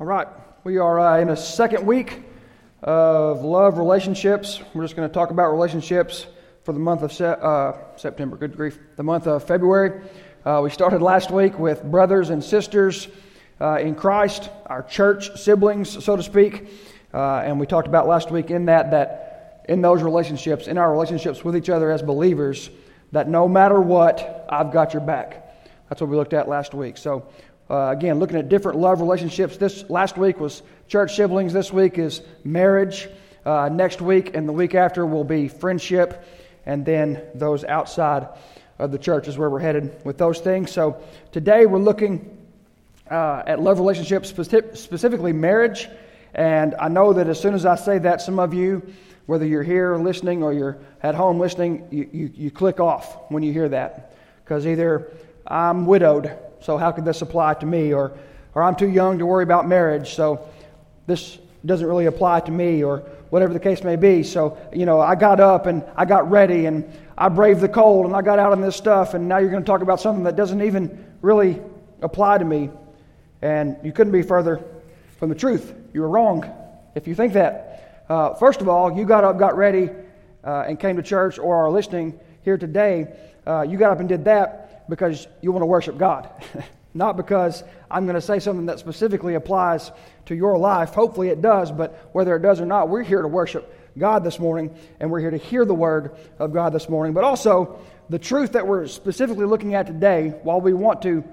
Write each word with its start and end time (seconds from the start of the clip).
All 0.00 0.06
right, 0.06 0.28
we 0.62 0.78
are 0.78 1.00
uh, 1.00 1.18
in 1.18 1.28
a 1.28 1.36
second 1.36 1.84
week 1.84 2.22
of 2.84 3.42
love 3.42 3.78
relationships. 3.78 4.60
We're 4.72 4.84
just 4.84 4.94
going 4.94 5.08
to 5.08 5.12
talk 5.12 5.32
about 5.32 5.50
relationships 5.50 6.24
for 6.62 6.72
the 6.72 6.78
month 6.78 7.02
of 7.02 7.12
se- 7.12 7.34
uh, 7.42 7.72
September. 7.96 8.36
Good 8.36 8.54
grief, 8.56 8.78
the 8.94 9.02
month 9.02 9.26
of 9.26 9.42
February. 9.42 10.08
Uh, 10.44 10.60
we 10.62 10.70
started 10.70 11.02
last 11.02 11.32
week 11.32 11.58
with 11.58 11.82
brothers 11.82 12.30
and 12.30 12.44
sisters 12.44 13.08
uh, 13.60 13.78
in 13.80 13.96
Christ, 13.96 14.50
our 14.66 14.84
church 14.84 15.36
siblings, 15.36 16.04
so 16.04 16.14
to 16.14 16.22
speak, 16.22 16.68
uh, 17.12 17.38
and 17.38 17.58
we 17.58 17.66
talked 17.66 17.88
about 17.88 18.06
last 18.06 18.30
week 18.30 18.52
in 18.52 18.66
that 18.66 18.92
that 18.92 19.64
in 19.68 19.82
those 19.82 20.04
relationships, 20.04 20.68
in 20.68 20.78
our 20.78 20.92
relationships 20.92 21.42
with 21.42 21.56
each 21.56 21.70
other 21.70 21.90
as 21.90 22.02
believers, 22.02 22.70
that 23.10 23.28
no 23.28 23.48
matter 23.48 23.80
what, 23.80 24.46
I've 24.48 24.70
got 24.70 24.94
your 24.94 25.02
back. 25.02 25.44
That's 25.88 26.00
what 26.00 26.10
we 26.10 26.16
looked 26.16 26.34
at 26.34 26.48
last 26.48 26.74
week. 26.74 26.98
So 26.98 27.26
uh, 27.70 27.88
again, 27.96 28.18
looking 28.18 28.36
at 28.36 28.48
different 28.48 28.78
love 28.78 29.00
relationships. 29.00 29.56
This 29.56 29.88
last 29.90 30.16
week 30.16 30.40
was 30.40 30.62
church 30.88 31.16
siblings. 31.16 31.52
This 31.52 31.72
week 31.72 31.98
is 31.98 32.22
marriage. 32.44 33.08
Uh, 33.44 33.68
next 33.70 34.00
week 34.00 34.34
and 34.34 34.48
the 34.48 34.52
week 34.52 34.74
after 34.74 35.06
will 35.06 35.24
be 35.24 35.48
friendship, 35.48 36.24
and 36.66 36.84
then 36.84 37.22
those 37.34 37.64
outside 37.64 38.28
of 38.78 38.92
the 38.92 38.98
church 38.98 39.26
is 39.26 39.38
where 39.38 39.48
we're 39.48 39.58
headed 39.58 40.04
with 40.04 40.18
those 40.18 40.40
things. 40.40 40.70
So 40.70 41.02
today 41.32 41.66
we're 41.66 41.78
looking 41.78 42.36
uh, 43.10 43.42
at 43.46 43.60
love 43.60 43.78
relationships, 43.78 44.28
specifically 44.28 45.32
marriage. 45.32 45.88
And 46.34 46.74
I 46.74 46.88
know 46.88 47.12
that 47.14 47.28
as 47.28 47.40
soon 47.40 47.54
as 47.54 47.64
I 47.64 47.76
say 47.76 47.98
that, 47.98 48.20
some 48.20 48.38
of 48.38 48.52
you, 48.54 48.82
whether 49.26 49.46
you're 49.46 49.62
here 49.62 49.96
listening 49.96 50.42
or 50.42 50.52
you're 50.52 50.78
at 51.02 51.14
home 51.14 51.38
listening, 51.38 51.88
you, 51.90 52.08
you, 52.12 52.30
you 52.34 52.50
click 52.50 52.80
off 52.80 53.30
when 53.30 53.42
you 53.42 53.52
hear 53.52 53.68
that. 53.70 54.14
Because 54.44 54.66
either 54.66 55.10
I'm 55.46 55.86
widowed 55.86 56.36
so 56.60 56.76
how 56.76 56.92
could 56.92 57.04
this 57.04 57.22
apply 57.22 57.54
to 57.54 57.66
me? 57.66 57.92
Or, 57.92 58.12
or 58.54 58.62
I'm 58.62 58.76
too 58.76 58.88
young 58.88 59.18
to 59.18 59.26
worry 59.26 59.44
about 59.44 59.66
marriage, 59.68 60.14
so 60.14 60.48
this 61.06 61.38
doesn't 61.64 61.86
really 61.86 62.06
apply 62.06 62.40
to 62.40 62.52
me, 62.52 62.82
or 62.82 62.98
whatever 63.30 63.52
the 63.52 63.60
case 63.60 63.82
may 63.82 63.96
be. 63.96 64.22
So, 64.22 64.58
you 64.72 64.86
know, 64.86 65.00
I 65.00 65.14
got 65.14 65.40
up 65.40 65.66
and 65.66 65.84
I 65.96 66.04
got 66.04 66.30
ready 66.30 66.66
and 66.66 66.90
I 67.16 67.28
braved 67.28 67.60
the 67.60 67.68
cold 67.68 68.06
and 68.06 68.14
I 68.14 68.22
got 68.22 68.38
out 68.38 68.52
on 68.52 68.60
this 68.60 68.76
stuff, 68.76 69.14
and 69.14 69.28
now 69.28 69.38
you're 69.38 69.50
going 69.50 69.62
to 69.62 69.66
talk 69.66 69.82
about 69.82 70.00
something 70.00 70.24
that 70.24 70.36
doesn't 70.36 70.62
even 70.62 71.04
really 71.20 71.60
apply 72.00 72.38
to 72.38 72.44
me. 72.44 72.70
And 73.42 73.76
you 73.82 73.92
couldn't 73.92 74.12
be 74.12 74.22
further 74.22 74.64
from 75.18 75.28
the 75.28 75.34
truth. 75.34 75.74
You 75.92 76.00
were 76.02 76.08
wrong 76.08 76.50
if 76.94 77.06
you 77.06 77.14
think 77.14 77.32
that. 77.34 78.04
Uh, 78.08 78.34
first 78.34 78.60
of 78.60 78.68
all, 78.68 78.96
you 78.96 79.04
got 79.04 79.24
up, 79.24 79.38
got 79.38 79.56
ready, 79.56 79.90
uh, 80.44 80.64
and 80.66 80.80
came 80.80 80.96
to 80.96 81.02
church 81.02 81.38
or 81.38 81.56
are 81.56 81.70
listening 81.70 82.18
here 82.42 82.56
today. 82.56 83.06
Uh, 83.46 83.62
you 83.62 83.76
got 83.76 83.92
up 83.92 84.00
and 84.00 84.08
did 84.08 84.24
that 84.24 84.67
because 84.88 85.26
you 85.42 85.52
want 85.52 85.62
to 85.62 85.66
worship 85.66 85.98
God, 85.98 86.30
not 86.94 87.16
because 87.16 87.62
I'm 87.90 88.04
going 88.04 88.14
to 88.14 88.20
say 88.20 88.38
something 88.38 88.66
that 88.66 88.78
specifically 88.78 89.34
applies 89.34 89.90
to 90.26 90.34
your 90.34 90.58
life. 90.58 90.90
Hopefully 90.90 91.28
it 91.28 91.40
does, 91.42 91.70
but 91.70 92.10
whether 92.12 92.34
it 92.36 92.42
does 92.42 92.60
or 92.60 92.66
not, 92.66 92.88
we're 92.88 93.02
here 93.02 93.22
to 93.22 93.28
worship 93.28 93.74
God 93.98 94.24
this 94.24 94.38
morning, 94.38 94.74
and 95.00 95.10
we're 95.10 95.20
here 95.20 95.30
to 95.30 95.36
hear 95.36 95.64
the 95.64 95.74
word 95.74 96.16
of 96.38 96.52
God 96.52 96.72
this 96.72 96.88
morning. 96.88 97.14
But 97.14 97.24
also, 97.24 97.80
the 98.08 98.18
truth 98.18 98.52
that 98.52 98.66
we're 98.66 98.86
specifically 98.86 99.44
looking 99.44 99.74
at 99.74 99.86
today, 99.86 100.30
while 100.42 100.60
we 100.60 100.72
want 100.72 101.02
to 101.02 101.24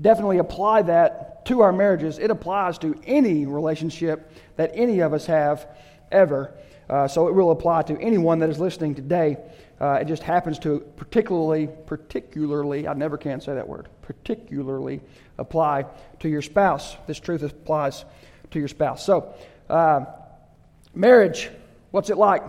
definitely 0.00 0.38
apply 0.38 0.82
that 0.82 1.44
to 1.46 1.60
our 1.60 1.72
marriages, 1.72 2.18
it 2.18 2.30
applies 2.30 2.78
to 2.78 2.98
any 3.04 3.46
relationship 3.46 4.30
that 4.56 4.70
any 4.74 5.00
of 5.00 5.12
us 5.12 5.26
have 5.26 5.66
ever. 6.10 6.54
Uh, 6.88 7.08
so 7.08 7.28
it 7.28 7.34
will 7.34 7.50
apply 7.50 7.82
to 7.82 7.98
anyone 8.00 8.38
that 8.40 8.50
is 8.50 8.58
listening 8.58 8.94
today. 8.94 9.36
Uh, 9.82 9.94
it 9.94 10.04
just 10.04 10.22
happens 10.22 10.60
to 10.60 10.78
particularly, 10.94 11.68
particularly, 11.86 12.86
I 12.86 12.94
never 12.94 13.18
can 13.18 13.40
say 13.40 13.52
that 13.54 13.66
word, 13.66 13.88
particularly 14.02 15.00
apply 15.38 15.86
to 16.20 16.28
your 16.28 16.40
spouse. 16.40 16.96
This 17.08 17.18
truth 17.18 17.42
applies 17.42 18.04
to 18.52 18.60
your 18.60 18.68
spouse. 18.68 19.04
So, 19.04 19.34
uh, 19.68 20.04
marriage, 20.94 21.50
what's 21.90 22.10
it 22.10 22.16
like? 22.16 22.44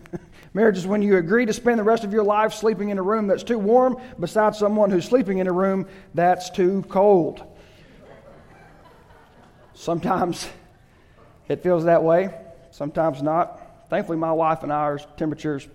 marriage 0.54 0.78
is 0.78 0.86
when 0.86 1.02
you 1.02 1.16
agree 1.16 1.44
to 1.44 1.52
spend 1.52 1.80
the 1.80 1.82
rest 1.82 2.04
of 2.04 2.12
your 2.12 2.22
life 2.22 2.52
sleeping 2.52 2.90
in 2.90 2.98
a 2.98 3.02
room 3.02 3.26
that's 3.26 3.42
too 3.42 3.58
warm 3.58 4.00
beside 4.20 4.54
someone 4.54 4.88
who's 4.92 5.06
sleeping 5.06 5.38
in 5.38 5.48
a 5.48 5.52
room 5.52 5.88
that's 6.14 6.50
too 6.50 6.84
cold. 6.88 7.42
Sometimes 9.74 10.48
it 11.48 11.64
feels 11.64 11.86
that 11.86 12.04
way, 12.04 12.32
sometimes 12.70 13.24
not. 13.24 13.88
Thankfully, 13.90 14.18
my 14.18 14.30
wife 14.32 14.62
and 14.62 14.72
I, 14.72 14.98
temperatures 15.16 15.66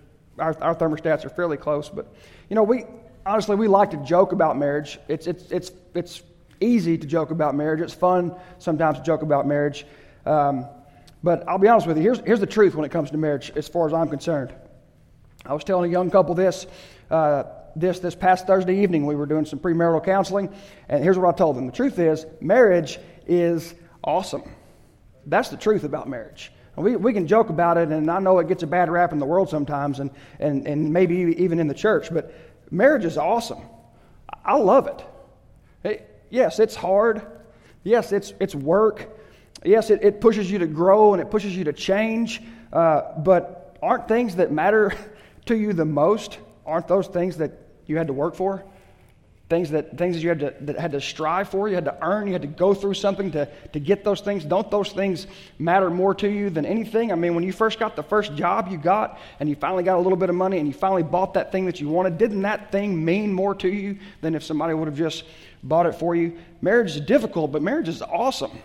our, 0.42 0.62
our 0.62 0.74
thermostats 0.74 1.24
are 1.24 1.30
fairly 1.30 1.56
close. 1.56 1.88
But, 1.88 2.12
you 2.50 2.56
know, 2.56 2.62
we 2.62 2.84
honestly, 3.24 3.56
we 3.56 3.68
like 3.68 3.90
to 3.92 3.96
joke 3.98 4.32
about 4.32 4.58
marriage. 4.58 4.98
It's, 5.08 5.26
it's, 5.26 5.50
it's, 5.50 5.70
it's 5.94 6.22
easy 6.60 6.98
to 6.98 7.06
joke 7.06 7.30
about 7.30 7.54
marriage. 7.54 7.80
It's 7.80 7.94
fun 7.94 8.34
sometimes 8.58 8.98
to 8.98 9.04
joke 9.04 9.22
about 9.22 9.46
marriage. 9.46 9.86
Um, 10.26 10.66
but 11.22 11.48
I'll 11.48 11.58
be 11.58 11.68
honest 11.68 11.86
with 11.86 11.96
you, 11.96 12.02
here's, 12.02 12.18
here's 12.20 12.40
the 12.40 12.46
truth 12.46 12.74
when 12.74 12.84
it 12.84 12.90
comes 12.90 13.10
to 13.12 13.16
marriage, 13.16 13.52
as 13.54 13.68
far 13.68 13.86
as 13.86 13.92
I'm 13.92 14.08
concerned. 14.08 14.52
I 15.46 15.54
was 15.54 15.64
telling 15.64 15.90
a 15.90 15.92
young 15.92 16.10
couple 16.10 16.34
this, 16.34 16.66
uh, 17.10 17.44
this 17.74 18.00
this 18.00 18.14
past 18.14 18.46
Thursday 18.46 18.82
evening. 18.82 19.06
We 19.06 19.16
were 19.16 19.26
doing 19.26 19.44
some 19.44 19.58
premarital 19.58 20.04
counseling, 20.04 20.52
and 20.88 21.02
here's 21.02 21.18
what 21.18 21.34
I 21.34 21.36
told 21.36 21.56
them. 21.56 21.66
The 21.66 21.72
truth 21.72 21.98
is, 21.98 22.26
marriage 22.40 22.98
is 23.26 23.74
awesome. 24.04 24.42
That's 25.26 25.48
the 25.48 25.56
truth 25.56 25.84
about 25.84 26.08
marriage. 26.08 26.52
We, 26.76 26.96
we 26.96 27.12
can 27.12 27.26
joke 27.26 27.50
about 27.50 27.76
it, 27.76 27.90
and 27.90 28.10
I 28.10 28.18
know 28.18 28.38
it 28.38 28.48
gets 28.48 28.62
a 28.62 28.66
bad 28.66 28.90
rap 28.90 29.12
in 29.12 29.18
the 29.18 29.26
world 29.26 29.50
sometimes, 29.50 30.00
and, 30.00 30.10
and, 30.38 30.66
and 30.66 30.92
maybe 30.92 31.16
even 31.38 31.58
in 31.58 31.66
the 31.66 31.74
church, 31.74 32.08
but 32.12 32.34
marriage 32.70 33.04
is 33.04 33.18
awesome. 33.18 33.60
I 34.44 34.56
love 34.56 34.86
it. 34.86 35.04
it 35.84 36.24
yes, 36.30 36.58
it's 36.58 36.74
hard. 36.74 37.22
Yes, 37.84 38.12
it's, 38.12 38.32
it's 38.40 38.54
work. 38.54 39.18
Yes, 39.64 39.90
it, 39.90 40.02
it 40.02 40.20
pushes 40.20 40.50
you 40.50 40.58
to 40.58 40.66
grow 40.66 41.12
and 41.12 41.20
it 41.22 41.30
pushes 41.30 41.54
you 41.54 41.64
to 41.64 41.72
change. 41.72 42.42
Uh, 42.72 43.18
but 43.18 43.76
aren't 43.82 44.08
things 44.08 44.36
that 44.36 44.50
matter 44.50 44.92
to 45.46 45.56
you 45.56 45.72
the 45.72 45.84
most, 45.84 46.38
aren't 46.64 46.88
those 46.88 47.06
things 47.06 47.36
that 47.36 47.52
you 47.86 47.98
had 47.98 48.06
to 48.06 48.12
work 48.12 48.34
for? 48.34 48.64
Things 49.52 49.70
that 49.70 49.98
things 49.98 50.16
that 50.16 50.22
you 50.22 50.30
had 50.30 50.40
to 50.40 50.54
that 50.62 50.78
had 50.78 50.92
to 50.92 51.00
strive 51.00 51.46
for, 51.46 51.68
you 51.68 51.74
had 51.74 51.84
to 51.84 51.94
earn, 52.00 52.26
you 52.26 52.32
had 52.32 52.40
to 52.40 52.48
go 52.48 52.72
through 52.72 52.94
something 52.94 53.30
to, 53.32 53.46
to 53.74 53.78
get 53.78 54.02
those 54.02 54.22
things. 54.22 54.46
Don't 54.46 54.70
those 54.70 54.92
things 54.92 55.26
matter 55.58 55.90
more 55.90 56.14
to 56.14 56.28
you 56.28 56.48
than 56.48 56.64
anything? 56.64 57.12
I 57.12 57.16
mean, 57.16 57.34
when 57.34 57.44
you 57.44 57.52
first 57.52 57.78
got 57.78 57.94
the 57.94 58.02
first 58.02 58.34
job 58.34 58.68
you 58.70 58.78
got 58.78 59.20
and 59.40 59.50
you 59.50 59.54
finally 59.54 59.82
got 59.82 59.98
a 59.98 60.00
little 60.00 60.16
bit 60.16 60.30
of 60.30 60.36
money 60.36 60.56
and 60.56 60.66
you 60.66 60.72
finally 60.72 61.02
bought 61.02 61.34
that 61.34 61.52
thing 61.52 61.66
that 61.66 61.82
you 61.82 61.90
wanted, 61.90 62.16
didn't 62.16 62.40
that 62.42 62.72
thing 62.72 63.04
mean 63.04 63.30
more 63.30 63.54
to 63.56 63.68
you 63.68 63.98
than 64.22 64.34
if 64.34 64.42
somebody 64.42 64.72
would 64.72 64.88
have 64.88 64.96
just 64.96 65.24
bought 65.62 65.84
it 65.84 65.94
for 65.96 66.16
you? 66.16 66.38
Marriage 66.62 66.96
is 66.96 67.00
difficult, 67.02 67.52
but 67.52 67.60
marriage 67.60 67.88
is 67.88 68.00
awesome. 68.00 68.58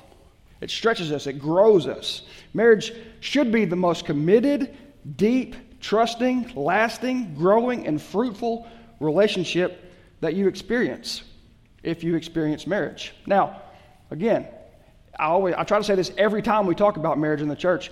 It 0.62 0.70
stretches 0.70 1.12
us, 1.12 1.28
it 1.28 1.34
grows 1.34 1.86
us. 1.86 2.22
Marriage 2.54 2.94
should 3.20 3.52
be 3.52 3.66
the 3.66 3.76
most 3.76 4.06
committed, 4.06 4.74
deep, 5.18 5.54
trusting, 5.82 6.54
lasting, 6.56 7.36
growing, 7.36 7.86
and 7.86 8.02
fruitful 8.02 8.66
relationship 9.02 9.84
that 10.20 10.34
you 10.34 10.48
experience 10.48 11.24
if 11.84 12.04
you 12.04 12.16
experience 12.16 12.68
marriage. 12.68 13.14
Now, 13.26 13.62
again, 14.12 14.48
I 15.18 15.26
always 15.26 15.56
I 15.58 15.64
try 15.64 15.78
to 15.78 15.84
say 15.84 15.96
this 15.96 16.12
every 16.18 16.42
time 16.42 16.66
we 16.66 16.76
talk 16.76 16.98
about 16.98 17.18
marriage 17.18 17.42
in 17.42 17.48
the 17.48 17.56
church. 17.56 17.92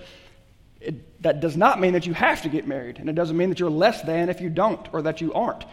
It, 0.80 1.22
that 1.22 1.40
does 1.40 1.56
not 1.56 1.80
mean 1.80 1.94
that 1.94 2.06
you 2.06 2.12
have 2.12 2.42
to 2.42 2.48
get 2.48 2.66
married, 2.66 2.98
and 2.98 3.08
it 3.08 3.14
doesn't 3.14 3.36
mean 3.36 3.48
that 3.48 3.58
you're 3.58 3.70
less 3.70 4.02
than 4.02 4.28
if 4.28 4.40
you 4.40 4.50
don't 4.50 4.86
or 4.92 5.02
that 5.02 5.20
you 5.20 5.32
aren't. 5.32 5.64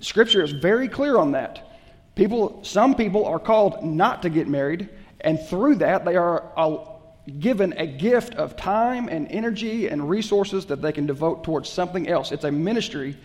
Scripture 0.00 0.42
is 0.42 0.50
very 0.50 0.88
clear 0.88 1.16
on 1.16 1.32
that. 1.32 1.78
People, 2.16 2.62
some 2.64 2.94
people 2.94 3.24
are 3.24 3.38
called 3.38 3.84
not 3.84 4.22
to 4.22 4.30
get 4.30 4.48
married, 4.48 4.88
and 5.20 5.40
through 5.40 5.76
that 5.76 6.04
they 6.04 6.16
are 6.16 6.52
uh, 6.56 6.78
given 7.38 7.72
a 7.78 7.86
gift 7.86 8.34
of 8.34 8.56
time 8.56 9.08
and 9.08 9.30
energy 9.30 9.86
and 9.86 10.10
resources 10.10 10.66
that 10.66 10.82
they 10.82 10.92
can 10.92 11.06
devote 11.06 11.44
towards 11.44 11.68
something 11.68 12.08
else. 12.08 12.32
It's 12.32 12.44
a 12.44 12.50
ministry 12.50 13.16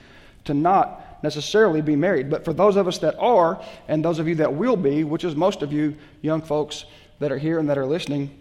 to 0.45 0.53
not 0.53 1.01
necessarily 1.23 1.81
be 1.81 1.95
married. 1.95 2.29
But 2.29 2.45
for 2.45 2.53
those 2.53 2.75
of 2.75 2.87
us 2.87 2.97
that 2.99 3.17
are, 3.17 3.63
and 3.87 4.03
those 4.03 4.19
of 4.19 4.27
you 4.27 4.35
that 4.35 4.53
will 4.53 4.75
be, 4.75 5.03
which 5.03 5.23
is 5.23 5.35
most 5.35 5.61
of 5.61 5.73
you 5.73 5.95
young 6.21 6.41
folks 6.41 6.85
that 7.19 7.31
are 7.31 7.37
here 7.37 7.59
and 7.59 7.69
that 7.69 7.77
are 7.77 7.85
listening, 7.85 8.37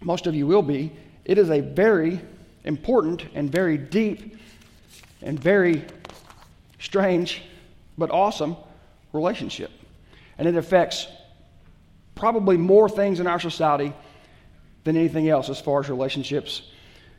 most 0.00 0.26
of 0.26 0.34
you 0.34 0.46
will 0.46 0.62
be, 0.62 0.92
it 1.24 1.38
is 1.38 1.50
a 1.50 1.60
very 1.60 2.20
important 2.64 3.26
and 3.34 3.50
very 3.50 3.78
deep 3.78 4.36
and 5.22 5.38
very 5.38 5.84
strange 6.78 7.42
but 7.96 8.10
awesome 8.10 8.56
relationship. 9.12 9.70
And 10.38 10.48
it 10.48 10.56
affects 10.56 11.06
probably 12.14 12.56
more 12.56 12.88
things 12.88 13.20
in 13.20 13.26
our 13.26 13.40
society 13.40 13.92
than 14.84 14.96
anything 14.96 15.28
else 15.28 15.48
as 15.48 15.60
far 15.60 15.80
as 15.80 15.88
relationships 15.88 16.62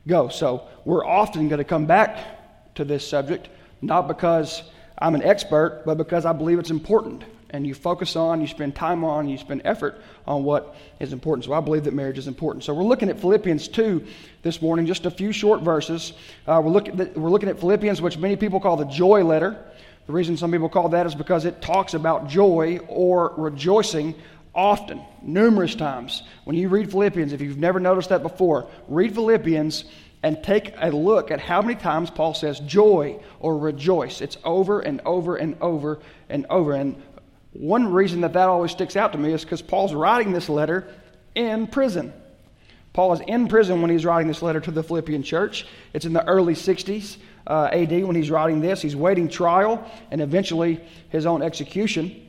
go. 0.07 0.27
So 0.27 0.67
we're 0.85 1.05
often 1.05 1.47
going 1.47 1.59
to 1.59 1.63
come 1.63 1.85
back 1.85 2.75
to 2.75 2.83
this 2.83 3.07
subject, 3.07 3.49
not 3.81 4.07
because 4.07 4.63
I'm 4.97 5.15
an 5.15 5.23
expert, 5.23 5.83
but 5.85 5.97
because 5.97 6.25
I 6.25 6.33
believe 6.33 6.59
it's 6.59 6.69
important. 6.69 7.23
And 7.49 7.67
you 7.67 7.75
focus 7.75 8.15
on, 8.15 8.41
you 8.41 8.47
spend 8.47 8.75
time 8.75 9.03
on, 9.03 9.29
you 9.29 9.37
spend 9.37 9.61
effort 9.63 10.01
on 10.25 10.43
what 10.43 10.75
is 10.99 11.13
important. 11.13 11.45
So 11.45 11.53
I 11.53 11.59
believe 11.59 11.83
that 11.83 11.93
marriage 11.93 12.17
is 12.17 12.27
important. 12.27 12.63
So 12.63 12.73
we're 12.73 12.83
looking 12.83 13.09
at 13.09 13.19
Philippians 13.19 13.67
2 13.67 14.07
this 14.41 14.59
morning, 14.59 14.87
just 14.87 15.05
a 15.05 15.11
few 15.11 15.31
short 15.31 15.61
verses. 15.61 16.13
Uh, 16.47 16.61
we're, 16.63 16.71
look 16.71 16.87
at, 16.87 17.15
we're 17.15 17.29
looking 17.29 17.49
at 17.49 17.59
Philippians, 17.59 18.01
which 18.01 18.17
many 18.17 18.35
people 18.35 18.59
call 18.59 18.75
the 18.75 18.85
joy 18.85 19.23
letter. 19.23 19.63
The 20.07 20.13
reason 20.13 20.35
some 20.35 20.51
people 20.51 20.67
call 20.67 20.89
that 20.89 21.05
is 21.05 21.13
because 21.13 21.45
it 21.45 21.61
talks 21.61 21.93
about 21.93 22.27
joy 22.27 22.79
or 22.87 23.33
rejoicing 23.37 24.15
often, 24.55 25.01
numerous 25.21 25.75
times. 25.75 26.23
When 26.43 26.55
you 26.55 26.69
read 26.69 26.91
Philippians, 26.91 27.33
if 27.33 27.41
you've 27.41 27.57
never 27.57 27.79
noticed 27.79 28.09
that 28.09 28.21
before, 28.21 28.67
read 28.87 29.13
Philippians 29.13 29.85
and 30.23 30.41
take 30.41 30.73
a 30.79 30.89
look 30.89 31.29
at 31.29 31.41
how 31.41 31.61
many 31.61 31.75
times 31.75 32.09
Paul 32.09 32.33
says 32.33 32.61
joy 32.61 33.19
or 33.39 33.57
rejoice. 33.57 34.21
It's 34.21 34.37
over 34.45 34.79
and 34.79 35.01
over 35.05 35.35
and 35.35 35.55
over 35.61 35.99
and 36.29 36.45
over. 36.49 36.73
And 36.73 37.01
one 37.51 37.91
reason 37.91 38.21
that 38.21 38.33
that 38.33 38.47
always 38.47 38.71
sticks 38.71 38.95
out 38.95 39.11
to 39.11 39.17
me 39.17 39.33
is 39.33 39.43
because 39.43 39.61
Paul's 39.61 39.93
writing 39.93 40.31
this 40.31 40.47
letter 40.47 40.87
in 41.35 41.67
prison. 41.67 42.13
Paul 42.93 43.11
is 43.13 43.19
in 43.27 43.47
prison 43.47 43.81
when 43.81 43.91
he's 43.91 44.05
writing 44.05 44.27
this 44.27 44.41
letter 44.41 44.61
to 44.61 44.71
the 44.71 44.83
Philippian 44.83 45.23
church. 45.23 45.67
It's 45.93 46.05
in 46.05 46.13
the 46.13 46.25
early 46.25 46.53
60s 46.53 47.17
uh, 47.45 47.69
AD 47.73 48.05
when 48.05 48.15
he's 48.15 48.31
writing 48.31 48.61
this. 48.61 48.81
He's 48.81 48.95
waiting 48.95 49.27
trial 49.27 49.89
and 50.09 50.21
eventually 50.21 50.79
his 51.09 51.25
own 51.25 51.41
execution. 51.41 52.22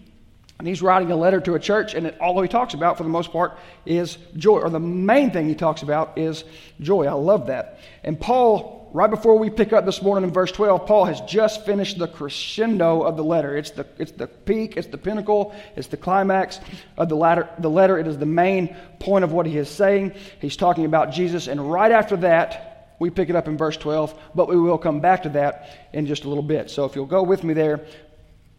And 0.58 0.68
he's 0.68 0.82
writing 0.82 1.10
a 1.10 1.16
letter 1.16 1.40
to 1.40 1.54
a 1.54 1.58
church, 1.58 1.94
and 1.94 2.06
it, 2.06 2.18
all 2.20 2.40
he 2.40 2.48
talks 2.48 2.74
about, 2.74 2.96
for 2.96 3.02
the 3.02 3.08
most 3.08 3.32
part, 3.32 3.58
is 3.84 4.16
joy. 4.36 4.60
Or 4.60 4.70
the 4.70 4.78
main 4.78 5.30
thing 5.30 5.48
he 5.48 5.54
talks 5.54 5.82
about 5.82 6.16
is 6.16 6.44
joy. 6.80 7.06
I 7.06 7.12
love 7.12 7.48
that. 7.48 7.80
And 8.04 8.18
Paul, 8.20 8.88
right 8.94 9.10
before 9.10 9.36
we 9.36 9.50
pick 9.50 9.72
up 9.72 9.84
this 9.84 10.00
morning 10.00 10.28
in 10.28 10.32
verse 10.32 10.52
12, 10.52 10.86
Paul 10.86 11.06
has 11.06 11.20
just 11.22 11.66
finished 11.66 11.98
the 11.98 12.06
crescendo 12.06 13.02
of 13.02 13.16
the 13.16 13.24
letter. 13.24 13.56
It's 13.56 13.72
the, 13.72 13.84
it's 13.98 14.12
the 14.12 14.28
peak, 14.28 14.76
it's 14.76 14.86
the 14.86 14.96
pinnacle, 14.96 15.52
it's 15.74 15.88
the 15.88 15.96
climax 15.96 16.60
of 16.96 17.08
the, 17.08 17.16
latter, 17.16 17.48
the 17.58 17.70
letter. 17.70 17.98
It 17.98 18.06
is 18.06 18.16
the 18.16 18.24
main 18.24 18.76
point 19.00 19.24
of 19.24 19.32
what 19.32 19.46
he 19.46 19.58
is 19.58 19.68
saying. 19.68 20.14
He's 20.40 20.56
talking 20.56 20.84
about 20.84 21.10
Jesus, 21.10 21.48
and 21.48 21.70
right 21.70 21.90
after 21.90 22.16
that, 22.18 22.74
we 23.00 23.10
pick 23.10 23.28
it 23.28 23.36
up 23.36 23.48
in 23.48 23.56
verse 23.56 23.76
12, 23.76 24.18
but 24.34 24.48
we 24.48 24.56
will 24.56 24.78
come 24.78 25.00
back 25.00 25.24
to 25.24 25.28
that 25.30 25.88
in 25.92 26.06
just 26.06 26.24
a 26.24 26.28
little 26.28 26.44
bit. 26.44 26.70
So 26.70 26.84
if 26.84 26.94
you'll 26.94 27.06
go 27.06 27.24
with 27.24 27.42
me 27.42 27.52
there, 27.52 27.84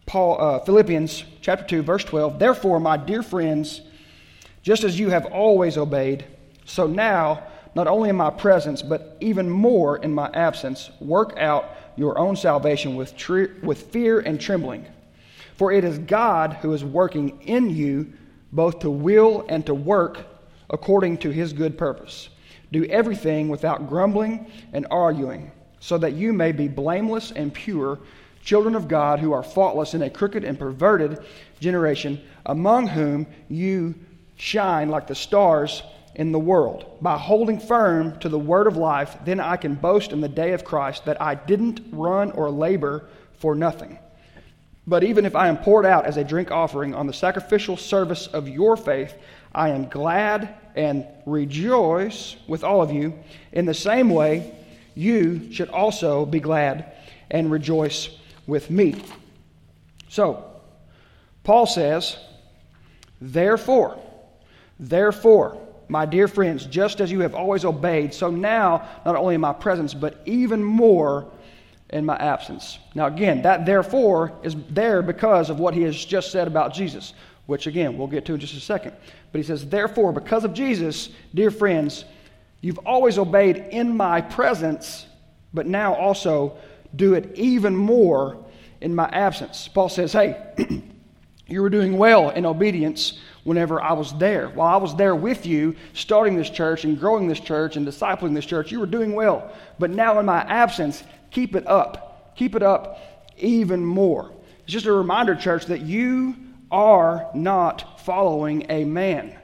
Paul, 0.06 0.40
uh, 0.40 0.58
Philippians 0.60 1.24
chapter 1.40 1.64
2, 1.64 1.82
verse 1.82 2.04
12. 2.04 2.38
Therefore, 2.38 2.78
my 2.78 2.96
dear 2.96 3.22
friends, 3.22 3.82
just 4.62 4.84
as 4.84 4.98
you 4.98 5.10
have 5.10 5.26
always 5.26 5.76
obeyed, 5.76 6.24
so 6.64 6.86
now, 6.86 7.42
not 7.74 7.88
only 7.88 8.08
in 8.08 8.16
my 8.16 8.30
presence, 8.30 8.82
but 8.82 9.16
even 9.20 9.50
more 9.50 9.98
in 9.98 10.12
my 10.12 10.30
absence, 10.32 10.90
work 11.00 11.36
out 11.38 11.70
your 11.96 12.18
own 12.18 12.36
salvation 12.36 12.94
with, 12.94 13.16
tre- 13.16 13.52
with 13.62 13.90
fear 13.90 14.20
and 14.20 14.40
trembling. 14.40 14.86
For 15.56 15.72
it 15.72 15.84
is 15.84 15.98
God 15.98 16.54
who 16.54 16.72
is 16.72 16.84
working 16.84 17.40
in 17.42 17.70
you 17.70 18.12
both 18.52 18.78
to 18.80 18.90
will 18.90 19.44
and 19.48 19.66
to 19.66 19.74
work 19.74 20.24
according 20.70 21.18
to 21.18 21.30
his 21.30 21.52
good 21.52 21.76
purpose. 21.76 22.28
Do 22.72 22.84
everything 22.86 23.48
without 23.48 23.88
grumbling 23.88 24.50
and 24.72 24.86
arguing, 24.90 25.50
so 25.80 25.98
that 25.98 26.14
you 26.14 26.32
may 26.32 26.52
be 26.52 26.68
blameless 26.68 27.30
and 27.32 27.52
pure 27.52 27.98
children 28.46 28.76
of 28.76 28.86
God 28.86 29.18
who 29.18 29.32
are 29.32 29.42
faultless 29.42 29.92
in 29.92 30.02
a 30.02 30.08
crooked 30.08 30.44
and 30.44 30.56
perverted 30.56 31.18
generation, 31.58 32.22
among 32.46 32.86
whom 32.86 33.26
you 33.48 33.96
shine 34.36 34.88
like 34.88 35.08
the 35.08 35.16
stars 35.16 35.82
in 36.14 36.30
the 36.30 36.38
world. 36.38 36.96
By 37.02 37.18
holding 37.18 37.58
firm 37.58 38.18
to 38.20 38.28
the 38.28 38.38
word 38.38 38.68
of 38.68 38.76
life, 38.76 39.16
then 39.24 39.40
I 39.40 39.56
can 39.56 39.74
boast 39.74 40.12
in 40.12 40.20
the 40.20 40.28
day 40.28 40.52
of 40.52 40.64
Christ 40.64 41.04
that 41.06 41.20
I 41.20 41.34
didn't 41.34 41.80
run 41.90 42.30
or 42.30 42.48
labor 42.48 43.06
for 43.38 43.56
nothing. 43.56 43.98
But 44.86 45.02
even 45.02 45.26
if 45.26 45.34
I 45.34 45.48
am 45.48 45.58
poured 45.58 45.84
out 45.84 46.06
as 46.06 46.16
a 46.16 46.22
drink 46.22 46.52
offering 46.52 46.94
on 46.94 47.08
the 47.08 47.12
sacrificial 47.12 47.76
service 47.76 48.28
of 48.28 48.48
your 48.48 48.76
faith, 48.76 49.12
I 49.52 49.70
am 49.70 49.88
glad 49.88 50.54
and 50.76 51.04
rejoice 51.26 52.36
with 52.46 52.62
all 52.62 52.80
of 52.80 52.92
you. 52.92 53.18
In 53.50 53.66
the 53.66 53.74
same 53.74 54.08
way, 54.08 54.54
you 54.94 55.52
should 55.52 55.70
also 55.70 56.24
be 56.24 56.38
glad 56.38 56.92
and 57.28 57.50
rejoice 57.50 58.08
with 58.46 58.70
me. 58.70 59.02
So, 60.08 60.44
Paul 61.44 61.66
says, 61.66 62.16
Therefore, 63.20 63.98
therefore, 64.78 65.60
my 65.88 66.04
dear 66.04 66.28
friends, 66.28 66.66
just 66.66 67.00
as 67.00 67.10
you 67.10 67.20
have 67.20 67.34
always 67.34 67.64
obeyed, 67.64 68.12
so 68.12 68.30
now, 68.30 68.88
not 69.04 69.16
only 69.16 69.34
in 69.36 69.40
my 69.40 69.52
presence, 69.52 69.94
but 69.94 70.20
even 70.26 70.62
more 70.62 71.30
in 71.90 72.04
my 72.04 72.16
absence. 72.16 72.78
Now, 72.94 73.06
again, 73.06 73.42
that 73.42 73.64
therefore 73.64 74.32
is 74.42 74.56
there 74.70 75.02
because 75.02 75.50
of 75.50 75.60
what 75.60 75.74
he 75.74 75.82
has 75.82 76.04
just 76.04 76.32
said 76.32 76.48
about 76.48 76.74
Jesus, 76.74 77.14
which, 77.46 77.66
again, 77.66 77.96
we'll 77.96 78.08
get 78.08 78.24
to 78.26 78.34
in 78.34 78.40
just 78.40 78.54
a 78.54 78.60
second. 78.60 78.92
But 79.30 79.38
he 79.38 79.44
says, 79.44 79.68
Therefore, 79.68 80.12
because 80.12 80.44
of 80.44 80.52
Jesus, 80.52 81.10
dear 81.34 81.50
friends, 81.50 82.04
you've 82.60 82.78
always 82.78 83.18
obeyed 83.18 83.56
in 83.70 83.96
my 83.96 84.20
presence, 84.20 85.06
but 85.54 85.66
now 85.66 85.94
also 85.94 86.58
do 86.96 87.14
it 87.14 87.30
even 87.34 87.76
more 87.76 88.44
in 88.80 88.94
my 88.94 89.08
absence. 89.08 89.68
Paul 89.68 89.88
says, 89.88 90.12
Hey, 90.12 90.36
you 91.46 91.62
were 91.62 91.70
doing 91.70 91.96
well 91.98 92.30
in 92.30 92.46
obedience 92.46 93.18
whenever 93.44 93.80
I 93.80 93.92
was 93.92 94.12
there. 94.18 94.48
While 94.48 94.74
I 94.74 94.76
was 94.76 94.96
there 94.96 95.14
with 95.14 95.46
you, 95.46 95.76
starting 95.92 96.36
this 96.36 96.50
church 96.50 96.84
and 96.84 96.98
growing 96.98 97.28
this 97.28 97.40
church 97.40 97.76
and 97.76 97.86
discipling 97.86 98.34
this 98.34 98.46
church, 98.46 98.72
you 98.72 98.80
were 98.80 98.86
doing 98.86 99.14
well. 99.14 99.52
But 99.78 99.90
now 99.90 100.18
in 100.18 100.26
my 100.26 100.40
absence, 100.40 101.04
keep 101.30 101.54
it 101.54 101.66
up. 101.66 102.34
Keep 102.36 102.54
it 102.54 102.62
up 102.62 103.32
even 103.38 103.84
more. 103.84 104.32
It's 104.64 104.72
just 104.72 104.86
a 104.86 104.92
reminder, 104.92 105.34
church, 105.36 105.66
that 105.66 105.82
you 105.82 106.34
are 106.70 107.30
not 107.34 108.00
following 108.00 108.66
a 108.68 108.84
man. 108.84 109.36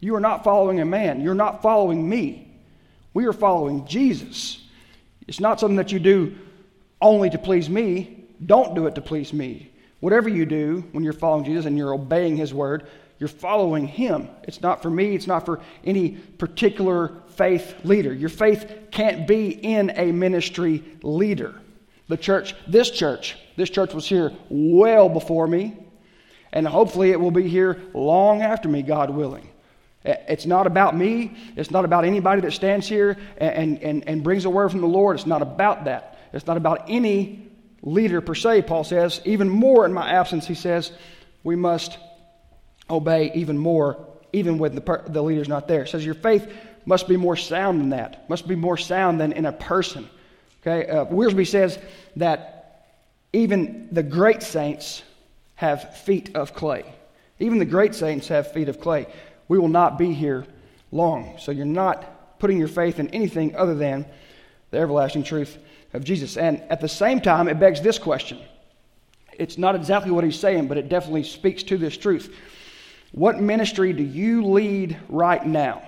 You 0.00 0.14
are 0.16 0.20
not 0.20 0.44
following 0.44 0.80
a 0.80 0.84
man. 0.84 1.20
You're 1.20 1.34
not 1.34 1.62
following 1.62 2.08
me. 2.08 2.58
We 3.14 3.26
are 3.26 3.32
following 3.32 3.86
Jesus. 3.86 4.62
It's 5.26 5.40
not 5.40 5.60
something 5.60 5.76
that 5.76 5.92
you 5.92 5.98
do 5.98 6.36
only 7.00 7.30
to 7.30 7.38
please 7.38 7.68
me. 7.68 8.24
Don't 8.44 8.74
do 8.74 8.86
it 8.86 8.94
to 8.94 9.00
please 9.00 9.32
me. 9.32 9.70
Whatever 10.00 10.28
you 10.28 10.44
do 10.44 10.84
when 10.92 11.04
you're 11.04 11.12
following 11.12 11.44
Jesus 11.44 11.66
and 11.66 11.76
you're 11.76 11.94
obeying 11.94 12.36
his 12.36 12.52
word, 12.52 12.86
you're 13.18 13.28
following 13.28 13.86
him. 13.86 14.28
It's 14.44 14.60
not 14.60 14.82
for 14.82 14.90
me, 14.90 15.14
it's 15.14 15.26
not 15.26 15.46
for 15.46 15.60
any 15.84 16.10
particular 16.10 17.22
faith 17.28 17.74
leader. 17.82 18.12
Your 18.12 18.28
faith 18.28 18.70
can't 18.90 19.26
be 19.26 19.48
in 19.48 19.90
a 19.96 20.12
ministry 20.12 20.84
leader. 21.02 21.54
The 22.08 22.16
church, 22.16 22.54
this 22.68 22.90
church, 22.90 23.36
this 23.56 23.70
church 23.70 23.94
was 23.94 24.06
here 24.06 24.32
well 24.48 25.08
before 25.08 25.46
me, 25.46 25.76
and 26.52 26.68
hopefully 26.68 27.10
it 27.10 27.18
will 27.18 27.30
be 27.30 27.48
here 27.48 27.82
long 27.94 28.42
after 28.42 28.68
me, 28.68 28.82
God 28.82 29.10
willing. 29.10 29.48
It's 30.04 30.46
not 30.46 30.68
about 30.68 30.96
me. 30.96 31.36
It's 31.56 31.72
not 31.72 31.84
about 31.84 32.04
anybody 32.04 32.40
that 32.42 32.52
stands 32.52 32.86
here 32.86 33.16
and, 33.38 33.82
and, 33.82 34.08
and 34.08 34.22
brings 34.22 34.44
a 34.44 34.50
word 34.50 34.70
from 34.70 34.80
the 34.80 34.86
Lord. 34.86 35.16
It's 35.16 35.26
not 35.26 35.42
about 35.42 35.84
that. 35.86 36.15
It's 36.36 36.46
not 36.46 36.56
about 36.56 36.84
any 36.88 37.50
leader 37.82 38.20
per 38.20 38.34
se, 38.34 38.62
Paul 38.62 38.84
says. 38.84 39.20
Even 39.24 39.48
more 39.48 39.86
in 39.86 39.92
my 39.92 40.10
absence, 40.10 40.46
he 40.46 40.54
says, 40.54 40.92
we 41.42 41.56
must 41.56 41.98
obey 42.90 43.32
even 43.34 43.56
more, 43.56 44.06
even 44.32 44.58
when 44.58 44.74
the, 44.74 44.80
per- 44.80 45.04
the 45.06 45.22
leader's 45.22 45.48
not 45.48 45.68
there. 45.68 45.86
Says 45.86 46.04
your 46.04 46.14
faith 46.14 46.52
must 46.84 47.08
be 47.08 47.16
more 47.16 47.36
sound 47.36 47.80
than 47.80 47.90
that, 47.90 48.28
must 48.28 48.46
be 48.46 48.54
more 48.54 48.76
sound 48.76 49.20
than 49.20 49.32
in 49.32 49.46
a 49.46 49.52
person. 49.52 50.08
Okay? 50.60 50.88
Uh, 50.88 51.04
Wiersbe 51.06 51.46
says 51.46 51.78
that 52.16 52.86
even 53.32 53.88
the 53.92 54.02
great 54.02 54.42
saints 54.42 55.02
have 55.54 55.96
feet 55.98 56.34
of 56.34 56.54
clay. 56.54 56.84
Even 57.38 57.58
the 57.58 57.64
great 57.64 57.94
saints 57.94 58.28
have 58.28 58.52
feet 58.52 58.68
of 58.68 58.80
clay. 58.80 59.06
We 59.48 59.58
will 59.58 59.68
not 59.68 59.98
be 59.98 60.12
here 60.12 60.46
long. 60.90 61.36
So 61.38 61.52
you're 61.52 61.66
not 61.66 62.38
putting 62.38 62.58
your 62.58 62.68
faith 62.68 62.98
in 62.98 63.08
anything 63.08 63.56
other 63.56 63.74
than 63.74 64.06
the 64.70 64.78
everlasting 64.78 65.22
truth 65.22 65.58
of 65.96 66.04
Jesus. 66.04 66.36
And 66.36 66.60
at 66.70 66.80
the 66.80 66.88
same 66.88 67.20
time, 67.20 67.48
it 67.48 67.58
begs 67.58 67.80
this 67.80 67.98
question. 67.98 68.38
It's 69.32 69.58
not 69.58 69.74
exactly 69.74 70.10
what 70.10 70.24
he's 70.24 70.38
saying, 70.38 70.68
but 70.68 70.78
it 70.78 70.88
definitely 70.88 71.24
speaks 71.24 71.62
to 71.64 71.76
this 71.76 71.96
truth. 71.96 72.34
What 73.12 73.40
ministry 73.40 73.92
do 73.92 74.02
you 74.02 74.44
lead 74.44 74.96
right 75.08 75.44
now 75.44 75.82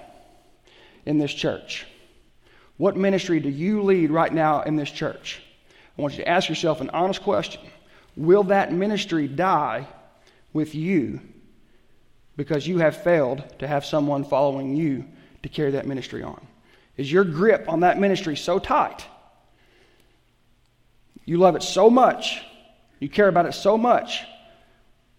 in 1.06 1.18
this 1.18 1.32
church? 1.32 1.86
What 2.78 2.96
ministry 2.96 3.40
do 3.40 3.48
you 3.48 3.82
lead 3.82 4.10
right 4.10 4.32
now 4.32 4.62
in 4.62 4.76
this 4.76 4.90
church? 4.90 5.42
I 5.98 6.02
want 6.02 6.14
you 6.14 6.24
to 6.24 6.28
ask 6.28 6.48
yourself 6.48 6.80
an 6.80 6.90
honest 6.90 7.22
question. 7.22 7.60
Will 8.16 8.44
that 8.44 8.72
ministry 8.72 9.28
die 9.28 9.86
with 10.52 10.74
you 10.74 11.20
because 12.36 12.66
you 12.66 12.78
have 12.78 13.02
failed 13.02 13.42
to 13.58 13.66
have 13.66 13.84
someone 13.84 14.24
following 14.24 14.76
you 14.76 15.04
to 15.42 15.48
carry 15.48 15.72
that 15.72 15.86
ministry 15.86 16.22
on? 16.22 16.46
Is 16.96 17.10
your 17.10 17.24
grip 17.24 17.68
on 17.68 17.80
that 17.80 17.98
ministry 17.98 18.36
so 18.36 18.58
tight 18.58 19.04
you 21.28 21.36
love 21.36 21.56
it 21.56 21.62
so 21.62 21.90
much, 21.90 22.42
you 23.00 23.08
care 23.10 23.28
about 23.28 23.44
it 23.44 23.52
so 23.52 23.76
much, 23.76 24.24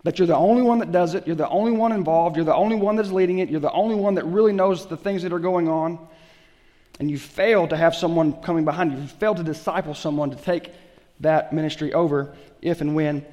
that 0.04 0.18
you're 0.18 0.28
the 0.28 0.36
only 0.36 0.64
one 0.64 0.80
that 0.80 0.92
does 0.92 1.14
it, 1.14 1.28
you're 1.28 1.36
the 1.36 1.48
only 1.50 1.72
one 1.72 1.92
involved, 1.92 2.36
you're 2.36 2.44
the 2.44 2.56
only 2.56 2.76
one 2.76 2.96
that's 2.96 3.12
leading 3.12 3.38
it, 3.38 3.48
you're 3.48 3.60
the 3.60 3.72
only 3.72 3.94
one 3.94 4.16
that 4.16 4.26
really 4.26 4.52
knows 4.52 4.88
the 4.88 4.98
things 4.98 5.22
that 5.22 5.32
are 5.32 5.38
going 5.38 5.70
on, 5.70 6.00
and 7.00 7.12
you 7.12 7.20
fail 7.20 7.68
to 7.68 7.78
have 7.78 7.94
someone 7.94 8.34
coming 8.42 8.66
behind 8.66 8.92
you. 8.92 8.98
You 8.98 9.08
fail 9.08 9.36
to 9.36 9.44
disciple 9.44 9.94
someone 9.94 10.32
to 10.32 10.36
take 10.36 10.74
that 11.20 11.54
ministry 11.54 11.94
over 11.94 12.36
if 12.60 12.82
and 12.82 12.96
when 12.96 13.24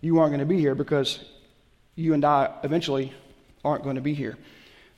you 0.00 0.20
aren't 0.20 0.30
going 0.30 0.38
to 0.38 0.46
be 0.46 0.60
here 0.60 0.76
because 0.76 1.18
you 1.96 2.14
and 2.14 2.24
I 2.24 2.54
eventually 2.62 3.12
aren't 3.64 3.82
going 3.82 3.96
to 3.96 4.02
be 4.02 4.14
here. 4.14 4.38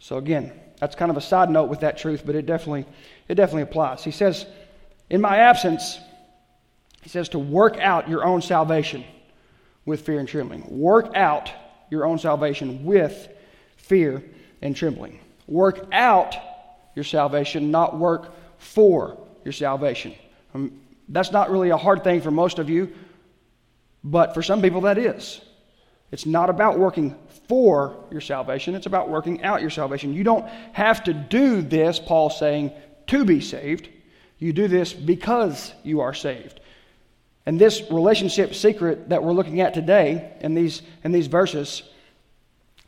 So 0.01 0.19
again, 0.19 0.53
that's 0.81 0.97
kind 0.97 1.11
of 1.11 1.17
a 1.17 1.23
side 1.23 1.49
note 1.49 1.71
with 1.71 1.81
that 1.81 1.97
truth, 1.97 2.25
but 2.27 2.35
it 2.35 2.45
definitely 2.45 2.85
it 3.27 3.37
definitely 3.37 3.63
applies. 3.63 4.05
He 4.05 4.11
says, 4.11 4.45
"In 5.09 5.23
my 5.23 5.39
absence, 5.39 5.99
he 7.03 7.09
says 7.09 7.29
to 7.31 7.39
work 7.39 7.77
out 7.79 8.09
your 8.09 8.25
own 8.25 8.41
salvation 8.41 9.05
with 9.85 10.03
fear 10.03 10.21
and 10.21 10.29
trembling. 10.29 10.65
Work 10.71 11.15
out 11.15 11.51
your 11.91 12.07
own 12.07 12.19
salvation 12.19 12.85
with 12.85 13.29
fear 13.77 14.23
and 14.63 14.75
trembling. 14.75 15.19
Work 15.47 15.89
out 15.93 16.37
your 16.95 17.05
salvation, 17.05 17.71
not 17.71 17.99
work 17.99 18.33
for 18.59 19.19
your 19.45 19.53
salvation. 19.53 20.15
Um, 20.55 20.81
that's 21.09 21.33
not 21.33 21.51
really 21.51 21.71
a 21.71 21.77
hard 21.77 22.05
thing 22.05 22.21
for 22.21 22.31
most 22.31 22.59
of 22.59 22.71
you, 22.71 22.93
but 24.05 24.35
for 24.35 24.43
some 24.43 24.63
people 24.63 24.83
that 24.83 24.97
is. 24.97 25.41
It's 26.13 26.27
not 26.27 26.51
about 26.51 26.79
working 26.79 27.17
for 27.49 28.05
your 28.11 28.21
salvation, 28.21 28.75
it's 28.75 28.87
about 28.87 29.09
working 29.09 29.43
out 29.43 29.61
your 29.61 29.71
salvation. 29.71 30.15
You 30.15 30.25
don't 30.25 30.49
have 30.73 31.03
to 31.05 31.13
do 31.13 31.63
this, 31.63 31.99
Paul's 31.99 32.39
saying, 32.39 32.73
to 33.09 33.25
be 33.25 33.41
saved. 33.41 33.89
You 34.39 34.53
do 34.53 34.69
this 34.69 34.93
because 34.93 35.73
you 35.83 36.01
are 36.01 36.15
saved. 36.15 36.61
And 37.47 37.59
this 37.59 37.83
relationship 37.91 38.55
secret 38.55 39.09
that 39.09 39.23
we're 39.23 39.33
looking 39.33 39.61
at 39.61 39.75
today 39.75 40.37
in 40.41 40.55
these, 40.55 40.83
in 41.03 41.13
these 41.13 41.27
verses 41.27 41.83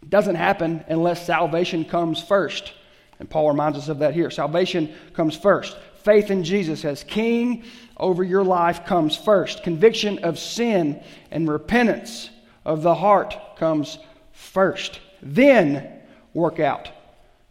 doesn't 0.08 0.36
happen 0.36 0.84
unless 0.88 1.26
salvation 1.26 1.84
comes 1.84 2.22
first. 2.22 2.72
And 3.18 3.28
Paul 3.28 3.48
reminds 3.48 3.78
us 3.78 3.88
of 3.88 4.00
that 4.00 4.14
here. 4.14 4.30
Salvation 4.30 4.94
comes 5.12 5.36
first. 5.36 5.76
Faith 6.02 6.30
in 6.30 6.44
Jesus 6.44 6.84
as 6.84 7.02
King 7.02 7.64
over 7.96 8.22
your 8.22 8.44
life 8.44 8.84
comes 8.84 9.16
first. 9.16 9.62
Conviction 9.62 10.18
of 10.18 10.38
sin 10.38 11.02
and 11.30 11.48
repentance 11.48 12.30
of 12.64 12.82
the 12.82 12.94
heart 12.94 13.36
comes 13.56 13.98
first. 14.32 15.00
Then 15.22 16.00
work 16.34 16.60
out 16.60 16.90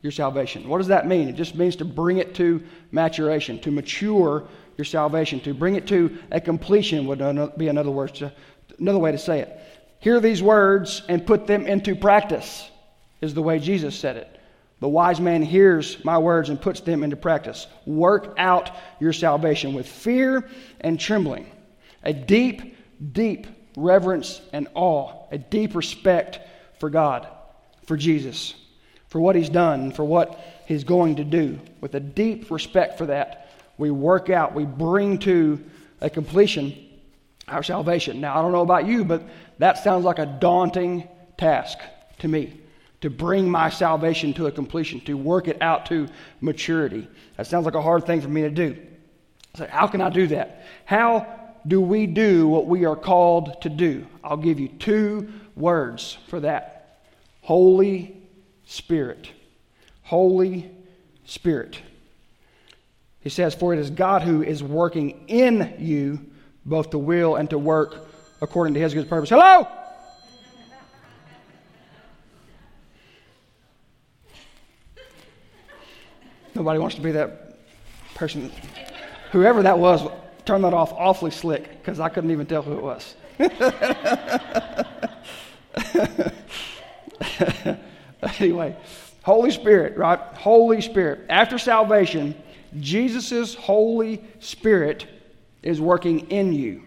your 0.01 0.11
salvation. 0.11 0.67
What 0.67 0.79
does 0.79 0.87
that 0.87 1.07
mean? 1.07 1.29
It 1.29 1.35
just 1.35 1.55
means 1.55 1.77
to 1.77 1.85
bring 1.85 2.17
it 2.17 2.35
to 2.35 2.61
maturation, 2.91 3.59
to 3.61 3.71
mature 3.71 4.47
your 4.77 4.85
salvation, 4.85 5.39
to 5.41 5.53
bring 5.53 5.75
it 5.75 5.87
to 5.87 6.17
a 6.31 6.41
completion 6.41 7.05
would 7.07 7.57
be 7.57 7.67
another, 7.67 7.91
word 7.91 8.31
another 8.79 8.99
way 8.99 9.11
to 9.11 9.17
say 9.17 9.39
it. 9.39 9.59
Hear 9.99 10.19
these 10.19 10.43
words 10.43 11.01
and 11.07 11.25
put 11.25 11.47
them 11.47 11.65
into 11.65 11.95
practice, 11.95 12.69
is 13.21 13.33
the 13.33 13.41
way 13.41 13.59
Jesus 13.59 13.97
said 13.97 14.17
it. 14.17 14.39
The 14.79 14.89
wise 14.89 15.21
man 15.21 15.41
hears 15.41 16.03
my 16.03 16.17
words 16.17 16.49
and 16.49 16.59
puts 16.59 16.81
them 16.81 17.03
into 17.03 17.15
practice. 17.15 17.67
Work 17.85 18.33
out 18.37 18.71
your 18.99 19.13
salvation 19.13 19.73
with 19.73 19.87
fear 19.87 20.49
and 20.81 20.99
trembling, 20.99 21.49
a 22.03 22.11
deep, 22.11 22.75
deep 23.13 23.47
reverence 23.77 24.41
and 24.51 24.67
awe, 24.73 25.27
a 25.31 25.37
deep 25.37 25.73
respect 25.73 26.39
for 26.79 26.89
God, 26.89 27.27
for 27.85 27.95
Jesus, 27.95 28.55
for 29.07 29.21
what 29.21 29.37
He's 29.37 29.47
done, 29.49 29.93
for 29.93 30.03
what 30.03 30.37
He's 30.67 30.83
going 30.83 31.15
to 31.15 31.23
do. 31.23 31.59
With 31.79 31.95
a 31.95 32.01
deep 32.01 32.51
respect 32.51 32.97
for 32.97 33.05
that, 33.05 33.49
we 33.77 33.91
work 33.91 34.29
out, 34.29 34.53
we 34.53 34.65
bring 34.65 35.17
to 35.19 35.63
a 36.01 36.09
completion 36.09 36.75
our 37.47 37.63
salvation. 37.63 38.21
Now, 38.21 38.37
I 38.37 38.41
don't 38.41 38.51
know 38.51 38.61
about 38.61 38.85
you, 38.87 39.03
but 39.03 39.23
that 39.59 39.77
sounds 39.77 40.05
like 40.05 40.19
a 40.19 40.25
daunting 40.25 41.07
task 41.37 41.77
to 42.19 42.27
me 42.27 42.59
to 43.01 43.09
bring 43.09 43.49
my 43.49 43.69
salvation 43.69 44.33
to 44.33 44.47
a 44.47 44.51
completion, 44.51 45.01
to 45.01 45.15
work 45.15 45.47
it 45.49 45.61
out 45.61 45.85
to 45.87 46.07
maturity. 46.39 47.07
That 47.35 47.47
sounds 47.47 47.65
like 47.65 47.75
a 47.75 47.81
hard 47.81 48.05
thing 48.05 48.21
for 48.21 48.29
me 48.29 48.41
to 48.43 48.49
do. 48.49 48.77
So, 49.55 49.67
how 49.67 49.87
can 49.87 50.01
I 50.01 50.09
do 50.09 50.27
that? 50.27 50.65
How 50.85 51.27
do 51.67 51.81
we 51.81 52.07
do 52.07 52.47
what 52.47 52.65
we 52.65 52.85
are 52.85 52.95
called 52.95 53.61
to 53.61 53.69
do? 53.69 54.07
I'll 54.23 54.37
give 54.37 54.59
you 54.59 54.69
two 54.69 55.31
words 55.55 56.17
for 56.27 56.39
that 56.39 57.01
Holy 57.41 58.15
Spirit. 58.65 59.29
Holy 60.03 60.71
Spirit. 61.25 61.81
He 63.23 63.29
says, 63.29 63.55
For 63.55 63.73
it 63.73 63.79
is 63.79 63.89
God 63.89 64.21
who 64.21 64.43
is 64.43 64.61
working 64.61 65.25
in 65.27 65.75
you 65.79 66.19
both 66.65 66.91
to 66.91 66.97
will 66.97 67.35
and 67.35 67.49
to 67.49 67.57
work 67.57 68.07
according 68.41 68.73
to 68.73 68.79
his 68.79 68.93
good 68.93 69.09
purpose. 69.09 69.29
Hello? 69.29 69.67
Nobody 76.55 76.79
wants 76.79 76.95
to 76.97 77.01
be 77.01 77.11
that 77.11 77.57
person. 78.13 78.51
Whoever 79.31 79.63
that 79.63 79.79
was, 79.79 80.07
turn 80.45 80.61
that 80.61 80.73
off 80.73 80.93
awfully 80.93 81.31
slick 81.31 81.79
because 81.79 81.99
I 81.99 82.09
couldn't 82.09 82.31
even 82.31 82.45
tell 82.45 82.61
who 82.61 82.73
it 82.73 82.83
was. 82.83 83.15
anyway, 88.39 88.75
Holy 89.23 89.49
Spirit, 89.49 89.97
right? 89.97 90.19
Holy 90.19 90.81
Spirit. 90.81 91.21
After 91.29 91.57
salvation, 91.57 92.35
Jesus' 92.79 93.55
Holy 93.55 94.23
Spirit 94.39 95.07
is 95.61 95.79
working 95.79 96.31
in 96.31 96.53
you 96.53 96.83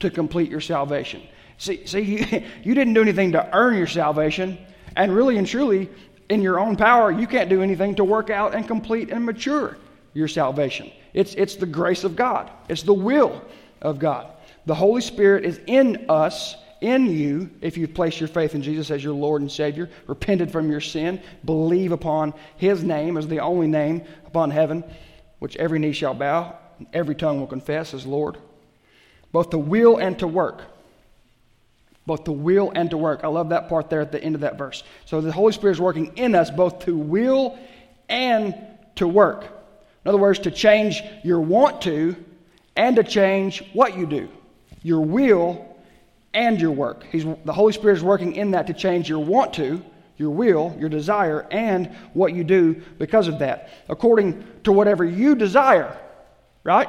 to 0.00 0.10
complete 0.10 0.50
your 0.50 0.60
salvation. 0.60 1.22
See, 1.58 1.86
see 1.86 2.00
you, 2.30 2.44
you 2.62 2.74
didn't 2.74 2.94
do 2.94 3.02
anything 3.02 3.32
to 3.32 3.56
earn 3.56 3.76
your 3.76 3.86
salvation, 3.86 4.58
and 4.96 5.14
really 5.14 5.36
and 5.38 5.46
truly, 5.46 5.88
in 6.28 6.42
your 6.42 6.60
own 6.60 6.76
power, 6.76 7.10
you 7.10 7.26
can't 7.26 7.48
do 7.48 7.62
anything 7.62 7.94
to 7.96 8.04
work 8.04 8.30
out 8.30 8.54
and 8.54 8.66
complete 8.66 9.10
and 9.10 9.24
mature 9.24 9.78
your 10.14 10.28
salvation. 10.28 10.90
It's, 11.14 11.34
it's 11.34 11.56
the 11.56 11.66
grace 11.66 12.04
of 12.04 12.16
God, 12.16 12.50
it's 12.68 12.82
the 12.82 12.94
will 12.94 13.42
of 13.80 13.98
God. 13.98 14.32
The 14.66 14.74
Holy 14.74 15.00
Spirit 15.00 15.44
is 15.44 15.60
in 15.66 16.06
us, 16.10 16.56
in 16.80 17.06
you, 17.06 17.50
if 17.60 17.76
you've 17.76 17.94
placed 17.94 18.20
your 18.20 18.28
faith 18.28 18.54
in 18.54 18.62
Jesus 18.62 18.90
as 18.90 19.02
your 19.02 19.14
Lord 19.14 19.40
and 19.40 19.50
Savior, 19.50 19.88
repented 20.06 20.50
from 20.50 20.70
your 20.70 20.80
sin, 20.80 21.20
believe 21.44 21.92
upon 21.92 22.34
His 22.56 22.84
name 22.84 23.16
as 23.16 23.26
the 23.26 23.40
only 23.40 23.66
name 23.66 24.04
upon 24.26 24.50
heaven, 24.50 24.84
which 25.38 25.56
every 25.56 25.78
knee 25.78 25.92
shall 25.92 26.14
bow, 26.14 26.56
and 26.78 26.86
every 26.92 27.14
tongue 27.14 27.40
will 27.40 27.46
confess 27.46 27.94
as 27.94 28.06
Lord. 28.06 28.36
Both 29.32 29.50
to 29.50 29.58
will 29.58 29.98
and 29.98 30.18
to 30.18 30.26
work 30.26 30.62
both 32.08 32.24
to 32.24 32.32
will 32.32 32.72
and 32.74 32.90
to 32.90 32.96
work. 32.96 33.20
I 33.22 33.28
love 33.28 33.50
that 33.50 33.68
part 33.68 33.90
there 33.90 34.00
at 34.00 34.10
the 34.10 34.20
end 34.20 34.34
of 34.34 34.40
that 34.40 34.58
verse. 34.58 34.82
So 35.04 35.20
the 35.20 35.30
Holy 35.30 35.52
Spirit 35.52 35.74
is 35.74 35.80
working 35.80 36.16
in 36.16 36.34
us 36.34 36.50
both 36.50 36.80
to 36.86 36.96
will 36.96 37.56
and 38.08 38.56
to 38.96 39.06
work. 39.06 39.44
In 39.44 40.08
other 40.08 40.18
words, 40.18 40.40
to 40.40 40.50
change 40.50 41.02
your 41.22 41.40
want 41.40 41.82
to 41.82 42.16
and 42.76 42.96
to 42.96 43.04
change 43.04 43.62
what 43.74 43.96
you 43.96 44.06
do, 44.06 44.28
your 44.82 45.00
will 45.00 45.76
and 46.32 46.60
your 46.60 46.70
work. 46.70 47.04
He's, 47.04 47.24
the 47.44 47.52
Holy 47.52 47.72
Spirit 47.72 47.98
is 47.98 48.02
working 48.02 48.34
in 48.34 48.52
that 48.52 48.66
to 48.68 48.72
change 48.72 49.08
your 49.08 49.22
want 49.22 49.52
to, 49.54 49.82
your 50.18 50.30
will, 50.30 50.76
your 50.78 50.88
desire, 50.88 51.46
and 51.50 51.86
what 52.12 52.34
you 52.34 52.44
do 52.44 52.82
because 52.98 53.28
of 53.28 53.38
that, 53.38 53.70
according 53.88 54.44
to 54.64 54.72
whatever 54.72 55.04
you 55.04 55.34
desire, 55.34 55.96
right? 56.64 56.88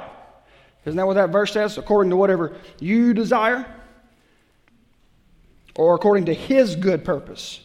Isn't 0.85 0.97
that 0.97 1.05
what 1.05 1.13
that 1.13 1.29
verse 1.29 1.53
says? 1.53 1.77
According 1.77 2.09
to 2.09 2.15
whatever 2.15 2.57
you 2.79 3.13
desire 3.13 3.65
or 5.75 5.95
according 5.95 6.25
to 6.25 6.33
His 6.33 6.75
good 6.75 7.05
purpose. 7.05 7.61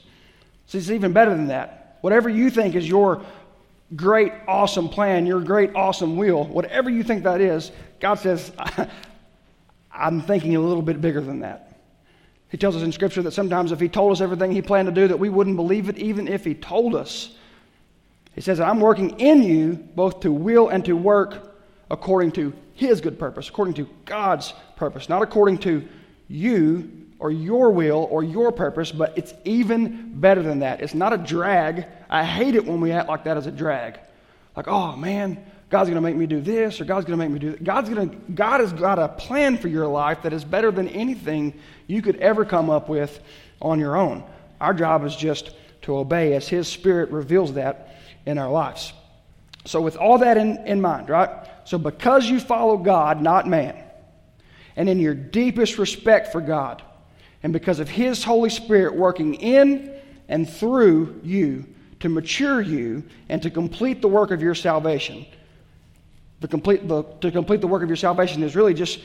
See, 0.66 0.78
it's 0.78 0.90
even 0.90 1.12
better 1.12 1.30
than 1.30 1.49
that. 1.49 1.99
Whatever 2.00 2.28
you 2.28 2.50
think 2.50 2.75
is 2.75 2.88
your 2.88 3.25
great, 3.97 4.33
awesome 4.47 4.88
plan, 4.88 5.26
your 5.26 5.40
great, 5.40 5.75
awesome 5.75 6.16
will, 6.16 6.44
whatever 6.44 6.90
you 6.90 7.02
think 7.02 7.25
that 7.25 7.40
is, 7.40 7.73
God 8.00 8.14
says, 8.16 8.52
I'm 9.92 10.21
thinking 10.21 10.56
a 10.56 10.61
little 10.61 10.83
bit 10.83 11.00
bigger 11.00 11.21
than 11.21 11.40
that. 11.40 11.74
He 12.54 12.58
tells 12.58 12.76
us 12.76 12.82
in 12.82 12.92
Scripture 12.92 13.20
that 13.23 13.32
sometimes 13.32 13.73
if 13.73 13.80
He 13.80 13.88
told 13.88 14.12
us 14.12 14.20
everything 14.20 14.52
He 14.52 14.62
planned 14.62 14.87
to 14.87 14.94
do, 14.94 15.08
that 15.08 15.18
we 15.18 15.28
wouldn't 15.28 15.56
believe 15.56 15.88
it 15.88 15.99
even 15.99 16.28
if 16.28 16.44
He 16.44 16.54
told 16.54 16.94
us. 16.94 17.34
He 18.37 18.40
says, 18.40 18.61
I'm 18.61 18.78
working 18.78 19.18
in 19.18 19.42
you 19.42 19.73
both 19.73 20.20
to 20.20 20.30
will 20.30 20.68
and 20.68 20.84
to 20.84 20.92
work 20.92 21.52
according 21.90 22.30
to 22.34 22.52
His 22.75 23.00
good 23.00 23.18
purpose, 23.18 23.49
according 23.49 23.75
to 23.75 23.88
God's 24.04 24.54
purpose, 24.76 25.08
not 25.08 25.20
according 25.20 25.58
to 25.58 25.84
you 26.28 27.08
or 27.18 27.32
your 27.32 27.73
will 27.73 28.06
or 28.08 28.23
your 28.23 28.52
purpose, 28.52 28.92
but 28.92 29.18
it's 29.18 29.34
even 29.44 30.20
better 30.20 30.40
than 30.44 30.61
that. 30.61 30.80
It's 30.80 30.94
not 30.94 31.12
a 31.12 31.18
drag. 31.18 31.87
I 32.08 32.23
hate 32.23 32.54
it 32.54 32.64
when 32.64 32.80
we 32.80 32.92
act 32.92 33.08
like 33.08 33.25
that 33.25 33.37
as 33.37 33.49
a 33.49 33.50
drag. 33.50 33.99
Like, 34.56 34.68
oh 34.68 34.94
man, 34.94 35.44
God's 35.75 35.90
going 35.90 36.00
to 36.00 36.09
make 36.09 36.14
me 36.14 36.26
do 36.26 36.40
this 36.40 36.81
or 36.81 36.85
God's 36.85 37.04
going 37.04 37.19
to 37.19 37.25
make 37.25 37.33
me 37.33 37.40
do 37.40 37.50
that. 37.50 37.64
God's 37.64 37.88
going 37.88 38.09
to, 38.09 38.16
God 38.33 38.61
has 38.61 38.73
got 38.73 39.00
a 39.00 39.09
plan 39.09 39.59
for 39.59 39.66
your 39.66 39.88
life 39.88 40.23
that 40.23 40.33
is 40.33 40.45
better 40.45 40.71
than 40.71 40.87
anything 40.87 41.52
you 41.88 42.00
could 42.00 42.14
ever 42.19 42.45
come 42.45 42.71
up 42.71 42.88
with 42.88 43.19
on 43.61 43.81
your 43.81 43.97
own. 43.97 44.23
Our 44.61 44.73
job 44.73 45.04
is 45.04 45.16
just 45.16 45.50
to 45.83 45.97
obey 45.97 46.35
as 46.35 46.47
His 46.47 46.69
Spirit 46.69 47.11
reveals 47.11 47.54
that 47.54 47.97
in 48.25 48.38
our 48.38 48.49
lives. 48.49 48.93
So, 49.64 49.81
with 49.81 49.97
all 49.97 50.19
that 50.19 50.37
in, 50.37 50.64
in 50.64 50.81
mind, 50.81 51.09
right? 51.09 51.28
So, 51.64 51.76
because 51.76 52.31
you 52.31 52.38
follow 52.38 52.76
God, 52.76 53.21
not 53.21 53.49
man, 53.49 53.75
and 54.76 54.88
in 54.88 55.00
your 55.00 55.14
deepest 55.14 55.76
respect 55.78 56.31
for 56.31 56.40
God, 56.40 56.83
and 57.43 57.52
because 57.52 57.81
of 57.81 57.88
His 57.88 58.23
Holy 58.23 58.50
Spirit 58.50 58.95
working 58.95 59.35
in 59.35 59.93
and 60.28 60.49
through 60.49 61.21
you 61.25 61.66
to 61.99 62.09
mature 62.09 62.61
you 62.61 63.02
and 63.28 63.43
to 63.43 63.50
complete 63.50 64.02
the 64.02 64.09
work 64.09 64.31
of 64.31 64.40
your 64.40 64.54
salvation. 64.54 65.26
The 66.41 66.49
complete, 66.49 66.87
the, 66.87 67.05
to 67.21 67.31
complete 67.31 67.61
the 67.61 67.67
work 67.67 67.83
of 67.83 67.88
your 67.88 67.97
salvation 67.97 68.43
is 68.43 68.55
really 68.55 68.75
just 68.75 69.00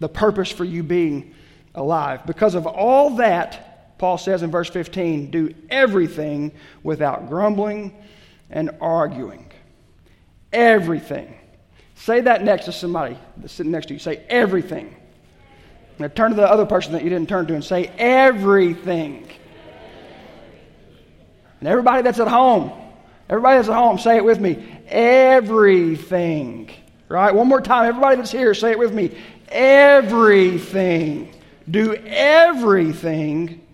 the 0.00 0.08
purpose 0.08 0.50
for 0.50 0.64
you 0.64 0.82
being 0.82 1.34
alive. 1.74 2.26
Because 2.26 2.54
of 2.54 2.66
all 2.66 3.16
that, 3.16 3.98
Paul 3.98 4.18
says 4.18 4.42
in 4.42 4.50
verse 4.50 4.68
15, 4.70 5.30
do 5.30 5.54
everything 5.68 6.52
without 6.82 7.28
grumbling 7.28 7.94
and 8.48 8.70
arguing. 8.80 9.50
Everything. 10.52 11.36
Say 11.94 12.22
that 12.22 12.42
next 12.42 12.64
to 12.64 12.72
somebody 12.72 13.18
that's 13.36 13.52
sitting 13.52 13.70
next 13.72 13.86
to 13.86 13.94
you. 13.94 14.00
Say 14.00 14.24
everything. 14.28 14.96
Now 15.98 16.08
turn 16.08 16.30
to 16.30 16.36
the 16.36 16.50
other 16.50 16.64
person 16.64 16.94
that 16.94 17.04
you 17.04 17.10
didn't 17.10 17.28
turn 17.28 17.46
to 17.46 17.54
and 17.54 17.62
say, 17.62 17.92
everything. 17.98 19.28
And 21.60 21.68
everybody 21.68 22.02
that's 22.02 22.18
at 22.18 22.26
home, 22.28 22.72
everybody 23.30 23.56
that's 23.56 23.68
at 23.68 23.74
home, 23.74 23.98
say 23.98 24.16
it 24.16 24.24
with 24.24 24.40
me. 24.40 24.62
Everything. 24.88 26.70
Right? 27.08 27.34
One 27.34 27.48
more 27.48 27.62
time. 27.62 27.86
Everybody 27.86 28.16
that's 28.16 28.30
here, 28.30 28.52
say 28.52 28.72
it 28.72 28.78
with 28.78 28.92
me. 28.92 29.16
Everything. 29.48 31.34
Do 31.70 31.94
everything 31.94 33.66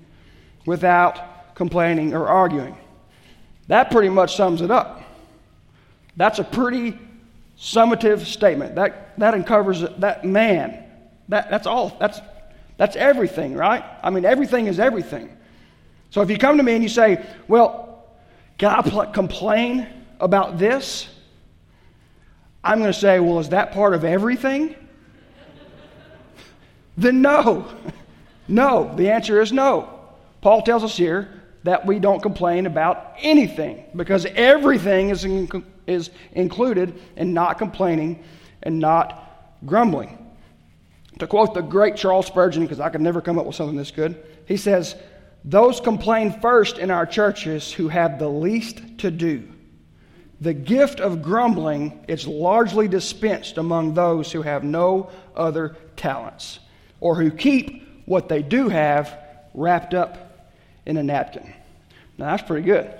without 0.64 1.54
complaining 1.54 2.14
or 2.14 2.28
arguing. 2.28 2.76
That 3.68 3.90
pretty 3.90 4.10
much 4.10 4.36
sums 4.36 4.60
it 4.60 4.70
up. 4.70 5.02
That's 6.16 6.38
a 6.38 6.44
pretty 6.44 6.98
summative 7.58 8.24
statement. 8.24 8.76
That, 8.76 9.18
that 9.18 9.34
uncovers 9.34 9.82
that 9.98 10.24
man. 10.24 10.84
That, 11.28 11.50
that's 11.50 11.66
all. 11.66 11.96
That's, 11.98 12.20
that's 12.76 12.96
everything, 12.96 13.54
right? 13.54 13.84
I 14.02 14.10
mean, 14.10 14.24
everything 14.24 14.66
is 14.66 14.78
everything. 14.78 15.34
So 16.10 16.20
if 16.22 16.30
you 16.30 16.38
come 16.38 16.56
to 16.58 16.62
me 16.62 16.74
and 16.74 16.82
you 16.82 16.88
say, 16.88 17.24
well, 17.48 17.85
can 18.58 18.70
I 18.70 18.82
pl- 18.82 19.06
complain 19.06 19.86
about 20.20 20.58
this? 20.58 21.08
I'm 22.64 22.78
going 22.78 22.92
to 22.92 22.98
say, 22.98 23.20
well, 23.20 23.38
is 23.38 23.50
that 23.50 23.72
part 23.72 23.94
of 23.94 24.04
everything? 24.04 24.74
then 26.96 27.22
no. 27.22 27.66
No. 28.48 28.94
The 28.94 29.10
answer 29.10 29.40
is 29.40 29.52
no. 29.52 29.96
Paul 30.40 30.62
tells 30.62 30.84
us 30.84 30.96
here 30.96 31.42
that 31.64 31.84
we 31.84 31.98
don't 31.98 32.22
complain 32.22 32.66
about 32.66 33.14
anything 33.18 33.84
because 33.96 34.24
everything 34.24 35.10
is, 35.10 35.24
in, 35.24 35.64
is 35.88 36.10
included 36.30 36.94
in 37.16 37.34
not 37.34 37.58
complaining 37.58 38.22
and 38.62 38.78
not 38.78 39.56
grumbling. 39.66 40.16
To 41.18 41.26
quote 41.26 41.54
the 41.54 41.60
great 41.60 41.96
Charles 41.96 42.26
Spurgeon, 42.26 42.62
because 42.62 42.78
I 42.78 42.88
could 42.88 43.00
never 43.00 43.20
come 43.20 43.36
up 43.36 43.46
with 43.46 43.56
something 43.56 43.76
this 43.76 43.90
good, 43.90 44.22
he 44.46 44.56
says, 44.56 44.94
Those 45.46 45.78
complain 45.78 46.40
first 46.40 46.78
in 46.78 46.90
our 46.90 47.06
churches 47.06 47.72
who 47.72 47.88
have 47.88 48.18
the 48.18 48.28
least 48.28 48.98
to 48.98 49.12
do. 49.12 49.48
The 50.40 50.52
gift 50.52 51.00
of 51.00 51.22
grumbling 51.22 52.04
is 52.08 52.26
largely 52.26 52.88
dispensed 52.88 53.56
among 53.56 53.94
those 53.94 54.32
who 54.32 54.42
have 54.42 54.64
no 54.64 55.10
other 55.36 55.76
talents 55.96 56.58
or 57.00 57.14
who 57.14 57.30
keep 57.30 58.04
what 58.06 58.28
they 58.28 58.42
do 58.42 58.68
have 58.68 59.18
wrapped 59.54 59.94
up 59.94 60.50
in 60.84 60.96
a 60.96 61.02
napkin. 61.02 61.54
Now, 62.18 62.26
that's 62.36 62.42
pretty 62.42 62.66
good. 62.66 62.92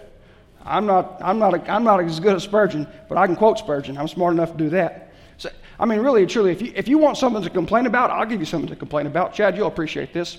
I'm 0.65 0.87
not, 0.87 1.21
I'm, 1.23 1.39
not 1.39 1.55
a, 1.55 1.73
I'm 1.73 1.85
not 1.85 2.03
as 2.03 2.21
good 2.21 2.37
as 2.37 2.45
Spurgeon, 2.45 2.87
but 3.09 3.19
I 3.19 3.27
can 3.27 3.37
quote 3.37 3.59
Spurgeon. 3.59 3.99
I'm 3.99 4.09
smart 4.09 4.35
enough 4.35 4.53
to 4.53 4.59
do 4.59 4.71
that. 4.71 5.13
So, 5.39 5.51
I 5.79 5.85
mean, 5.85 6.01
really, 6.01 6.27
truly, 6.27 6.53
if 6.53 6.63
you, 6.63 6.73
if 6.75 6.89
you 6.89 6.99
want 6.99 7.19
something 7.19 7.43
to 7.43 7.51
complain 7.51 7.87
about, 7.87 8.11
I'll 8.11 8.27
give 8.27 8.41
you 8.41 8.47
something 8.47 8.71
to 8.71 8.77
complain 8.77 9.07
about. 9.07 9.35
Chad, 9.35 9.57
you'll 9.57 9.69
appreciate 9.69 10.13
this. 10.13 10.39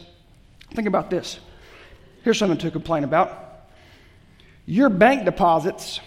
Think 0.74 0.88
about 0.88 1.10
this. 1.10 1.40
Here's 2.28 2.40
something 2.40 2.58
to 2.58 2.72
complain 2.72 3.06
about. 3.06 3.70
Your 4.66 4.90
bank 4.90 5.24
deposits 5.24 6.02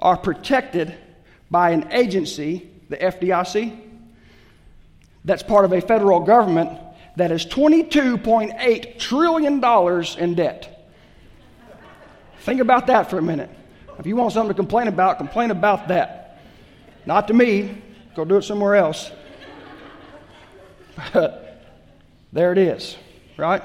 are 0.00 0.16
protected 0.16 0.96
by 1.50 1.72
an 1.72 1.92
agency, 1.92 2.70
the 2.88 2.96
FDIC, 2.96 3.78
that's 5.26 5.42
part 5.42 5.66
of 5.66 5.74
a 5.74 5.82
federal 5.82 6.20
government 6.20 6.80
that 7.16 7.30
is 7.30 7.44
$22.8 7.44 8.98
trillion 8.98 9.62
in 10.18 10.34
debt. 10.34 10.90
Think 12.38 12.62
about 12.62 12.86
that 12.86 13.10
for 13.10 13.18
a 13.18 13.22
minute. 13.22 13.50
If 13.98 14.06
you 14.06 14.16
want 14.16 14.32
something 14.32 14.48
to 14.48 14.54
complain 14.54 14.88
about, 14.88 15.18
complain 15.18 15.50
about 15.50 15.88
that. 15.88 16.40
Not 17.04 17.28
to 17.28 17.34
me, 17.34 17.76
go 18.16 18.24
do 18.24 18.38
it 18.38 18.42
somewhere 18.44 18.76
else. 18.76 19.12
But 21.12 21.62
there 22.32 22.52
it 22.52 22.58
is, 22.58 22.96
right? 23.36 23.62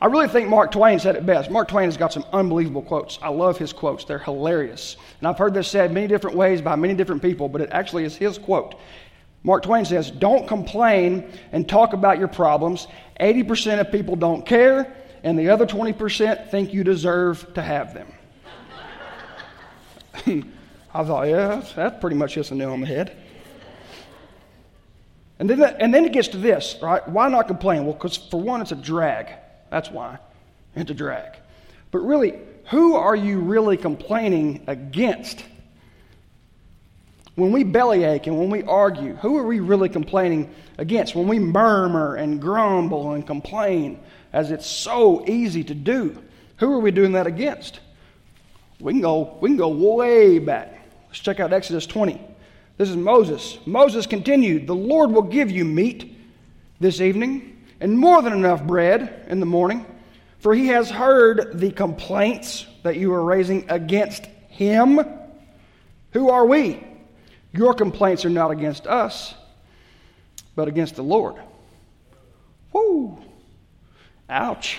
I 0.00 0.06
really 0.06 0.28
think 0.28 0.48
Mark 0.48 0.72
Twain 0.72 0.98
said 0.98 1.16
it 1.16 1.24
best. 1.24 1.50
Mark 1.50 1.68
Twain 1.68 1.86
has 1.86 1.96
got 1.96 2.12
some 2.12 2.24
unbelievable 2.32 2.82
quotes. 2.82 3.18
I 3.22 3.28
love 3.28 3.56
his 3.56 3.72
quotes, 3.72 4.04
they're 4.04 4.18
hilarious. 4.18 4.96
And 5.20 5.28
I've 5.28 5.38
heard 5.38 5.54
this 5.54 5.68
said 5.68 5.92
many 5.92 6.06
different 6.06 6.36
ways 6.36 6.60
by 6.60 6.76
many 6.76 6.94
different 6.94 7.22
people, 7.22 7.48
but 7.48 7.62
it 7.62 7.70
actually 7.72 8.04
is 8.04 8.14
his 8.14 8.36
quote. 8.36 8.74
Mark 9.42 9.62
Twain 9.62 9.84
says, 9.84 10.10
Don't 10.10 10.46
complain 10.46 11.32
and 11.52 11.66
talk 11.68 11.92
about 11.94 12.18
your 12.18 12.28
problems. 12.28 12.88
80% 13.20 13.80
of 13.80 13.90
people 13.90 14.16
don't 14.16 14.44
care, 14.44 14.94
and 15.22 15.38
the 15.38 15.48
other 15.48 15.66
20% 15.66 16.50
think 16.50 16.74
you 16.74 16.84
deserve 16.84 17.54
to 17.54 17.62
have 17.62 17.94
them. 17.94 18.12
I 20.94 21.04
thought, 21.04 21.28
yeah, 21.28 21.62
that's 21.74 22.00
pretty 22.00 22.16
much 22.16 22.34
just 22.34 22.50
a 22.50 22.54
nail 22.54 22.72
on 22.72 22.80
the 22.80 22.86
head. 22.86 23.16
And 25.38 25.48
then, 25.48 25.62
and 25.62 25.92
then 25.92 26.04
it 26.04 26.12
gets 26.12 26.28
to 26.28 26.38
this, 26.38 26.76
right? 26.82 27.06
Why 27.08 27.28
not 27.28 27.46
complain? 27.46 27.84
Well, 27.84 27.92
because 27.94 28.16
for 28.16 28.40
one, 28.40 28.62
it's 28.62 28.72
a 28.72 28.76
drag. 28.76 29.28
That's 29.70 29.90
why. 29.90 30.18
It's 30.74 30.90
a 30.90 30.94
drag. 30.94 31.36
But 31.90 32.00
really, 32.00 32.38
who 32.70 32.94
are 32.96 33.16
you 33.16 33.40
really 33.40 33.76
complaining 33.76 34.64
against? 34.66 35.44
When 37.36 37.52
we 37.52 37.64
bellyache 37.64 38.26
and 38.26 38.38
when 38.38 38.50
we 38.50 38.62
argue, 38.62 39.14
who 39.16 39.36
are 39.38 39.46
we 39.46 39.60
really 39.60 39.88
complaining 39.88 40.54
against? 40.78 41.14
When 41.14 41.28
we 41.28 41.38
murmur 41.38 42.16
and 42.16 42.40
grumble 42.40 43.12
and 43.12 43.26
complain, 43.26 44.00
as 44.32 44.50
it's 44.50 44.66
so 44.66 45.26
easy 45.26 45.62
to 45.64 45.74
do, 45.74 46.16
who 46.58 46.72
are 46.72 46.80
we 46.80 46.90
doing 46.90 47.12
that 47.12 47.26
against? 47.26 47.80
We 48.80 48.92
can 48.92 49.00
go, 49.00 49.38
we 49.40 49.50
can 49.50 49.56
go 49.56 49.68
way 49.68 50.38
back. 50.38 50.80
Let's 51.08 51.20
check 51.20 51.40
out 51.40 51.52
Exodus 51.52 51.86
20. 51.86 52.20
This 52.78 52.90
is 52.90 52.96
Moses. 52.96 53.58
Moses 53.64 54.06
continued, 54.06 54.66
The 54.66 54.74
Lord 54.74 55.10
will 55.10 55.22
give 55.22 55.50
you 55.50 55.64
meat 55.64 56.16
this 56.78 57.00
evening, 57.00 57.55
and 57.80 57.98
more 57.98 58.22
than 58.22 58.32
enough 58.32 58.62
bread 58.62 59.26
in 59.28 59.40
the 59.40 59.46
morning, 59.46 59.84
for 60.38 60.54
he 60.54 60.68
has 60.68 60.90
heard 60.90 61.58
the 61.58 61.70
complaints 61.70 62.66
that 62.82 62.96
you 62.96 63.12
are 63.12 63.24
raising 63.24 63.68
against 63.70 64.26
him. 64.48 65.00
Who 66.12 66.30
are 66.30 66.46
we? 66.46 66.86
Your 67.52 67.74
complaints 67.74 68.24
are 68.24 68.30
not 68.30 68.50
against 68.50 68.86
us, 68.86 69.34
but 70.54 70.68
against 70.68 70.96
the 70.96 71.02
Lord. 71.02 71.36
Whoo! 72.72 73.18
Ouch. 74.28 74.78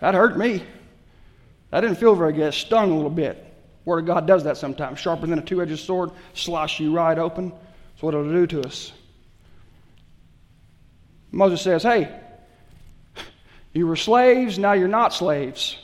That 0.00 0.14
hurt 0.14 0.36
me. 0.36 0.62
That 1.70 1.80
didn't 1.80 1.98
feel 1.98 2.14
very 2.14 2.32
good. 2.32 2.48
It 2.48 2.54
stung 2.54 2.90
a 2.90 2.94
little 2.94 3.10
bit. 3.10 3.44
Word 3.84 4.00
of 4.00 4.06
God 4.06 4.26
does 4.26 4.44
that 4.44 4.56
sometimes. 4.56 4.98
Sharper 4.98 5.26
than 5.26 5.38
a 5.38 5.42
two 5.42 5.60
edged 5.60 5.78
sword, 5.78 6.10
slice 6.34 6.78
you 6.78 6.94
right 6.94 7.18
open. 7.18 7.50
That's 7.50 8.02
what 8.02 8.14
it'll 8.14 8.30
do 8.30 8.46
to 8.46 8.62
us. 8.62 8.92
Moses 11.34 11.62
says, 11.62 11.82
Hey, 11.82 12.08
you 13.72 13.86
were 13.86 13.96
slaves, 13.96 14.58
now 14.58 14.72
you're 14.72 14.88
not 14.88 15.12
slaves. 15.12 15.76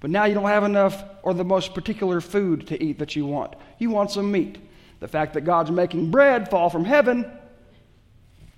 But 0.00 0.10
now 0.10 0.26
you 0.26 0.34
don't 0.34 0.46
have 0.46 0.62
enough 0.62 1.02
or 1.24 1.34
the 1.34 1.44
most 1.44 1.74
particular 1.74 2.20
food 2.20 2.68
to 2.68 2.82
eat 2.82 3.00
that 3.00 3.16
you 3.16 3.26
want. 3.26 3.54
You 3.78 3.90
want 3.90 4.12
some 4.12 4.30
meat. 4.30 4.58
The 5.00 5.08
fact 5.08 5.34
that 5.34 5.40
God's 5.40 5.72
making 5.72 6.12
bread 6.12 6.48
fall 6.48 6.70
from 6.70 6.84
heaven, 6.84 7.28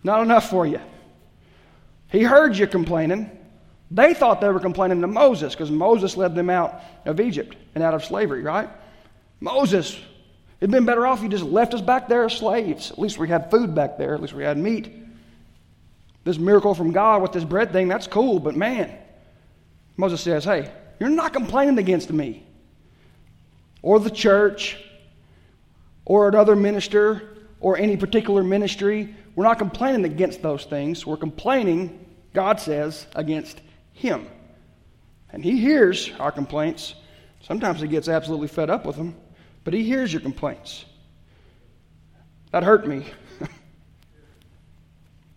not 0.04 0.22
enough 0.22 0.50
for 0.50 0.66
you. 0.66 0.80
He 2.08 2.22
heard 2.22 2.56
you 2.56 2.66
complaining. 2.66 3.30
They 3.90 4.12
thought 4.12 4.42
they 4.42 4.48
were 4.48 4.60
complaining 4.60 5.00
to 5.00 5.06
Moses 5.06 5.54
because 5.54 5.70
Moses 5.70 6.16
led 6.16 6.34
them 6.34 6.50
out 6.50 6.82
of 7.06 7.18
Egypt 7.18 7.56
and 7.74 7.82
out 7.82 7.94
of 7.94 8.04
slavery, 8.04 8.42
right? 8.42 8.68
Moses, 9.40 9.98
it'd 10.60 10.70
been 10.70 10.84
better 10.84 11.06
off 11.06 11.18
if 11.18 11.24
you 11.24 11.28
just 11.30 11.44
left 11.44 11.72
us 11.72 11.80
back 11.80 12.08
there 12.08 12.24
as 12.24 12.34
slaves. 12.34 12.90
At 12.90 12.98
least 12.98 13.18
we 13.18 13.28
had 13.28 13.50
food 13.50 13.74
back 13.74 13.96
there, 13.96 14.14
at 14.14 14.20
least 14.20 14.34
we 14.34 14.44
had 14.44 14.58
meat. 14.58 15.00
This 16.24 16.38
miracle 16.38 16.74
from 16.74 16.92
God 16.92 17.22
with 17.22 17.32
this 17.32 17.44
bread 17.44 17.72
thing, 17.72 17.88
that's 17.88 18.06
cool, 18.06 18.38
but 18.38 18.54
man, 18.54 18.96
Moses 19.96 20.20
says, 20.20 20.44
hey, 20.44 20.70
you're 20.98 21.08
not 21.08 21.32
complaining 21.32 21.78
against 21.78 22.12
me 22.12 22.42
or 23.82 23.98
the 23.98 24.10
church 24.10 24.76
or 26.04 26.28
another 26.28 26.54
minister 26.56 27.36
or 27.60 27.78
any 27.78 27.96
particular 27.96 28.42
ministry. 28.42 29.14
We're 29.34 29.44
not 29.44 29.58
complaining 29.58 30.04
against 30.04 30.42
those 30.42 30.64
things. 30.64 31.06
We're 31.06 31.16
complaining, 31.16 32.04
God 32.34 32.60
says, 32.60 33.06
against 33.14 33.60
Him. 33.92 34.26
And 35.32 35.44
He 35.44 35.58
hears 35.58 36.10
our 36.18 36.32
complaints. 36.32 36.94
Sometimes 37.42 37.80
He 37.80 37.88
gets 37.88 38.08
absolutely 38.08 38.48
fed 38.48 38.68
up 38.68 38.84
with 38.84 38.96
them, 38.96 39.16
but 39.64 39.72
He 39.72 39.84
hears 39.84 40.12
your 40.12 40.22
complaints. 40.22 40.84
That 42.50 42.64
hurt 42.64 42.86
me 42.86 43.06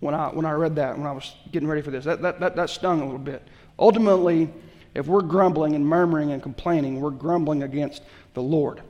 when, 0.03 0.13
I, 0.13 0.27
when 0.27 0.45
I 0.45 0.51
read 0.51 0.75
that, 0.75 0.97
when 0.97 1.07
I 1.07 1.13
was 1.13 1.33
getting 1.51 1.67
ready 1.67 1.81
for 1.81 1.89
this. 1.89 2.03
That, 2.03 2.21
that, 2.21 2.39
that, 2.41 2.55
that 2.57 2.69
stung 2.69 3.01
a 3.01 3.05
little 3.05 3.17
bit. 3.17 3.47
Ultimately, 3.79 4.49
if 4.93 5.07
we're 5.07 5.21
grumbling 5.21 5.75
and 5.75 5.87
murmuring 5.87 6.31
and 6.33 6.43
complaining, 6.43 6.99
we're 6.99 7.09
grumbling 7.09 7.63
against 7.63 8.03
the 8.33 8.43
Lord. 8.43 8.81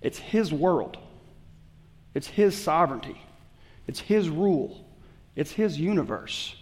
It's 0.00 0.18
His 0.18 0.52
world, 0.52 0.96
it's 2.14 2.26
His 2.26 2.56
sovereignty, 2.56 3.20
it's 3.86 4.00
His 4.00 4.28
rule, 4.28 4.84
it's 5.36 5.52
His 5.52 5.78
universe. 5.78 6.56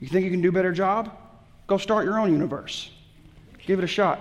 You 0.00 0.08
think 0.08 0.24
you 0.24 0.30
can 0.30 0.40
do 0.40 0.48
a 0.48 0.52
better 0.52 0.72
job? 0.72 1.14
Go 1.66 1.76
start 1.76 2.06
your 2.06 2.18
own 2.18 2.32
universe. 2.32 2.90
Give 3.66 3.78
it 3.78 3.84
a 3.84 3.88
shot. 3.88 4.18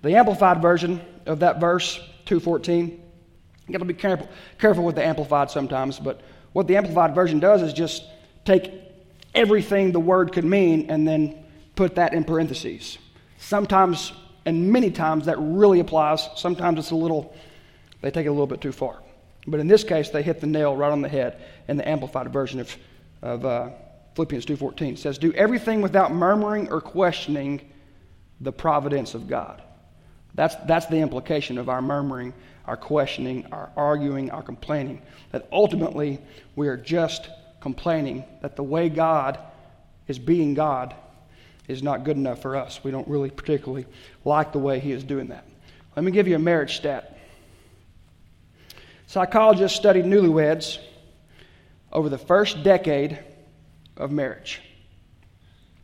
The 0.00 0.16
amplified 0.16 0.62
version 0.62 1.00
of 1.26 1.40
that 1.40 1.60
verse, 1.60 1.96
214, 2.24 3.02
you 3.66 3.72
got 3.72 3.80
to 3.80 3.84
be 3.84 3.92
careful, 3.92 4.28
careful 4.58 4.82
with 4.82 4.94
the 4.94 5.04
amplified 5.04 5.50
sometimes, 5.50 5.98
but 5.98 6.22
what 6.52 6.66
the 6.66 6.76
amplified 6.76 7.14
version 7.14 7.40
does 7.40 7.62
is 7.62 7.72
just 7.72 8.04
take 8.44 8.72
everything 9.34 9.92
the 9.92 10.00
word 10.00 10.32
could 10.32 10.44
mean 10.44 10.90
and 10.90 11.06
then 11.06 11.44
put 11.76 11.96
that 11.96 12.14
in 12.14 12.24
parentheses. 12.24 12.98
Sometimes 13.38 14.12
and 14.48 14.72
many 14.72 14.90
times 14.90 15.26
that 15.26 15.36
really 15.38 15.78
applies. 15.78 16.26
Sometimes 16.34 16.78
it's 16.78 16.90
a 16.90 16.96
little, 16.96 17.36
they 18.00 18.10
take 18.10 18.24
it 18.24 18.30
a 18.30 18.32
little 18.32 18.46
bit 18.46 18.62
too 18.62 18.72
far. 18.72 19.02
But 19.46 19.60
in 19.60 19.68
this 19.68 19.84
case, 19.84 20.08
they 20.08 20.22
hit 20.22 20.40
the 20.40 20.46
nail 20.46 20.74
right 20.74 20.90
on 20.90 21.02
the 21.02 21.08
head 21.08 21.42
in 21.68 21.76
the 21.76 21.86
amplified 21.86 22.32
version 22.32 22.58
of, 22.60 22.74
of 23.20 23.44
uh, 23.44 23.70
Philippians 24.14 24.46
2.14. 24.46 24.92
It 24.94 24.98
says, 24.98 25.18
Do 25.18 25.34
everything 25.34 25.82
without 25.82 26.12
murmuring 26.12 26.70
or 26.70 26.80
questioning 26.80 27.60
the 28.40 28.50
providence 28.50 29.14
of 29.14 29.28
God. 29.28 29.62
That's, 30.38 30.54
that's 30.66 30.86
the 30.86 30.98
implication 30.98 31.58
of 31.58 31.68
our 31.68 31.82
murmuring, 31.82 32.32
our 32.64 32.76
questioning, 32.76 33.46
our 33.50 33.72
arguing, 33.76 34.30
our 34.30 34.40
complaining. 34.40 35.02
That 35.32 35.48
ultimately 35.50 36.20
we 36.54 36.68
are 36.68 36.76
just 36.76 37.28
complaining 37.60 38.22
that 38.40 38.54
the 38.54 38.62
way 38.62 38.88
God 38.88 39.36
is 40.06 40.16
being 40.16 40.54
God 40.54 40.94
is 41.66 41.82
not 41.82 42.04
good 42.04 42.16
enough 42.16 42.40
for 42.40 42.54
us. 42.54 42.84
We 42.84 42.92
don't 42.92 43.08
really 43.08 43.30
particularly 43.30 43.86
like 44.24 44.52
the 44.52 44.60
way 44.60 44.78
He 44.78 44.92
is 44.92 45.02
doing 45.02 45.26
that. 45.30 45.44
Let 45.96 46.04
me 46.04 46.12
give 46.12 46.28
you 46.28 46.36
a 46.36 46.38
marriage 46.38 46.76
stat. 46.76 47.18
Psychologists 49.08 49.76
studied 49.76 50.04
newlyweds 50.04 50.78
over 51.92 52.08
the 52.08 52.16
first 52.16 52.62
decade 52.62 53.18
of 53.96 54.12
marriage. 54.12 54.60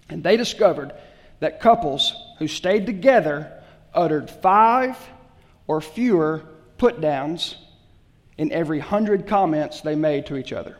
And 0.08 0.22
they 0.22 0.36
discovered 0.36 0.92
that 1.40 1.58
couples 1.58 2.14
who 2.38 2.46
stayed 2.46 2.86
together 2.86 3.50
uttered 3.94 4.30
five 4.30 4.98
or 5.66 5.80
fewer 5.80 6.44
put 6.78 7.00
downs 7.00 7.57
in 8.37 8.52
every 8.52 8.80
hundred 8.80 9.26
comments 9.26 9.80
they 9.80 9.94
made 9.94 10.26
to 10.26 10.37
each 10.37 10.52
other. 10.52 10.76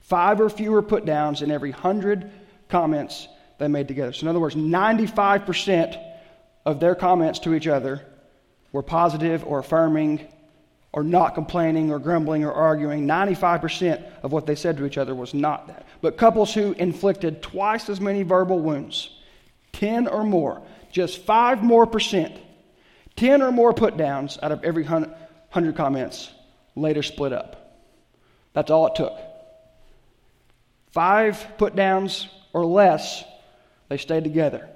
Five 0.00 0.40
or 0.40 0.48
fewer 0.48 0.82
put 0.82 1.04
downs 1.04 1.42
in 1.42 1.50
every 1.50 1.70
hundred 1.70 2.30
comments 2.68 3.28
they 3.58 3.68
made 3.68 3.88
together. 3.88 4.12
So, 4.12 4.22
in 4.22 4.28
other 4.28 4.40
words, 4.40 4.54
95% 4.54 6.02
of 6.64 6.80
their 6.80 6.94
comments 6.94 7.38
to 7.40 7.54
each 7.54 7.66
other 7.66 8.02
were 8.72 8.82
positive 8.82 9.44
or 9.44 9.58
affirming 9.58 10.26
or 10.92 11.02
not 11.02 11.34
complaining 11.34 11.90
or 11.90 11.98
grumbling 11.98 12.44
or 12.44 12.52
arguing. 12.52 13.06
95% 13.06 14.02
of 14.22 14.32
what 14.32 14.46
they 14.46 14.54
said 14.54 14.76
to 14.78 14.86
each 14.86 14.98
other 14.98 15.14
was 15.14 15.34
not 15.34 15.66
that. 15.68 15.86
But 16.00 16.16
couples 16.16 16.54
who 16.54 16.72
inflicted 16.72 17.42
twice 17.42 17.88
as 17.88 18.00
many 18.00 18.22
verbal 18.22 18.58
wounds, 18.60 19.10
10 19.72 20.08
or 20.08 20.24
more, 20.24 20.62
just 20.90 21.18
5 21.24 21.62
more 21.62 21.86
percent, 21.86 22.36
10 23.16 23.42
or 23.42 23.52
more 23.52 23.72
put 23.72 23.96
downs 23.96 24.38
out 24.42 24.52
of 24.52 24.64
every 24.64 24.84
100 24.84 25.76
comments 25.76 26.30
later 26.74 27.02
split 27.02 27.32
up. 27.32 27.80
That's 28.52 28.70
all 28.70 28.86
it 28.88 28.94
took. 28.94 29.16
Five 30.90 31.46
put 31.58 31.76
downs 31.76 32.28
or 32.52 32.64
less, 32.64 33.24
they 33.88 33.98
stayed 33.98 34.24
together. 34.24 34.68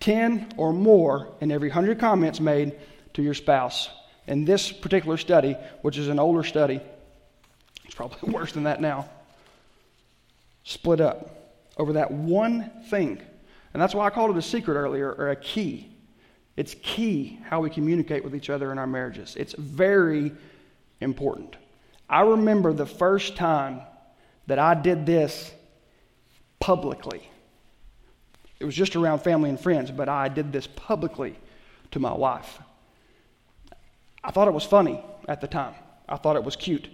10 0.00 0.54
or 0.56 0.72
more 0.72 1.28
in 1.40 1.50
every 1.50 1.68
100 1.68 1.98
comments 1.98 2.40
made 2.40 2.78
to 3.14 3.22
your 3.22 3.34
spouse 3.34 3.90
in 4.28 4.44
this 4.44 4.70
particular 4.70 5.16
study, 5.16 5.56
which 5.82 5.98
is 5.98 6.08
an 6.08 6.18
older 6.18 6.44
study, 6.44 6.80
it's 7.84 7.94
probably 7.94 8.30
worse 8.32 8.52
than 8.52 8.64
that 8.64 8.80
now, 8.80 9.08
split 10.62 11.00
up 11.00 11.34
over 11.76 11.94
that 11.94 12.10
one 12.10 12.70
thing. 12.88 13.20
And 13.72 13.82
that's 13.82 13.94
why 13.94 14.06
I 14.06 14.10
called 14.10 14.30
it 14.30 14.36
a 14.36 14.42
secret 14.42 14.74
earlier, 14.74 15.12
or 15.12 15.30
a 15.30 15.36
key. 15.36 15.94
It's 16.56 16.74
key 16.82 17.38
how 17.44 17.60
we 17.60 17.70
communicate 17.70 18.24
with 18.24 18.34
each 18.34 18.50
other 18.50 18.72
in 18.72 18.78
our 18.78 18.86
marriages. 18.86 19.36
It's 19.36 19.54
very 19.54 20.32
important. 21.00 21.56
I 22.08 22.22
remember 22.22 22.72
the 22.72 22.86
first 22.86 23.36
time 23.36 23.82
that 24.46 24.58
I 24.58 24.74
did 24.74 25.06
this 25.06 25.52
publicly. 26.58 27.28
It 28.58 28.64
was 28.64 28.74
just 28.74 28.96
around 28.96 29.20
family 29.20 29.50
and 29.50 29.60
friends, 29.60 29.90
but 29.90 30.08
I 30.08 30.28
did 30.28 30.52
this 30.52 30.66
publicly 30.66 31.38
to 31.92 32.00
my 32.00 32.12
wife. 32.12 32.58
I 34.24 34.30
thought 34.30 34.48
it 34.48 34.54
was 34.54 34.64
funny 34.64 35.02
at 35.28 35.40
the 35.40 35.46
time. 35.46 35.74
I 36.08 36.16
thought 36.16 36.36
it 36.36 36.42
was 36.42 36.56
cute. 36.56 36.88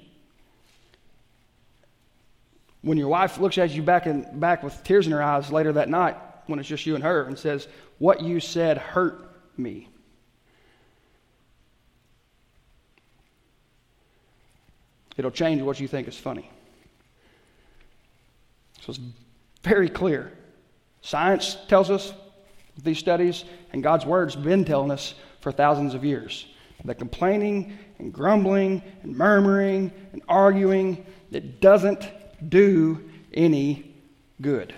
When 2.82 2.98
your 2.98 3.08
wife 3.08 3.38
looks 3.38 3.56
at 3.56 3.70
you 3.70 3.82
back, 3.82 4.06
in, 4.06 4.38
back 4.38 4.62
with 4.62 4.84
tears 4.84 5.06
in 5.06 5.12
her 5.12 5.22
eyes 5.22 5.50
later 5.50 5.72
that 5.72 5.88
night, 5.88 6.16
when 6.46 6.58
it's 6.58 6.68
just 6.68 6.86
you 6.86 6.94
and 6.94 7.04
her, 7.04 7.24
and 7.24 7.38
says, 7.38 7.68
What 7.98 8.20
you 8.20 8.40
said 8.40 8.78
hurt 8.78 9.30
me. 9.56 9.88
It'll 15.16 15.30
change 15.30 15.62
what 15.62 15.78
you 15.78 15.86
think 15.86 16.08
is 16.08 16.16
funny. 16.16 16.50
So 18.80 18.90
it's 18.90 19.00
very 19.62 19.88
clear. 19.88 20.32
Science 21.02 21.56
tells 21.68 21.90
us 21.90 22.12
these 22.82 22.98
studies, 22.98 23.44
and 23.72 23.82
God's 23.82 24.04
Word's 24.04 24.34
been 24.34 24.64
telling 24.64 24.90
us 24.90 25.14
for 25.40 25.52
thousands 25.52 25.94
of 25.94 26.04
years 26.04 26.46
the 26.84 26.94
complaining 26.94 27.76
and 27.98 28.12
grumbling 28.12 28.82
and 29.02 29.16
murmuring 29.16 29.90
and 30.12 30.22
arguing, 30.28 31.04
it 31.30 31.60
doesn't 31.60 32.10
do 32.48 33.02
any 33.32 33.94
good. 34.40 34.74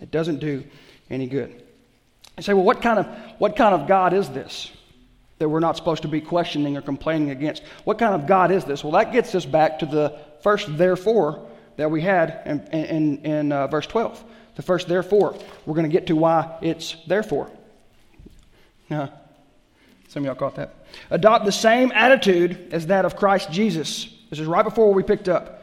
It 0.00 0.10
doesn't 0.10 0.38
do 0.38 0.64
any 1.12 1.26
good. 1.26 1.62
You 2.36 2.42
say, 2.42 2.54
well, 2.54 2.64
what 2.64 2.82
kind 2.82 2.98
of, 2.98 3.06
what 3.38 3.54
kind 3.54 3.74
of 3.74 3.86
God 3.86 4.12
is 4.12 4.28
this 4.30 4.70
that 5.38 5.48
we're 5.48 5.60
not 5.60 5.76
supposed 5.76 6.02
to 6.02 6.08
be 6.08 6.20
questioning 6.20 6.76
or 6.76 6.82
complaining 6.82 7.30
against? 7.30 7.62
What 7.84 7.98
kind 7.98 8.14
of 8.14 8.26
God 8.26 8.50
is 8.50 8.64
this? 8.64 8.82
Well, 8.82 8.92
that 8.92 9.12
gets 9.12 9.34
us 9.34 9.44
back 9.44 9.80
to 9.80 9.86
the 9.86 10.18
first 10.42 10.76
therefore 10.76 11.46
that 11.76 11.90
we 11.90 12.00
had 12.00 12.42
in, 12.46 12.60
in, 12.68 13.18
in 13.24 13.52
uh, 13.52 13.66
verse 13.66 13.86
12. 13.86 14.22
The 14.54 14.62
first 14.62 14.88
therefore. 14.88 15.36
We're 15.66 15.74
going 15.74 15.88
to 15.88 15.92
get 15.92 16.06
to 16.08 16.16
why 16.16 16.58
it's 16.62 16.96
therefore. 17.06 17.50
Now, 18.88 19.12
some 20.08 20.22
of 20.22 20.26
y'all 20.26 20.34
caught 20.34 20.56
that. 20.56 20.74
Adopt 21.10 21.44
the 21.44 21.52
same 21.52 21.90
attitude 21.92 22.68
as 22.72 22.86
that 22.88 23.04
of 23.04 23.16
Christ 23.16 23.50
Jesus. 23.50 24.06
This 24.30 24.38
is 24.38 24.46
right 24.46 24.62
before 24.62 24.92
we 24.92 25.02
picked 25.02 25.28
up 25.28 25.61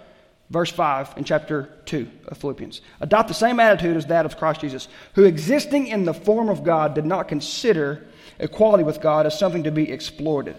verse 0.49 0.71
5 0.71 1.13
in 1.17 1.23
chapter 1.23 1.69
2 1.85 2.07
of 2.27 2.38
Philippians. 2.38 2.81
Adopt 3.01 3.27
the 3.27 3.33
same 3.33 3.59
attitude 3.59 3.97
as 3.97 4.07
that 4.07 4.25
of 4.25 4.38
Christ 4.38 4.62
Jesus, 4.62 4.88
who 5.13 5.25
existing 5.25 5.88
in 5.88 6.05
the 6.05 6.13
form 6.13 6.49
of 6.49 6.63
God 6.63 6.95
did 6.95 7.05
not 7.05 7.27
consider 7.27 8.07
equality 8.39 8.83
with 8.83 9.01
God 9.01 9.25
as 9.25 9.38
something 9.38 9.63
to 9.63 9.71
be 9.71 9.91
exploited. 9.91 10.55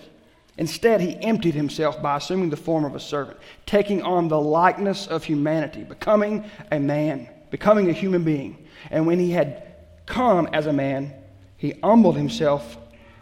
Instead, 0.58 1.00
he 1.00 1.16
emptied 1.22 1.54
himself 1.54 2.02
by 2.02 2.18
assuming 2.18 2.50
the 2.50 2.56
form 2.56 2.84
of 2.84 2.94
a 2.94 3.00
servant, 3.00 3.38
taking 3.64 4.02
on 4.02 4.28
the 4.28 4.40
likeness 4.40 5.06
of 5.06 5.24
humanity, 5.24 5.82
becoming 5.84 6.44
a 6.70 6.78
man, 6.78 7.28
becoming 7.50 7.88
a 7.88 7.94
human 7.94 8.24
being. 8.24 8.66
And 8.90 9.06
when 9.06 9.18
he 9.18 9.30
had 9.30 9.74
come 10.06 10.48
as 10.52 10.66
a 10.66 10.72
man, 10.72 11.14
he 11.56 11.74
humbled 11.82 12.16
himself 12.16 12.76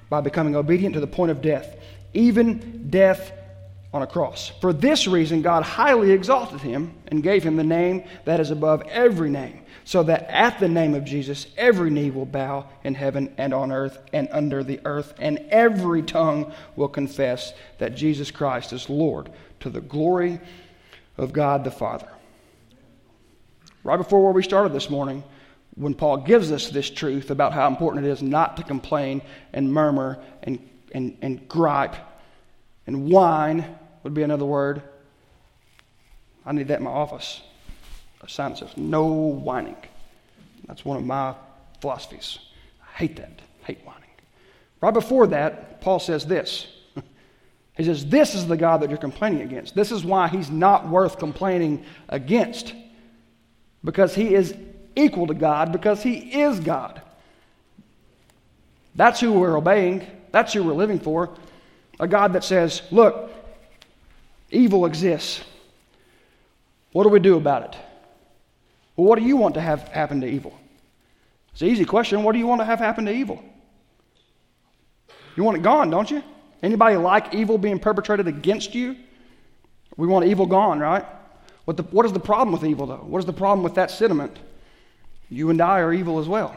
by 0.08 0.20
becoming 0.20 0.56
obedient 0.56 0.94
to 0.94 1.00
the 1.00 1.06
point 1.06 1.30
of 1.30 1.40
death, 1.40 1.76
even 2.12 2.88
death 2.90 3.32
on 3.92 4.02
a 4.02 4.06
cross. 4.06 4.52
For 4.60 4.72
this 4.72 5.06
reason, 5.06 5.42
God 5.42 5.62
highly 5.62 6.10
exalted 6.10 6.60
him 6.60 6.94
and 7.08 7.22
gave 7.22 7.42
him 7.42 7.56
the 7.56 7.64
name 7.64 8.04
that 8.24 8.40
is 8.40 8.50
above 8.50 8.82
every 8.82 9.30
name, 9.30 9.62
so 9.84 10.02
that 10.02 10.28
at 10.28 10.58
the 10.60 10.68
name 10.68 10.94
of 10.94 11.04
Jesus 11.04 11.46
every 11.56 11.90
knee 11.90 12.10
will 12.10 12.26
bow 12.26 12.68
in 12.84 12.94
heaven 12.94 13.34
and 13.38 13.54
on 13.54 13.72
earth 13.72 13.98
and 14.12 14.28
under 14.30 14.62
the 14.62 14.80
earth, 14.84 15.14
and 15.18 15.38
every 15.50 16.02
tongue 16.02 16.52
will 16.76 16.88
confess 16.88 17.54
that 17.78 17.94
Jesus 17.94 18.30
Christ 18.30 18.72
is 18.72 18.90
Lord 18.90 19.30
to 19.60 19.70
the 19.70 19.80
glory 19.80 20.40
of 21.16 21.32
God 21.32 21.64
the 21.64 21.70
Father. 21.70 22.08
Right 23.84 23.96
before 23.96 24.22
where 24.22 24.32
we 24.32 24.42
started 24.42 24.74
this 24.74 24.90
morning, 24.90 25.24
when 25.76 25.94
Paul 25.94 26.18
gives 26.18 26.52
us 26.52 26.68
this 26.68 26.90
truth 26.90 27.30
about 27.30 27.52
how 27.52 27.68
important 27.68 28.04
it 28.04 28.10
is 28.10 28.22
not 28.22 28.56
to 28.58 28.64
complain 28.64 29.22
and 29.52 29.72
murmur 29.72 30.18
and, 30.42 30.58
and, 30.92 31.16
and 31.22 31.48
gripe 31.48 31.94
and 32.88 33.08
whine 33.08 33.64
would 34.02 34.14
be 34.14 34.24
another 34.24 34.44
word. 34.44 34.82
I 36.44 36.50
need 36.50 36.66
that 36.68 36.78
in 36.78 36.84
my 36.84 36.90
office. 36.90 37.40
A 38.22 38.28
sign 38.28 38.50
that 38.50 38.58
says 38.58 38.76
no 38.76 39.06
whining. 39.06 39.76
That's 40.66 40.84
one 40.84 40.96
of 40.96 41.04
my 41.04 41.36
philosophies. 41.80 42.40
I 42.82 42.98
hate 42.98 43.14
that. 43.16 43.30
I 43.62 43.66
hate 43.66 43.78
whining. 43.84 44.02
Right 44.80 44.92
before 44.92 45.28
that, 45.28 45.80
Paul 45.80 46.00
says 46.00 46.26
this. 46.26 46.66
He 47.76 47.84
says, 47.84 48.04
This 48.06 48.34
is 48.34 48.48
the 48.48 48.56
God 48.56 48.78
that 48.78 48.90
you're 48.90 48.98
complaining 48.98 49.42
against. 49.42 49.76
This 49.76 49.92
is 49.92 50.04
why 50.04 50.26
he's 50.26 50.50
not 50.50 50.88
worth 50.88 51.16
complaining 51.16 51.84
against. 52.08 52.74
Because 53.84 54.16
he 54.16 54.34
is 54.34 54.52
equal 54.98 55.26
to 55.28 55.34
God 55.34 55.72
because 55.72 56.02
He 56.02 56.40
is 56.42 56.60
God. 56.60 57.00
That's 58.94 59.20
who 59.20 59.32
we're 59.32 59.56
obeying. 59.56 60.06
That's 60.32 60.52
who 60.52 60.64
we're 60.64 60.72
living 60.72 60.98
for. 60.98 61.30
A 62.00 62.06
God 62.06 62.32
that 62.34 62.44
says, 62.44 62.82
look, 62.90 63.30
evil 64.50 64.86
exists. 64.86 65.42
What 66.92 67.04
do 67.04 67.10
we 67.10 67.18
do 67.18 67.36
about 67.36 67.64
it? 67.64 67.80
Well, 68.96 69.06
what 69.06 69.18
do 69.18 69.24
you 69.24 69.36
want 69.36 69.54
to 69.54 69.60
have 69.60 69.88
happen 69.88 70.20
to 70.22 70.26
evil? 70.26 70.58
It's 71.52 71.62
an 71.62 71.68
easy 71.68 71.84
question. 71.84 72.22
What 72.22 72.32
do 72.32 72.38
you 72.38 72.46
want 72.46 72.60
to 72.60 72.64
have 72.64 72.78
happen 72.78 73.04
to 73.06 73.12
evil? 73.12 73.42
You 75.36 75.44
want 75.44 75.56
it 75.56 75.62
gone, 75.62 75.90
don't 75.90 76.10
you? 76.10 76.22
Anybody 76.62 76.96
like 76.96 77.34
evil 77.34 77.58
being 77.58 77.78
perpetrated 77.78 78.26
against 78.26 78.74
you? 78.74 78.96
We 79.96 80.06
want 80.06 80.26
evil 80.26 80.46
gone, 80.46 80.80
right? 80.80 81.04
What, 81.64 81.76
the, 81.76 81.82
what 81.84 82.06
is 82.06 82.12
the 82.12 82.20
problem 82.20 82.52
with 82.52 82.64
evil, 82.64 82.86
though? 82.86 82.96
What 82.96 83.18
is 83.18 83.26
the 83.26 83.32
problem 83.32 83.62
with 83.62 83.74
that 83.74 83.90
sentiment? 83.90 84.36
You 85.28 85.50
and 85.50 85.60
I 85.60 85.80
are 85.80 85.92
evil 85.92 86.18
as 86.18 86.26
well. 86.26 86.56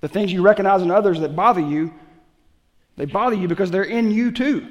The 0.00 0.08
things 0.08 0.32
you 0.32 0.42
recognize 0.42 0.80
in 0.80 0.90
others 0.90 1.20
that 1.20 1.36
bother 1.36 1.60
you, 1.60 1.92
they 3.00 3.06
bother 3.06 3.34
you 3.34 3.48
because 3.48 3.70
they're 3.70 3.82
in 3.82 4.10
you 4.10 4.30
too. 4.30 4.66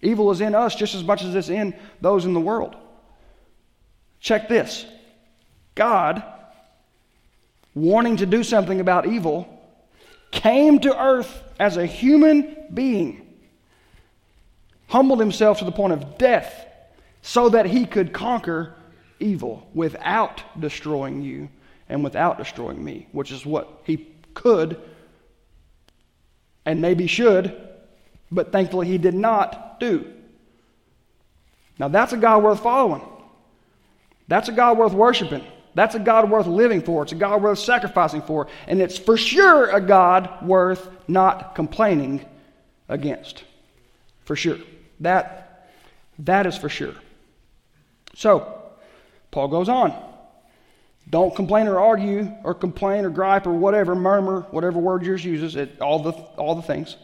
Evil 0.00 0.30
is 0.30 0.40
in 0.40 0.54
us 0.54 0.74
just 0.74 0.94
as 0.94 1.04
much 1.04 1.22
as 1.22 1.34
it's 1.34 1.50
in 1.50 1.74
those 2.00 2.24
in 2.24 2.32
the 2.32 2.40
world. 2.40 2.74
Check 4.20 4.48
this 4.48 4.86
God, 5.74 6.24
wanting 7.74 8.16
to 8.16 8.24
do 8.24 8.42
something 8.42 8.80
about 8.80 9.06
evil, 9.06 9.46
came 10.30 10.78
to 10.78 10.98
earth 10.98 11.42
as 11.60 11.76
a 11.76 11.84
human 11.84 12.56
being, 12.72 13.38
humbled 14.88 15.20
himself 15.20 15.58
to 15.58 15.66
the 15.66 15.72
point 15.72 15.92
of 15.92 16.16
death 16.16 16.66
so 17.20 17.50
that 17.50 17.66
he 17.66 17.84
could 17.84 18.14
conquer 18.14 18.72
evil 19.20 19.68
without 19.74 20.42
destroying 20.58 21.20
you 21.20 21.50
and 21.90 22.02
without 22.02 22.38
destroying 22.38 22.82
me, 22.82 23.08
which 23.12 23.30
is 23.30 23.44
what 23.44 23.82
he 23.84 24.08
could 24.32 24.80
and 26.66 26.82
maybe 26.82 27.06
should, 27.06 27.56
but 28.30 28.52
thankfully 28.52 28.88
he 28.88 28.98
did 28.98 29.14
not 29.14 29.80
do. 29.80 30.12
Now 31.78 31.88
that's 31.88 32.12
a 32.12 32.16
God 32.16 32.42
worth 32.42 32.60
following. 32.62 33.02
That's 34.28 34.48
a 34.48 34.52
God 34.52 34.76
worth 34.76 34.92
worshiping. 34.92 35.44
That's 35.74 35.94
a 35.94 35.98
God 35.98 36.30
worth 36.30 36.46
living 36.46 36.80
for. 36.80 37.02
It's 37.02 37.12
a 37.12 37.16
God 37.16 37.42
worth 37.42 37.58
sacrificing 37.58 38.22
for. 38.22 38.48
And 38.66 38.80
it's 38.80 38.98
for 38.98 39.16
sure 39.16 39.70
a 39.70 39.80
God 39.80 40.44
worth 40.44 40.88
not 41.06 41.54
complaining 41.54 42.24
against. 42.88 43.44
For 44.24 44.34
sure. 44.34 44.58
That, 45.00 45.68
that 46.20 46.46
is 46.46 46.56
for 46.56 46.70
sure. 46.70 46.94
So, 48.14 48.62
Paul 49.30 49.48
goes 49.48 49.68
on. 49.68 49.94
Don't 51.08 51.34
complain 51.34 51.68
or 51.68 51.78
argue 51.78 52.32
or 52.42 52.54
complain 52.54 53.04
or 53.04 53.10
gripe 53.10 53.46
or 53.46 53.52
whatever, 53.52 53.94
murmur, 53.94 54.42
whatever 54.50 54.78
word 54.78 55.04
yours 55.04 55.24
uses, 55.24 55.54
it, 55.54 55.80
all, 55.80 56.00
the, 56.00 56.10
all 56.10 56.56
the 56.56 56.62
things. 56.62 56.96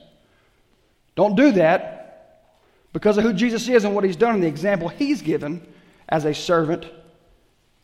Don't 1.15 1.37
do 1.37 1.53
that 1.53 2.49
because 2.93 3.17
of 3.17 3.25
who 3.25 3.33
Jesus 3.33 3.69
is 3.69 3.85
and 3.85 3.95
what 3.95 4.05
he's 4.05 4.17
done 4.17 4.35
and 4.35 4.43
the 4.43 4.49
example 4.49 4.89
he's 4.89 5.23
given 5.23 5.67
as 6.09 6.25
a 6.25 6.35
servant. 6.35 6.87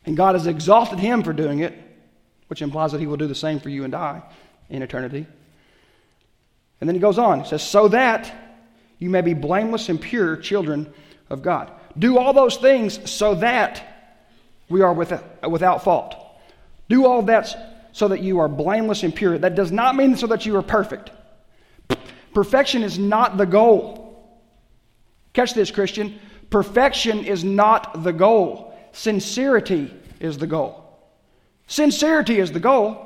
And 0.07 0.17
God 0.17 0.35
has 0.35 0.47
exalted 0.47 0.99
him 0.99 1.23
for 1.23 1.33
doing 1.33 1.61
it, 1.61 1.75
which 2.49 2.63
implies 2.63 2.93
that 2.93 3.01
he 3.01 3.07
will 3.07 3.17
do 3.17 3.27
the 3.27 3.35
same 3.35 3.61
for 3.61 3.69
you 3.69 3.85
and 3.85 3.95
I 3.95 4.23
in 4.69 4.83
eternity. 4.83 5.27
And 6.81 6.89
then 6.89 6.95
he 6.95 7.01
goes 7.01 7.19
on. 7.19 7.41
He 7.41 7.49
says, 7.49 7.63
So 7.63 7.89
that 7.89 8.33
you 8.99 9.11
may 9.11 9.21
be 9.21 9.35
blameless 9.35 9.89
and 9.89 10.01
pure 10.01 10.37
children 10.37 10.93
of 11.31 11.43
God. 11.43 11.71
Do 11.97 12.19
all 12.19 12.33
those 12.33 12.57
things 12.57 13.11
so 13.11 13.37
that 13.37 13.98
we 14.69 14.83
are 14.83 14.93
without, 14.93 15.51
without 15.51 15.85
fault. 15.85 16.15
Do 16.89 17.07
all 17.07 17.23
that 17.23 17.89
so 17.93 18.09
that 18.09 18.21
you 18.21 18.39
are 18.41 18.49
blameless 18.49 19.03
and 19.03 19.15
pure. 19.15 19.39
That 19.39 19.55
does 19.55 19.73
not 19.73 19.97
mean 19.97 20.17
so 20.17 20.27
that 20.29 20.47
you 20.47 20.57
are 20.57 20.63
perfect. 20.63 21.11
Perfection 22.35 22.83
is 22.83 22.99
not 22.99 23.37
the 23.37 23.47
goal. 23.47 24.39
Catch 25.33 25.55
this, 25.55 25.71
Christian. 25.71 26.19
Perfection 26.51 27.25
is 27.25 27.45
not 27.45 28.03
the 28.05 28.13
goal. 28.13 28.75
Sincerity 28.93 29.93
is 30.21 30.39
the 30.39 30.47
goal. 30.47 30.85
Sincerity 31.67 32.39
is 32.39 32.53
the 32.53 32.61
goal 32.61 33.05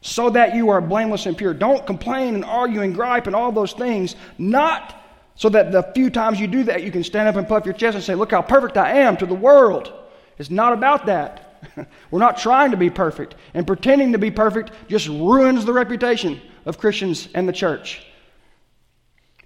so 0.00 0.30
that 0.30 0.54
you 0.54 0.70
are 0.70 0.80
blameless 0.80 1.26
and 1.26 1.36
pure. 1.36 1.54
Don't 1.54 1.86
complain 1.86 2.34
and 2.34 2.44
argue 2.44 2.82
and 2.82 2.94
gripe 2.94 3.26
and 3.26 3.34
all 3.34 3.50
those 3.50 3.72
things, 3.72 4.16
not 4.38 4.94
so 5.34 5.48
that 5.48 5.72
the 5.72 5.82
few 5.94 6.10
times 6.10 6.40
you 6.40 6.46
do 6.46 6.64
that, 6.64 6.82
you 6.82 6.90
can 6.90 7.04
stand 7.04 7.28
up 7.28 7.36
and 7.36 7.48
puff 7.48 7.64
your 7.64 7.74
chest 7.74 7.94
and 7.94 8.04
say, 8.04 8.14
Look 8.14 8.32
how 8.32 8.42
perfect 8.42 8.76
I 8.76 9.00
am 9.00 9.16
to 9.18 9.26
the 9.26 9.34
world. 9.34 9.92
It's 10.38 10.50
not 10.50 10.72
about 10.72 11.06
that. 11.06 11.44
We're 12.10 12.20
not 12.20 12.38
trying 12.38 12.70
to 12.70 12.76
be 12.76 12.90
perfect. 12.90 13.34
And 13.54 13.66
pretending 13.66 14.12
to 14.12 14.18
be 14.18 14.30
perfect 14.30 14.70
just 14.88 15.08
ruins 15.08 15.64
the 15.64 15.72
reputation 15.72 16.40
of 16.64 16.78
Christians 16.78 17.28
and 17.34 17.48
the 17.48 17.52
church. 17.52 18.04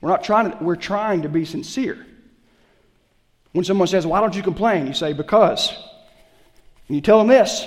We're 0.00 0.10
not 0.10 0.24
trying 0.24 0.50
to, 0.50 0.58
we're 0.62 0.76
trying 0.76 1.22
to 1.22 1.28
be 1.28 1.44
sincere. 1.44 2.04
When 3.52 3.64
someone 3.64 3.86
says, 3.86 4.06
Why 4.06 4.20
don't 4.20 4.34
you 4.34 4.42
complain? 4.42 4.86
You 4.86 4.94
say, 4.94 5.12
Because. 5.12 5.70
And 6.88 6.96
you 6.96 7.00
tell 7.00 7.18
them 7.18 7.28
this. 7.28 7.66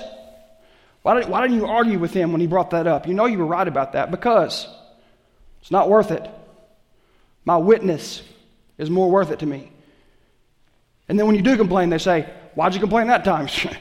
Why, 1.02 1.14
didn't, 1.14 1.30
why 1.30 1.40
didn't 1.42 1.56
you 1.56 1.66
argue 1.66 1.98
with 1.98 2.12
him 2.12 2.32
when 2.32 2.40
he 2.40 2.46
brought 2.46 2.70
that 2.70 2.86
up? 2.86 3.06
You 3.06 3.14
know 3.14 3.26
you 3.26 3.38
were 3.38 3.46
right 3.46 3.66
about 3.66 3.92
that. 3.92 4.10
Because 4.10 4.68
it's 5.62 5.70
not 5.70 5.88
worth 5.88 6.10
it. 6.10 6.28
My 7.44 7.56
witness 7.56 8.22
is 8.76 8.90
more 8.90 9.10
worth 9.10 9.30
it 9.30 9.38
to 9.38 9.46
me. 9.46 9.72
And 11.08 11.18
then 11.18 11.26
when 11.26 11.36
you 11.36 11.42
do 11.42 11.56
complain, 11.56 11.88
they 11.88 11.98
say, 11.98 12.28
Why'd 12.56 12.72
you 12.72 12.80
complain 12.80 13.06
that 13.06 13.24
time? 13.24 13.48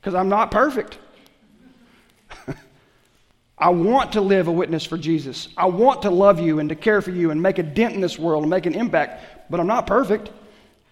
Because 0.00 0.14
I'm 0.14 0.30
not 0.30 0.50
perfect. 0.50 0.96
I 3.58 3.68
want 3.68 4.14
to 4.14 4.22
live 4.22 4.48
a 4.48 4.50
witness 4.50 4.86
for 4.86 4.96
Jesus. 4.96 5.48
I 5.58 5.66
want 5.66 6.00
to 6.02 6.10
love 6.10 6.40
you 6.40 6.58
and 6.58 6.70
to 6.70 6.74
care 6.74 7.02
for 7.02 7.10
you 7.10 7.30
and 7.30 7.42
make 7.42 7.58
a 7.58 7.62
dent 7.62 7.94
in 7.94 8.00
this 8.00 8.18
world 8.18 8.44
and 8.44 8.48
make 8.48 8.64
an 8.64 8.72
impact, 8.72 9.22
but 9.50 9.60
I'm 9.60 9.66
not 9.66 9.86
perfect. 9.86 10.30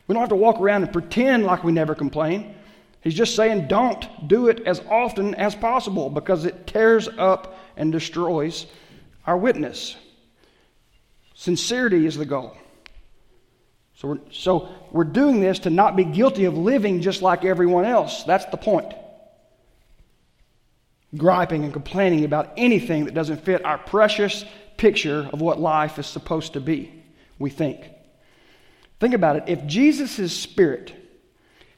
We 0.06 0.12
don't 0.12 0.20
have 0.20 0.28
to 0.28 0.36
walk 0.36 0.60
around 0.60 0.82
and 0.82 0.92
pretend 0.92 1.44
like 1.44 1.64
we 1.64 1.72
never 1.72 1.94
complain. 1.94 2.54
He's 3.00 3.14
just 3.14 3.34
saying 3.34 3.68
don't 3.68 4.28
do 4.28 4.48
it 4.48 4.60
as 4.66 4.82
often 4.90 5.34
as 5.36 5.54
possible 5.54 6.10
because 6.10 6.44
it 6.44 6.66
tears 6.66 7.08
up 7.16 7.58
and 7.78 7.90
destroys 7.90 8.66
our 9.26 9.38
witness. 9.38 9.96
Sincerity 11.34 12.04
is 12.04 12.18
the 12.18 12.26
goal. 12.26 12.54
So 13.98 14.06
we're, 14.06 14.18
so 14.30 14.68
we're 14.92 15.02
doing 15.02 15.40
this 15.40 15.58
to 15.60 15.70
not 15.70 15.96
be 15.96 16.04
guilty 16.04 16.44
of 16.44 16.56
living 16.56 17.00
just 17.00 17.20
like 17.20 17.44
everyone 17.44 17.84
else. 17.84 18.22
That's 18.22 18.44
the 18.44 18.56
point. 18.56 18.94
Griping 21.16 21.64
and 21.64 21.72
complaining 21.72 22.24
about 22.24 22.52
anything 22.56 23.06
that 23.06 23.14
doesn't 23.14 23.44
fit 23.44 23.64
our 23.64 23.76
precious 23.76 24.44
picture 24.76 25.28
of 25.32 25.40
what 25.40 25.58
life 25.58 25.98
is 25.98 26.06
supposed 26.06 26.52
to 26.52 26.60
be, 26.60 26.92
we 27.40 27.50
think. 27.50 27.90
Think 29.00 29.14
about 29.14 29.34
it. 29.34 29.44
If 29.48 29.66
Jesus' 29.66 30.32
Spirit 30.32 30.94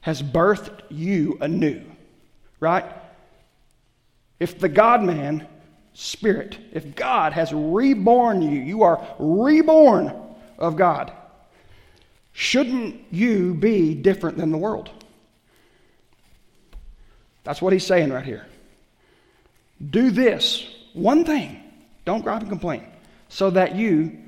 has 0.03 0.23
birthed 0.23 0.83
you 0.91 1.39
anew, 1.41 1.81
right? 2.59 2.85
If 4.39 4.59
the 4.59 4.69
God 4.69 5.03
man 5.03 5.49
Spirit, 5.95 6.59
if 6.73 6.95
God 6.95 7.33
has 7.33 7.51
reborn 7.51 8.43
you, 8.43 8.61
you 8.61 8.83
are 8.83 9.03
reborn 9.19 10.15
of 10.59 10.77
God 10.77 11.15
Shouldn't 12.33 13.01
you 13.11 13.55
be 13.55 13.95
different 13.95 14.37
than 14.37 14.51
the 14.51 14.59
world? 14.59 14.91
That's 17.45 17.61
what 17.61 17.73
he's 17.73 17.87
saying 17.87 18.13
right 18.13 18.25
here. 18.25 18.47
Do 19.91 20.11
this 20.11 20.67
one 20.93 21.25
thing. 21.25 21.63
Don't 22.05 22.23
gripe 22.23 22.41
and 22.41 22.49
complain. 22.49 22.85
So 23.29 23.51
that 23.51 23.75
you 23.75 24.19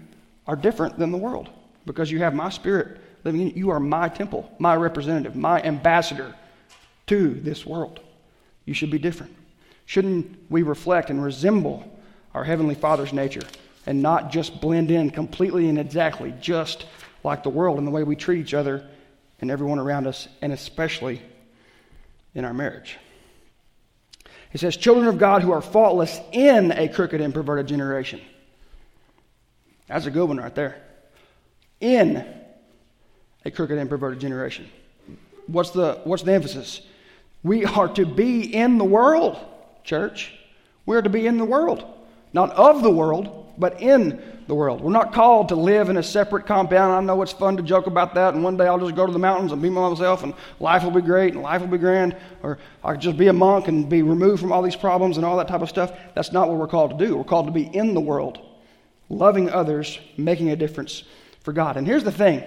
are 0.46 0.56
different 0.56 0.98
than 0.98 1.10
the 1.10 1.18
world. 1.18 1.48
Because 1.86 2.10
you 2.10 2.20
have 2.20 2.34
my 2.34 2.48
spirit 2.50 3.00
living 3.24 3.40
in 3.40 3.46
you. 3.48 3.54
You 3.54 3.70
are 3.70 3.80
my 3.80 4.08
temple, 4.08 4.50
my 4.58 4.76
representative, 4.76 5.36
my 5.36 5.60
ambassador 5.62 6.34
to 7.08 7.34
this 7.34 7.66
world. 7.66 8.00
You 8.64 8.74
should 8.74 8.90
be 8.90 8.98
different. 8.98 9.34
Shouldn't 9.86 10.50
we 10.50 10.62
reflect 10.62 11.10
and 11.10 11.22
resemble 11.22 11.90
our 12.34 12.44
Heavenly 12.44 12.74
Father's 12.74 13.12
nature 13.12 13.42
and 13.86 14.00
not 14.00 14.30
just 14.30 14.60
blend 14.60 14.90
in 14.90 15.10
completely 15.10 15.68
and 15.68 15.78
exactly 15.78 16.32
just 16.40 16.86
like 17.24 17.42
the 17.42 17.50
world 17.50 17.78
in 17.78 17.84
the 17.84 17.90
way 17.90 18.02
we 18.02 18.16
treat 18.16 18.40
each 18.40 18.54
other 18.54 18.88
and 19.40 19.50
everyone 19.50 19.78
around 19.78 20.06
us, 20.06 20.28
and 20.40 20.52
especially 20.52 21.20
in 22.34 22.44
our 22.44 22.54
marriage. 22.54 22.96
He 24.50 24.58
says, 24.58 24.76
Children 24.76 25.08
of 25.08 25.18
God 25.18 25.42
who 25.42 25.52
are 25.52 25.62
faultless 25.62 26.20
in 26.30 26.72
a 26.72 26.88
crooked 26.88 27.20
and 27.20 27.34
perverted 27.34 27.66
generation. 27.66 28.20
That's 29.88 30.06
a 30.06 30.10
good 30.10 30.26
one 30.26 30.36
right 30.36 30.54
there. 30.54 30.80
In 31.80 32.24
a 33.44 33.50
crooked 33.50 33.76
and 33.76 33.90
perverted 33.90 34.20
generation. 34.20 34.68
What's 35.46 35.70
the, 35.70 36.00
what's 36.04 36.22
the 36.22 36.32
emphasis? 36.32 36.82
We 37.42 37.64
are 37.64 37.88
to 37.88 38.06
be 38.06 38.54
in 38.54 38.78
the 38.78 38.84
world, 38.84 39.38
church. 39.82 40.32
We're 40.86 41.02
to 41.02 41.10
be 41.10 41.26
in 41.26 41.38
the 41.38 41.44
world. 41.44 41.84
Not 42.32 42.50
of 42.50 42.82
the 42.82 42.90
world, 42.90 43.41
but 43.58 43.80
in 43.80 44.22
the 44.46 44.54
world. 44.54 44.80
We're 44.80 44.92
not 44.92 45.12
called 45.12 45.48
to 45.50 45.54
live 45.54 45.88
in 45.88 45.96
a 45.96 46.02
separate 46.02 46.46
compound. 46.46 46.92
I 46.92 47.00
know 47.00 47.22
it's 47.22 47.32
fun 47.32 47.56
to 47.56 47.62
joke 47.62 47.86
about 47.86 48.14
that, 48.14 48.34
and 48.34 48.42
one 48.42 48.56
day 48.56 48.66
I'll 48.66 48.78
just 48.78 48.94
go 48.94 49.06
to 49.06 49.12
the 49.12 49.18
mountains 49.18 49.52
and 49.52 49.62
be 49.62 49.70
myself, 49.70 50.22
and 50.22 50.34
life 50.60 50.84
will 50.84 50.90
be 50.90 51.00
great, 51.00 51.34
and 51.34 51.42
life 51.42 51.60
will 51.60 51.68
be 51.68 51.78
grand, 51.78 52.16
or 52.42 52.58
I'll 52.82 52.96
just 52.96 53.16
be 53.16 53.28
a 53.28 53.32
monk 53.32 53.68
and 53.68 53.88
be 53.88 54.02
removed 54.02 54.40
from 54.40 54.52
all 54.52 54.62
these 54.62 54.76
problems 54.76 55.16
and 55.16 55.26
all 55.26 55.36
that 55.36 55.48
type 55.48 55.62
of 55.62 55.68
stuff. 55.68 55.92
That's 56.14 56.32
not 56.32 56.48
what 56.48 56.58
we're 56.58 56.68
called 56.68 56.98
to 56.98 57.06
do. 57.06 57.16
We're 57.16 57.24
called 57.24 57.46
to 57.46 57.52
be 57.52 57.64
in 57.64 57.94
the 57.94 58.00
world, 58.00 58.40
loving 59.08 59.50
others, 59.50 59.98
making 60.16 60.50
a 60.50 60.56
difference 60.56 61.04
for 61.40 61.52
God. 61.52 61.76
And 61.76 61.86
here's 61.86 62.04
the 62.04 62.12
thing 62.12 62.44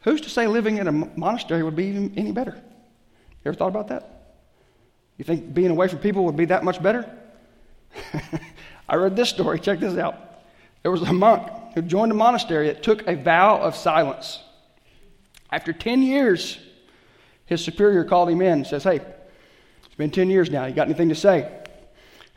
who's 0.00 0.20
to 0.22 0.30
say 0.30 0.46
living 0.46 0.78
in 0.78 0.86
a 0.86 0.92
monastery 0.92 1.62
would 1.62 1.76
be 1.76 1.86
even 1.86 2.14
any 2.16 2.32
better? 2.32 2.52
You 2.52 3.50
ever 3.50 3.56
thought 3.56 3.68
about 3.68 3.88
that? 3.88 4.16
You 5.16 5.24
think 5.24 5.54
being 5.54 5.70
away 5.70 5.88
from 5.88 5.98
people 5.98 6.24
would 6.26 6.36
be 6.36 6.44
that 6.46 6.64
much 6.64 6.82
better? 6.82 7.10
I 8.88 8.96
read 8.96 9.16
this 9.16 9.28
story. 9.28 9.58
Check 9.58 9.80
this 9.80 9.96
out. 9.98 10.16
There 10.82 10.92
was 10.92 11.02
a 11.02 11.12
monk 11.12 11.50
who 11.74 11.82
joined 11.82 12.12
a 12.12 12.14
monastery 12.14 12.68
that 12.68 12.82
took 12.82 13.06
a 13.06 13.16
vow 13.16 13.58
of 13.58 13.74
silence. 13.74 14.40
After 15.50 15.72
10 15.72 16.02
years, 16.02 16.58
his 17.46 17.64
superior 17.64 18.04
called 18.04 18.28
him 18.28 18.40
in 18.40 18.52
and 18.52 18.66
says, 18.66 18.84
Hey, 18.84 19.00
It's 19.84 19.94
been 19.96 20.10
10 20.10 20.30
years 20.30 20.50
now. 20.50 20.66
You 20.66 20.74
got 20.74 20.86
anything 20.86 21.08
to 21.08 21.14
say? 21.14 21.64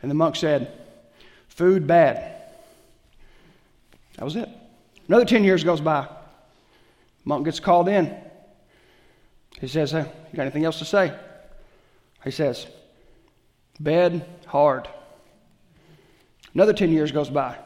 And 0.02 0.10
the 0.10 0.14
monk 0.14 0.36
said, 0.36 0.72
Food 1.48 1.86
bad. 1.86 2.36
That 4.16 4.24
was 4.24 4.36
it. 4.36 4.48
Another 5.08 5.24
10 5.24 5.44
years 5.44 5.64
goes 5.64 5.80
by. 5.80 6.08
Monk 7.24 7.44
gets 7.44 7.60
called 7.60 7.88
in. 7.88 8.16
He 9.60 9.68
says, 9.68 9.90
Hey, 9.90 10.10
you 10.30 10.36
got 10.36 10.42
anything 10.42 10.64
else 10.64 10.78
to 10.78 10.84
say? 10.84 11.16
He 12.24 12.30
says, 12.30 12.66
Bed 13.78 14.26
hard. 14.46 14.88
Another 16.54 16.72
10 16.72 16.92
years 16.92 17.12
goes 17.12 17.30
by. 17.30 17.56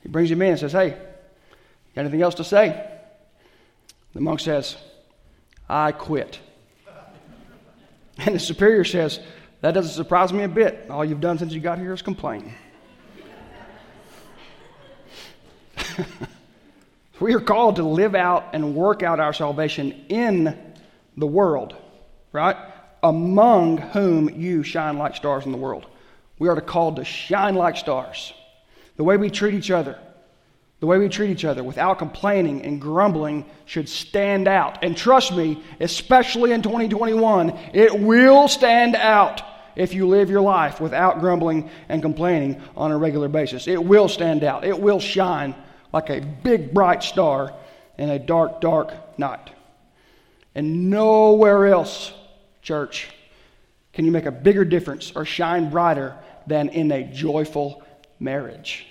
He 0.00 0.08
brings 0.08 0.30
him 0.30 0.42
in 0.42 0.50
and 0.50 0.58
says, 0.58 0.72
Hey, 0.72 0.90
got 1.94 2.02
anything 2.02 2.22
else 2.22 2.36
to 2.36 2.44
say? 2.44 2.88
The 4.14 4.20
monk 4.20 4.40
says, 4.40 4.76
I 5.68 5.92
quit. 5.92 6.38
And 8.18 8.34
the 8.34 8.38
superior 8.38 8.84
says, 8.84 9.20
That 9.62 9.72
doesn't 9.72 9.92
surprise 9.92 10.32
me 10.32 10.44
a 10.44 10.48
bit. 10.48 10.86
All 10.90 11.04
you've 11.04 11.20
done 11.20 11.38
since 11.38 11.52
you 11.54 11.60
got 11.60 11.78
here 11.78 11.94
is 11.94 12.02
complain. 12.02 12.54
we 17.20 17.34
are 17.34 17.40
called 17.40 17.76
to 17.76 17.82
live 17.82 18.14
out 18.14 18.50
and 18.52 18.74
work 18.74 19.02
out 19.02 19.18
our 19.18 19.32
salvation 19.32 20.04
in 20.08 20.74
the 21.16 21.26
world, 21.26 21.74
right? 22.32 22.56
Among 23.02 23.78
whom 23.78 24.28
you 24.28 24.62
shine 24.62 24.98
like 24.98 25.16
stars 25.16 25.46
in 25.46 25.52
the 25.52 25.58
world. 25.58 25.86
We 26.42 26.48
are 26.48 26.60
called 26.60 26.96
to 26.96 27.04
shine 27.04 27.54
like 27.54 27.76
stars. 27.76 28.32
The 28.96 29.04
way 29.04 29.16
we 29.16 29.30
treat 29.30 29.54
each 29.54 29.70
other, 29.70 29.96
the 30.80 30.86
way 30.86 30.98
we 30.98 31.08
treat 31.08 31.30
each 31.30 31.44
other 31.44 31.62
without 31.62 32.00
complaining 32.00 32.62
and 32.62 32.80
grumbling 32.80 33.46
should 33.64 33.88
stand 33.88 34.48
out. 34.48 34.82
And 34.82 34.96
trust 34.96 35.32
me, 35.32 35.62
especially 35.78 36.50
in 36.50 36.62
2021, 36.62 37.50
it 37.74 37.96
will 37.96 38.48
stand 38.48 38.96
out 38.96 39.40
if 39.76 39.94
you 39.94 40.08
live 40.08 40.30
your 40.30 40.40
life 40.40 40.80
without 40.80 41.20
grumbling 41.20 41.70
and 41.88 42.02
complaining 42.02 42.60
on 42.76 42.90
a 42.90 42.98
regular 42.98 43.28
basis. 43.28 43.68
It 43.68 43.84
will 43.84 44.08
stand 44.08 44.42
out. 44.42 44.64
It 44.64 44.80
will 44.80 44.98
shine 44.98 45.54
like 45.92 46.10
a 46.10 46.20
big 46.20 46.74
bright 46.74 47.04
star 47.04 47.54
in 47.98 48.10
a 48.10 48.18
dark, 48.18 48.60
dark 48.60 49.16
night. 49.16 49.50
And 50.56 50.90
nowhere 50.90 51.68
else, 51.68 52.12
church, 52.62 53.10
can 53.92 54.06
you 54.06 54.10
make 54.10 54.26
a 54.26 54.32
bigger 54.32 54.64
difference 54.64 55.12
or 55.14 55.24
shine 55.24 55.70
brighter 55.70 56.16
than 56.46 56.68
in 56.68 56.90
a 56.92 57.04
joyful 57.04 57.82
marriage. 58.18 58.86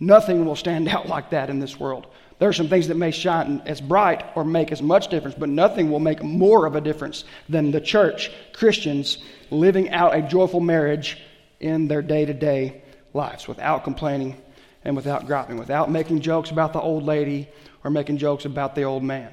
Nothing 0.00 0.44
will 0.44 0.56
stand 0.56 0.88
out 0.94 1.08
like 1.08 1.30
that 1.30 1.50
in 1.50 1.60
this 1.60 1.78
world. 1.78 2.06
There 2.38 2.48
are 2.48 2.52
some 2.52 2.68
things 2.68 2.88
that 2.88 2.96
may 2.96 3.12
shine 3.12 3.62
as 3.66 3.80
bright 3.80 4.24
or 4.34 4.44
make 4.44 4.72
as 4.72 4.82
much 4.82 5.08
difference, 5.08 5.36
but 5.38 5.48
nothing 5.48 5.90
will 5.90 6.00
make 6.00 6.24
more 6.24 6.66
of 6.66 6.74
a 6.74 6.80
difference 6.80 7.24
than 7.48 7.70
the 7.70 7.80
church, 7.80 8.32
Christians, 8.52 9.18
living 9.50 9.90
out 9.90 10.16
a 10.16 10.22
joyful 10.22 10.58
marriage 10.58 11.18
in 11.60 11.86
their 11.86 12.02
day 12.02 12.24
to 12.24 12.34
day 12.34 12.82
lives 13.14 13.46
without 13.46 13.84
complaining 13.84 14.36
and 14.84 14.96
without 14.96 15.26
griping, 15.26 15.56
without 15.56 15.90
making 15.90 16.20
jokes 16.20 16.50
about 16.50 16.72
the 16.72 16.80
old 16.80 17.04
lady 17.04 17.48
or 17.84 17.90
making 17.90 18.16
jokes 18.16 18.44
about 18.44 18.74
the 18.74 18.82
old 18.82 19.04
man. 19.04 19.32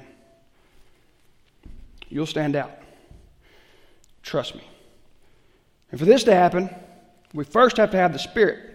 You'll 2.08 2.26
stand 2.26 2.54
out. 2.54 2.70
Trust 4.22 4.54
me. 4.54 4.62
And 5.90 5.98
for 5.98 6.06
this 6.06 6.24
to 6.24 6.34
happen, 6.34 6.70
we 7.32 7.44
first 7.44 7.76
have 7.76 7.90
to 7.92 7.96
have 7.96 8.12
the 8.12 8.18
Spirit 8.18 8.70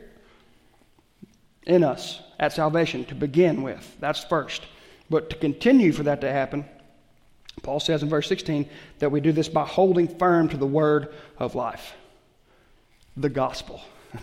in 1.65 1.84
us 1.84 2.22
at 2.39 2.54
salvation 2.54 3.06
to 3.06 3.15
begin 3.15 3.63
with. 3.63 3.96
That's 4.00 4.24
first. 4.24 4.63
But 5.10 5.30
to 5.30 5.36
continue 5.36 5.91
for 5.91 6.04
that 6.04 6.22
to 6.22 6.32
happen, 6.32 6.65
Paul 7.63 7.80
says 7.80 8.04
in 8.04 8.10
verse 8.10 8.28
16 8.28 8.70
that 9.00 9.12
we 9.12 9.20
do 9.20 9.32
this 9.32 9.50
by 9.50 9.65
holding 9.65 10.08
firm 10.08 10.50
to 10.50 10.58
the 10.58 10.65
word 10.65 11.13
of 11.38 11.56
life, 11.56 11.94
the 13.18 13.30
gospel, 13.30 13.82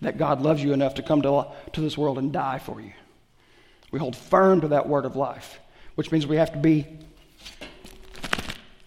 that 0.00 0.18
God 0.18 0.40
loves 0.40 0.62
you 0.62 0.72
enough 0.72 0.94
to 0.94 1.02
come 1.02 1.22
to, 1.22 1.46
to 1.72 1.80
this 1.80 1.98
world 1.98 2.18
and 2.18 2.32
die 2.32 2.58
for 2.58 2.80
you. 2.80 2.92
We 3.90 3.98
hold 3.98 4.16
firm 4.16 4.60
to 4.62 4.68
that 4.68 4.88
word 4.88 5.04
of 5.04 5.16
life, 5.16 5.60
which 5.94 6.10
means 6.10 6.26
we 6.26 6.36
have 6.36 6.52
to 6.52 6.58
be 6.58 6.86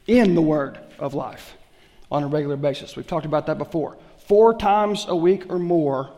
in 0.06 0.36
the 0.36 0.42
word 0.42 0.80
of 1.00 1.14
life 1.14 1.54
on 2.12 2.24
a 2.24 2.28
regular 2.28 2.56
basis. 2.58 2.96
We've 2.96 3.08
talked 3.08 3.26
about 3.26 3.46
that 3.48 3.58
before 3.58 3.98
four 4.28 4.54
times 4.54 5.06
a 5.08 5.16
week 5.16 5.46
or 5.50 5.58
more 5.58 6.12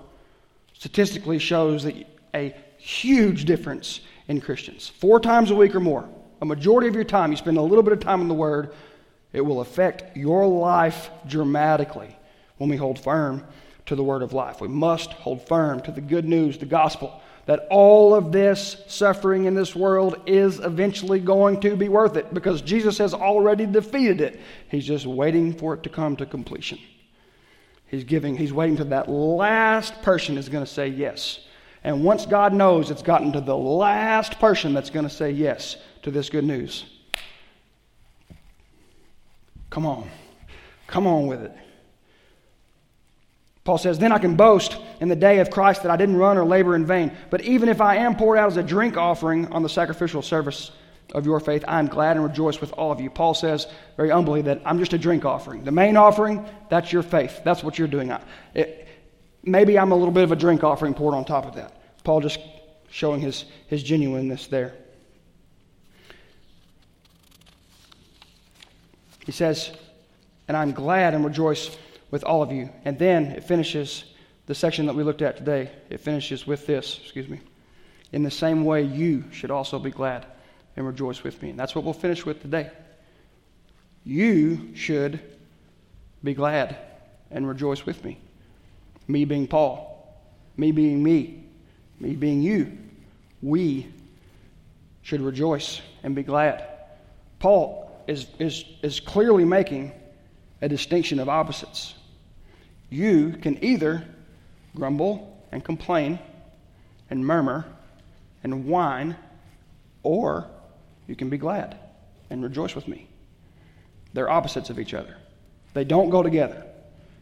statistically 0.73 1.39
shows 1.39 1.83
that 1.83 1.95
a 2.33 2.55
huge 2.77 3.45
difference 3.45 4.01
in 4.27 4.41
Christians. 4.41 4.87
Four 4.87 5.19
times 5.19 5.51
a 5.51 5.55
week 5.55 5.75
or 5.75 5.79
more. 5.79 6.07
A 6.41 6.45
majority 6.45 6.87
of 6.87 6.95
your 6.95 7.03
time, 7.03 7.31
you 7.31 7.37
spend 7.37 7.57
a 7.57 7.61
little 7.61 7.83
bit 7.83 7.93
of 7.93 7.99
time 7.99 8.21
in 8.21 8.27
the 8.27 8.33
Word, 8.33 8.73
it 9.33 9.41
will 9.41 9.61
affect 9.61 10.15
your 10.15 10.47
life 10.47 11.09
dramatically 11.27 12.15
when 12.57 12.69
we 12.69 12.77
hold 12.77 12.97
firm 12.97 13.45
to 13.85 13.95
the 13.95 14.03
Word 14.03 14.21
of 14.21 14.33
life. 14.33 14.61
We 14.61 14.67
must 14.67 15.11
hold 15.13 15.47
firm 15.47 15.81
to 15.81 15.91
the 15.91 16.01
good 16.01 16.25
news, 16.25 16.57
the 16.57 16.65
gospel, 16.65 17.21
that 17.45 17.67
all 17.69 18.15
of 18.15 18.31
this 18.31 18.77
suffering 18.87 19.45
in 19.45 19.53
this 19.53 19.75
world 19.75 20.21
is 20.25 20.59
eventually 20.59 21.19
going 21.19 21.59
to 21.61 21.75
be 21.75 21.89
worth 21.89 22.15
it 22.15 22.33
because 22.33 22.61
Jesus 22.61 22.97
has 22.99 23.13
already 23.13 23.65
defeated 23.65 24.21
it. 24.21 24.39
He's 24.69 24.85
just 24.85 25.05
waiting 25.05 25.53
for 25.53 25.73
it 25.73 25.83
to 25.83 25.89
come 25.89 26.15
to 26.17 26.25
completion. 26.25 26.79
He's 27.89 28.03
giving, 28.03 28.37
he's 28.37 28.53
waiting 28.53 28.77
till 28.77 28.85
that 28.85 29.09
last 29.09 30.01
person 30.01 30.37
is 30.37 30.47
going 30.47 30.63
to 30.63 30.71
say 30.71 30.87
yes. 30.87 31.39
And 31.83 32.03
once 32.03 32.25
God 32.25 32.53
knows 32.53 32.91
it's 32.91 33.01
gotten 33.01 33.31
to 33.33 33.41
the 33.41 33.57
last 33.57 34.39
person 34.39 34.73
that's 34.73 34.89
going 34.89 35.07
to 35.07 35.13
say 35.13 35.31
yes 35.31 35.77
to 36.03 36.11
this 36.11 36.29
good 36.29 36.43
news, 36.43 36.85
come 39.69 39.85
on. 39.85 40.09
Come 40.87 41.07
on 41.07 41.27
with 41.27 41.41
it. 41.41 41.55
Paul 43.63 43.77
says, 43.77 43.99
Then 43.99 44.11
I 44.11 44.17
can 44.17 44.35
boast 44.35 44.77
in 44.99 45.09
the 45.09 45.15
day 45.15 45.39
of 45.39 45.51
Christ 45.51 45.83
that 45.83 45.91
I 45.91 45.95
didn't 45.95 46.17
run 46.17 46.37
or 46.37 46.45
labor 46.45 46.75
in 46.75 46.85
vain. 46.85 47.15
But 47.29 47.41
even 47.41 47.69
if 47.69 47.81
I 47.81 47.97
am 47.97 48.15
poured 48.15 48.39
out 48.39 48.47
as 48.47 48.57
a 48.57 48.63
drink 48.63 48.97
offering 48.97 49.47
on 49.51 49.61
the 49.61 49.69
sacrificial 49.69 50.21
service 50.21 50.71
of 51.13 51.25
your 51.25 51.39
faith, 51.39 51.63
I 51.67 51.79
am 51.79 51.87
glad 51.87 52.15
and 52.15 52.25
rejoice 52.25 52.61
with 52.61 52.71
all 52.73 52.91
of 52.91 52.99
you. 52.99 53.09
Paul 53.09 53.33
says 53.33 53.67
very 53.97 54.09
humbly 54.09 54.43
that 54.43 54.61
I'm 54.65 54.79
just 54.79 54.93
a 54.93 54.97
drink 54.97 55.25
offering. 55.25 55.63
The 55.63 55.71
main 55.71 55.97
offering, 55.97 56.45
that's 56.69 56.93
your 56.93 57.03
faith. 57.03 57.41
That's 57.43 57.63
what 57.63 57.79
you're 57.79 57.87
doing. 57.87 58.13
It, 58.53 58.87
maybe 59.43 59.77
I'm 59.77 59.91
a 59.91 59.95
little 59.95 60.13
bit 60.13 60.23
of 60.23 60.31
a 60.31 60.35
drink 60.35 60.63
offering 60.63 60.93
poured 60.93 61.15
on 61.15 61.25
top 61.25 61.45
of 61.45 61.55
that. 61.55 62.03
Paul 62.03 62.21
just 62.21 62.39
showing 62.89 63.21
his, 63.21 63.45
his 63.67 63.83
genuineness 63.83 64.47
there. 64.47 64.73
He 69.25 69.31
says, 69.31 69.71
and 70.47 70.57
I'm 70.57 70.71
glad 70.71 71.13
and 71.13 71.23
rejoice 71.23 71.77
with 72.09 72.23
all 72.23 72.41
of 72.41 72.51
you. 72.51 72.69
And 72.85 72.97
then 72.97 73.27
it 73.27 73.43
finishes 73.43 74.05
the 74.47 74.55
section 74.55 74.87
that 74.87 74.95
we 74.95 75.03
looked 75.03 75.21
at 75.21 75.37
today. 75.37 75.69
It 75.89 75.99
finishes 75.99 76.47
with 76.47 76.65
this, 76.65 76.99
excuse 77.03 77.27
me. 77.27 77.39
In 78.11 78.23
the 78.23 78.31
same 78.31 78.65
way, 78.65 78.81
you 78.81 79.25
should 79.31 79.51
also 79.51 79.77
be 79.77 79.91
glad 79.91 80.25
and 80.75 80.85
rejoice 80.85 81.23
with 81.23 81.41
me. 81.41 81.49
And 81.49 81.59
that's 81.59 81.75
what 81.75 81.83
we'll 81.83 81.93
finish 81.93 82.25
with 82.25 82.41
today. 82.41 82.71
You 84.03 84.75
should 84.75 85.19
be 86.23 86.33
glad 86.33 86.77
and 87.31 87.47
rejoice 87.47 87.85
with 87.85 88.03
me. 88.03 88.19
Me 89.07 89.25
being 89.25 89.47
Paul, 89.47 90.21
me 90.57 90.71
being 90.71 91.03
me, 91.03 91.43
me 91.99 92.13
being 92.13 92.41
you. 92.41 92.77
We 93.41 93.87
should 95.01 95.21
rejoice 95.21 95.81
and 96.03 96.15
be 96.15 96.23
glad. 96.23 96.63
Paul 97.39 98.03
is, 98.07 98.27
is, 98.39 98.65
is 98.81 98.99
clearly 98.99 99.45
making 99.45 99.91
a 100.61 100.69
distinction 100.69 101.19
of 101.19 101.29
opposites. 101.29 101.93
You 102.89 103.37
can 103.41 103.63
either 103.63 104.03
grumble 104.75 105.37
and 105.51 105.63
complain 105.63 106.19
and 107.09 107.25
murmur 107.25 107.65
and 108.43 108.65
whine, 108.65 109.15
or 110.03 110.49
you 111.09 111.15
can 111.15 111.29
be 111.29 111.37
glad 111.37 111.75
and 112.29 112.43
rejoice 112.43 112.75
with 112.75 112.87
me. 112.87 113.09
They're 114.13 114.29
opposites 114.29 114.69
of 114.69 114.79
each 114.79 114.93
other, 114.93 115.17
they 115.73 115.83
don't 115.83 116.09
go 116.09 116.23
together. 116.23 116.65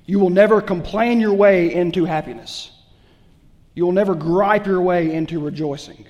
You 0.06 0.20
will 0.20 0.30
never 0.30 0.62
complain 0.62 1.20
your 1.20 1.34
way 1.34 1.74
into 1.74 2.06
happiness. 2.06 2.72
You 3.76 3.86
will 3.86 3.92
never 3.92 4.16
gripe 4.16 4.66
your 4.66 4.82
way 4.82 5.14
into 5.14 5.42
rejoicing. 5.42 6.06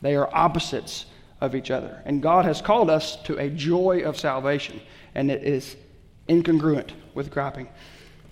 They 0.00 0.16
are 0.16 0.34
opposites 0.34 1.04
of 1.42 1.54
each 1.54 1.70
other. 1.70 2.02
And 2.06 2.22
God 2.22 2.46
has 2.46 2.62
called 2.62 2.88
us 2.88 3.16
to 3.24 3.36
a 3.36 3.50
joy 3.50 4.00
of 4.00 4.18
salvation, 4.18 4.80
and 5.14 5.30
it 5.30 5.44
is 5.44 5.76
incongruent 6.26 6.92
with 7.12 7.30
griping 7.30 7.68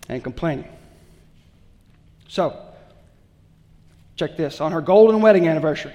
and 0.09 0.25
complaining. 0.25 0.69
So, 2.29 2.59
check 4.17 4.39
this. 4.39 4.63
On 4.63 4.73
her 4.73 4.81
golden 4.81 5.21
wedding 5.21 5.47
anniversary, 5.47 5.95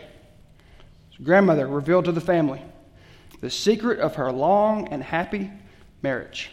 grandmother 1.23 1.67
revealed 1.67 2.05
to 2.05 2.11
the 2.11 2.21
family 2.21 2.61
the 3.41 3.49
secret 3.49 3.99
of 3.99 4.15
her 4.15 4.31
long 4.31 4.87
and 4.89 5.03
happy 5.03 5.51
marriage. 6.01 6.51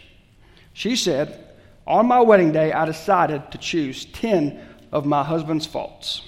She 0.73 0.95
said, 0.95 1.47
On 1.87 2.07
my 2.07 2.19
wedding 2.19 2.51
day, 2.51 2.73
I 2.73 2.85
decided 2.85 3.51
to 3.51 3.57
choose 3.57 4.05
10 4.05 4.59
of 4.91 5.05
my 5.05 5.23
husband's 5.23 5.65
faults, 5.65 6.21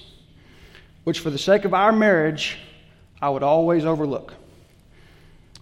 which 1.04 1.20
for 1.20 1.30
the 1.30 1.38
sake 1.38 1.64
of 1.64 1.74
our 1.74 1.92
marriage, 1.92 2.58
I 3.20 3.28
would 3.28 3.42
always 3.42 3.84
overlook. 3.84 4.34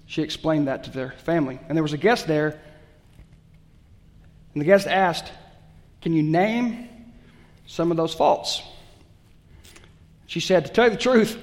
She 0.06 0.22
explained 0.22 0.68
that 0.68 0.84
to 0.84 0.90
their 0.90 1.12
family. 1.12 1.58
And 1.68 1.76
there 1.76 1.82
was 1.82 1.92
a 1.92 1.98
guest 1.98 2.26
there 2.26 2.60
And 4.52 4.60
the 4.60 4.66
guest 4.66 4.86
asked, 4.86 5.30
Can 6.02 6.12
you 6.12 6.22
name 6.22 6.88
some 7.66 7.90
of 7.90 7.96
those 7.96 8.12
faults? 8.12 8.62
She 10.26 10.40
said, 10.40 10.66
To 10.66 10.72
tell 10.72 10.84
you 10.84 10.90
the 10.90 10.96
truth, 10.96 11.38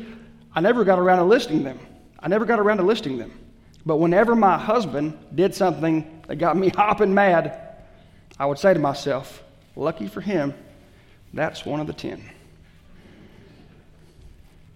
I 0.54 0.60
never 0.60 0.84
got 0.84 1.00
around 1.00 1.20
to 1.20 1.24
listing 1.24 1.64
them. 1.64 1.80
I 2.20 2.28
never 2.28 2.46
got 2.46 2.60
around 2.60 2.78
to 2.78 2.84
listing 2.84 3.18
them. 3.18 3.32
But 3.88 3.98
whenever 4.02 4.36
my 4.36 4.58
husband 4.58 5.18
did 5.34 5.56
something 5.56 6.22
that 6.28 6.36
got 6.36 6.58
me 6.58 6.68
hopping 6.76 7.14
mad, 7.14 7.58
I 8.38 8.46
would 8.46 8.60
say 8.60 8.74
to 8.74 8.80
myself, 8.80 9.42
Lucky 9.78 10.08
for 10.08 10.20
him, 10.22 10.54
that's 11.34 11.66
one 11.66 11.80
of 11.80 11.88
the 11.88 11.94
ten. 11.94 12.22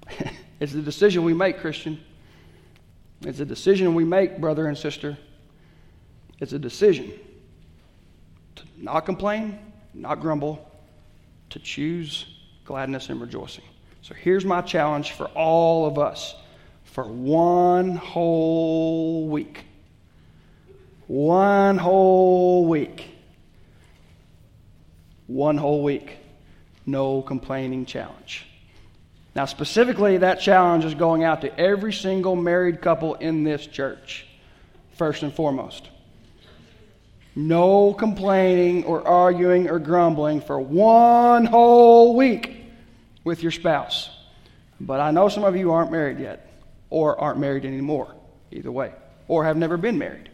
it's 0.61 0.71
the 0.71 0.81
decision 0.81 1.23
we 1.25 1.33
make, 1.33 1.59
Christian. 1.59 1.99
It's 3.23 3.41
a 3.41 3.45
decision 3.45 3.95
we 3.95 4.05
make, 4.05 4.39
brother 4.39 4.67
and 4.67 4.77
sister. 4.77 5.17
It's 6.39 6.53
a 6.53 6.59
decision 6.59 7.11
to 8.55 8.63
not 8.77 9.01
complain, 9.01 9.59
not 9.93 10.21
grumble, 10.21 10.71
to 11.49 11.59
choose 11.59 12.27
gladness 12.63 13.09
and 13.09 13.19
rejoicing. 13.19 13.65
So 14.03 14.13
here's 14.13 14.45
my 14.45 14.61
challenge 14.61 15.11
for 15.11 15.25
all 15.25 15.85
of 15.85 15.99
us 15.99 16.35
for 16.91 17.05
one 17.05 17.95
whole 17.95 19.27
week. 19.27 19.63
One 21.07 21.77
whole 21.77 22.65
week. 22.67 23.09
One 25.27 25.57
whole 25.57 25.83
week. 25.83 26.17
No 26.85 27.21
complaining 27.21 27.85
challenge. 27.85 28.45
Now, 29.33 29.45
specifically, 29.45 30.17
that 30.17 30.41
challenge 30.41 30.83
is 30.83 30.93
going 30.93 31.23
out 31.23 31.41
to 31.41 31.59
every 31.59 31.93
single 31.93 32.35
married 32.35 32.81
couple 32.81 33.15
in 33.15 33.45
this 33.45 33.65
church, 33.65 34.25
first 34.97 35.23
and 35.23 35.33
foremost. 35.33 35.87
No 37.33 37.93
complaining 37.93 38.83
or 38.83 39.07
arguing 39.07 39.69
or 39.69 39.79
grumbling 39.79 40.41
for 40.41 40.59
one 40.59 41.45
whole 41.45 42.17
week 42.17 42.65
with 43.23 43.41
your 43.41 43.53
spouse. 43.53 44.09
But 44.81 44.99
I 44.99 45.11
know 45.11 45.29
some 45.29 45.45
of 45.45 45.55
you 45.55 45.71
aren't 45.71 45.93
married 45.93 46.19
yet, 46.19 46.50
or 46.91 47.19
aren't 47.19 47.39
married 47.39 47.65
anymore, 47.65 48.13
either 48.51 48.71
way, 48.71 48.93
or 49.27 49.43
have 49.45 49.57
never 49.57 49.77
been 49.77 49.97
married, 49.97 50.29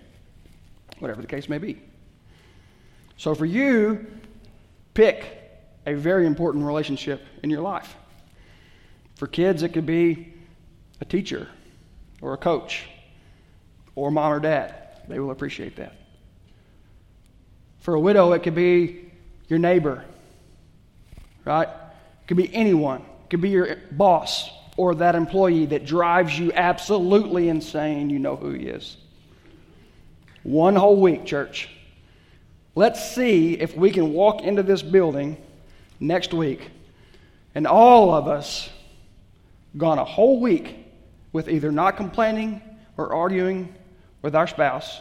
whatever 1.00 1.22
the 1.22 1.28
case 1.28 1.48
may 1.48 1.60
be. 1.60 1.82
So 3.16 3.34
for 3.34 3.46
you, 3.46 4.06
pick 4.94 5.38
a 5.86 5.94
very 5.94 6.26
important 6.26 6.66
relationship 6.66 7.26
in 7.44 7.50
your 7.50 7.62
life. 7.62 7.96
For 9.16 9.28
kids, 9.28 9.64
it 9.64 9.70
could 9.70 9.86
be 9.86 10.34
a 11.00 11.06
teacher 11.06 11.48
or 12.22 12.34
a 12.34 12.38
coach 12.38 12.88
or 13.96 14.12
mom 14.12 14.34
or 14.34 14.40
dad. 14.40 14.76
They 15.08 15.20
will 15.20 15.32
appreciate 15.32 15.78
that. 15.78 15.96
For 17.80 17.94
a 17.94 18.00
widow, 18.00 18.34
it 18.34 18.44
could 18.44 18.56
be 18.56 19.12
your 19.48 19.60
neighbor, 19.60 20.04
right? 21.46 21.70
It 21.70 22.28
could 22.28 22.38
be 22.38 22.54
anyone. 22.54 23.02
It 23.02 23.30
could 23.30 23.42
be 23.42 23.50
your 23.50 23.78
boss 23.92 24.50
or 24.78 24.96
that 24.96 25.16
employee 25.16 25.66
that 25.66 25.86
drives 25.86 26.38
you 26.38 26.54
absolutely 26.54 27.50
insane. 27.50 28.10
You 28.10 28.20
know 28.20 28.36
who 28.36 28.52
he 28.52 28.68
is. 28.68 28.98
One 30.44 30.76
whole 30.76 31.02
week, 31.02 31.26
church. 31.26 31.70
Let's 32.76 33.14
see 33.14 33.56
if 33.56 33.76
we 33.76 33.92
can 33.92 34.14
walk 34.14 34.44
into 34.44 34.64
this 34.64 34.82
building 34.82 35.38
next 36.00 36.34
week 36.34 36.70
and 37.56 37.66
all 37.66 38.14
of 38.14 38.28
us 38.28 38.70
gone 39.78 39.98
a 39.98 40.06
whole 40.06 40.40
week 40.40 40.76
with 41.34 41.50
either 41.50 41.72
not 41.72 41.98
complaining 41.98 42.62
or 42.98 43.14
arguing 43.14 43.74
with 44.22 44.36
our 44.36 44.46
spouse 44.46 45.00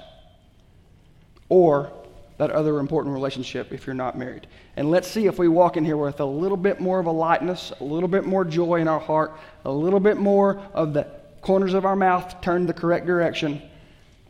or 1.50 1.92
that 2.38 2.50
other 2.50 2.78
important 2.78 3.14
relationship 3.14 3.72
if 3.72 3.86
you're 3.86 3.94
not 3.94 4.18
married. 4.18 4.46
And 4.76 4.90
let's 4.90 5.08
see 5.08 5.26
if 5.26 5.38
we 5.38 5.48
walk 5.48 5.76
in 5.76 5.84
here 5.84 5.96
with 5.96 6.20
a 6.20 6.24
little 6.24 6.56
bit 6.56 6.80
more 6.80 6.98
of 6.98 7.06
a 7.06 7.10
lightness, 7.10 7.72
a 7.80 7.84
little 7.84 8.08
bit 8.08 8.24
more 8.24 8.44
joy 8.44 8.76
in 8.76 8.88
our 8.88 9.00
heart, 9.00 9.38
a 9.64 9.70
little 9.70 10.00
bit 10.00 10.18
more 10.18 10.58
of 10.74 10.92
the 10.92 11.06
corners 11.40 11.74
of 11.74 11.84
our 11.86 11.96
mouth 11.96 12.40
turned 12.42 12.68
the 12.68 12.74
correct 12.74 13.06
direction, 13.06 13.62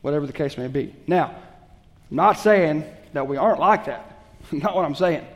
whatever 0.03 0.27
the 0.27 0.33
case 0.33 0.57
may 0.57 0.69
be. 0.69 0.95
Now, 1.07 1.35
I'm 2.11 2.17
not 2.17 2.35
saying 2.35 2.85
that 3.13 3.27
we 3.27 3.37
aren't 3.37 3.59
like 3.59 3.87
that. 3.87 4.23
not 4.53 4.77
what 4.77 4.85
I'm 4.85 4.95
saying. 4.95 5.27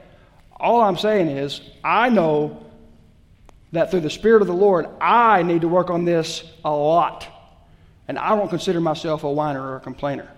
All 0.56 0.80
I'm 0.82 0.98
saying 0.98 1.28
is, 1.28 1.60
I 1.82 2.08
know 2.08 2.66
that 3.72 3.90
through 3.90 4.00
the 4.00 4.10
Spirit 4.10 4.42
of 4.42 4.48
the 4.48 4.54
Lord, 4.54 4.86
I 5.00 5.42
need 5.42 5.62
to 5.62 5.68
work 5.68 5.90
on 5.90 6.04
this 6.04 6.44
a 6.64 6.70
lot. 6.70 7.26
And 8.06 8.18
I 8.18 8.36
don't 8.36 8.48
consider 8.48 8.80
myself 8.80 9.24
a 9.24 9.30
whiner 9.30 9.62
or 9.62 9.76
a 9.76 9.80
complainer. 9.80 10.28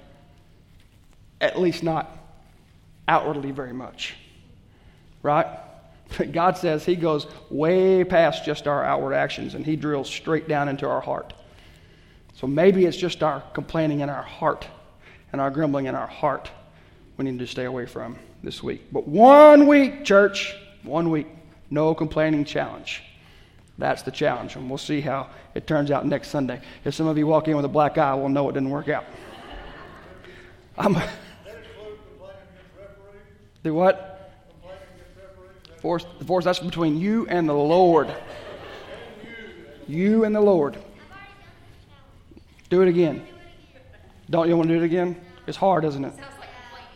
At 1.40 1.58
least 1.58 1.82
not 1.82 2.21
outwardly 3.08 3.50
very 3.50 3.72
much. 3.72 4.14
Right? 5.22 5.46
But 6.18 6.32
God 6.32 6.58
says 6.58 6.84
He 6.84 6.96
goes 6.96 7.26
way 7.50 8.04
past 8.04 8.44
just 8.44 8.66
our 8.66 8.84
outward 8.84 9.14
actions 9.14 9.54
and 9.54 9.64
He 9.64 9.76
drills 9.76 10.08
straight 10.08 10.48
down 10.48 10.68
into 10.68 10.88
our 10.88 11.00
heart. 11.00 11.32
So 12.34 12.46
maybe 12.46 12.86
it's 12.86 12.96
just 12.96 13.22
our 13.22 13.42
complaining 13.54 14.00
in 14.00 14.10
our 14.10 14.22
heart 14.22 14.66
and 15.32 15.40
our 15.40 15.50
grumbling 15.50 15.86
in 15.86 15.94
our 15.94 16.06
heart 16.06 16.50
we 17.16 17.30
need 17.30 17.38
to 17.38 17.46
stay 17.46 17.64
away 17.64 17.86
from 17.86 18.18
this 18.42 18.62
week. 18.62 18.82
But 18.90 19.06
one 19.06 19.66
week, 19.66 20.04
church, 20.04 20.56
one 20.82 21.10
week, 21.10 21.26
no 21.70 21.94
complaining 21.94 22.44
challenge. 22.44 23.02
That's 23.78 24.02
the 24.02 24.10
challenge, 24.10 24.56
and 24.56 24.68
we'll 24.68 24.78
see 24.78 25.00
how 25.00 25.30
it 25.54 25.66
turns 25.66 25.90
out 25.90 26.06
next 26.06 26.28
Sunday. 26.28 26.60
If 26.84 26.94
some 26.94 27.06
of 27.06 27.16
you 27.16 27.26
walk 27.26 27.48
in 27.48 27.56
with 27.56 27.64
a 27.64 27.68
black 27.68 27.98
eye, 27.98 28.14
we'll 28.14 28.28
know 28.28 28.48
it 28.48 28.52
didn't 28.52 28.70
work 28.70 28.88
out. 28.88 29.04
I'm, 30.78 30.96
do 33.62 33.74
what? 33.74 34.08
The 35.82 36.24
force—that's 36.24 36.58
between 36.60 36.98
you 36.98 37.26
and 37.28 37.48
the 37.48 37.54
Lord. 37.54 38.12
You 39.86 40.24
and 40.24 40.34
the 40.34 40.40
Lord. 40.40 40.78
Do 42.70 42.82
it 42.82 42.88
again. 42.88 43.26
Don't 44.30 44.48
you 44.48 44.56
want 44.56 44.68
to 44.68 44.74
do 44.74 44.82
it 44.82 44.86
again? 44.86 45.20
It's 45.46 45.56
hard, 45.56 45.84
isn't 45.84 46.04
it? 46.04 46.14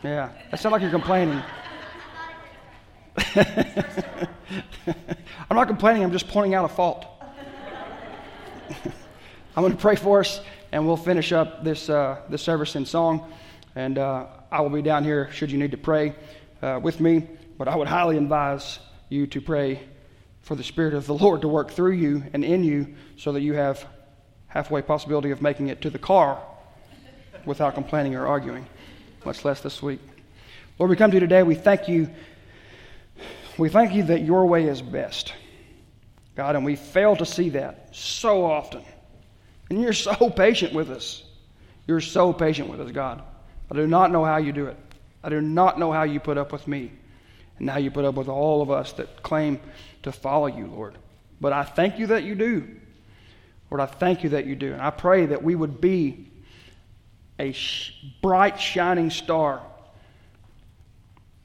Yeah. 0.03 0.31
That 0.51 0.61
sounds 0.61 0.73
like 0.73 0.83
you're 0.83 0.91
complaining. 0.91 1.43
I'm 5.49 5.57
not 5.57 5.69
complaining, 5.69 6.03
I'm 6.03 6.12
just 6.12 6.29
pointing 6.29 6.55
out 6.55 6.64
a 6.64 6.69
fault. 6.69 7.07
I'm 9.57 9.62
going 9.62 9.73
to 9.73 9.79
pray 9.79 9.97
for 9.97 10.21
us, 10.21 10.41
and 10.73 10.87
we'll 10.87 10.97
finish 10.97 11.33
up 11.33 11.64
this, 11.64 11.89
uh, 11.89 12.21
this 12.29 12.43
service 12.43 12.77
in 12.77 12.87
song. 12.87 13.33
And 13.75 13.99
uh, 13.99 14.27
I 14.51 14.61
will 14.61 14.71
be 14.71 14.83
down 14.83 15.05
here 15.05 15.31
should 15.33 15.51
you 15.51 15.59
need 15.59 15.73
to 15.73 15.77
pray 15.77 16.14
uh, 16.63 16.81
with 16.83 17.01
me. 17.01 17.29
But 17.59 17.69
I 17.69 17.77
would 17.77 17.89
highly 17.89 18.17
advise 18.17 18.79
you 19.09 19.27
to 19.29 19.41
pray 19.41 19.81
for 20.43 20.55
the 20.55 20.65
Spirit 20.65 20.95
of 20.95 21.07
the 21.07 21.15
Lord 21.15 21.43
to 21.43 21.49
work 21.49 21.71
through 21.71 21.93
you 21.93 22.25
and 22.33 22.45
in 22.45 22.65
you 22.65 22.95
so 23.17 23.33
that 23.33 23.41
you 23.41 23.55
have 23.55 23.85
halfway 24.49 24.83
possibility 24.83 25.31
of 25.31 25.43
making 25.43 25.69
it 25.69 25.83
to 25.83 25.91
the 25.91 25.99
car 25.99 26.41
without 27.45 27.75
complaining 27.75 28.15
or 28.15 28.27
arguing, 28.27 28.67
much 29.25 29.45
less 29.45 29.61
this 29.61 29.83
week. 29.83 30.01
Lord, 30.79 30.91
we 30.91 30.97
come 30.97 31.11
to 31.11 31.17
you 31.17 31.21
today. 31.21 31.43
We 31.43 31.55
thank 31.55 31.89
you 31.89 32.11
we 33.59 33.71
thank 33.71 33.95
you 33.95 34.05
that 34.05 34.21
your 34.21 34.47
way 34.47 34.65
is 34.65 34.83
best, 34.83 35.33
God, 36.35 36.57
and 36.57 36.65
we 36.65 36.77
fail 36.77 37.17
to 37.17 37.25
see 37.25 37.51
that 37.51 37.89
so 37.93 38.45
often. 38.45 38.83
And 39.71 39.81
you're 39.81 39.95
so 39.95 40.31
patient 40.37 40.75
with 40.75 40.91
us. 40.91 41.23
You're 41.87 42.01
so 42.01 42.33
patient 42.33 42.69
with 42.69 42.81
us, 42.81 42.91
God. 42.91 43.23
I 43.71 43.75
do 43.75 43.87
not 43.87 44.13
know 44.13 44.25
how 44.25 44.37
you 44.37 44.53
do 44.53 44.67
it. 44.67 44.77
I 45.27 45.29
do 45.29 45.41
not 45.41 45.77
know 45.77 45.91
how 45.91 46.05
you 46.05 46.20
put 46.20 46.39
up 46.39 46.53
with 46.53 46.68
me 46.68 46.93
and 47.59 47.68
how 47.68 47.79
you 47.79 47.91
put 47.91 48.05
up 48.05 48.14
with 48.14 48.29
all 48.29 48.62
of 48.62 48.70
us 48.70 48.93
that 48.93 49.24
claim 49.24 49.59
to 50.05 50.12
follow 50.12 50.47
you, 50.47 50.68
Lord. 50.68 50.97
But 51.41 51.53
I 51.53 51.64
thank 51.64 51.99
you 51.99 52.07
that 52.07 52.22
you 52.22 52.37
do. 52.37 52.68
Lord, 53.68 53.81
I 53.81 53.87
thank 53.87 54.22
you 54.22 54.31
that 54.31 54.47
you 54.47 54.55
do. 54.55 54.72
And 54.72 54.81
I 54.81 54.91
pray 54.91 55.27
that 55.27 55.43
we 55.43 55.57
would 55.57 55.81
be 55.81 56.29
a 57.41 57.51
sh- 57.51 57.93
bright, 58.22 58.61
shining 58.61 59.11
star 59.11 59.62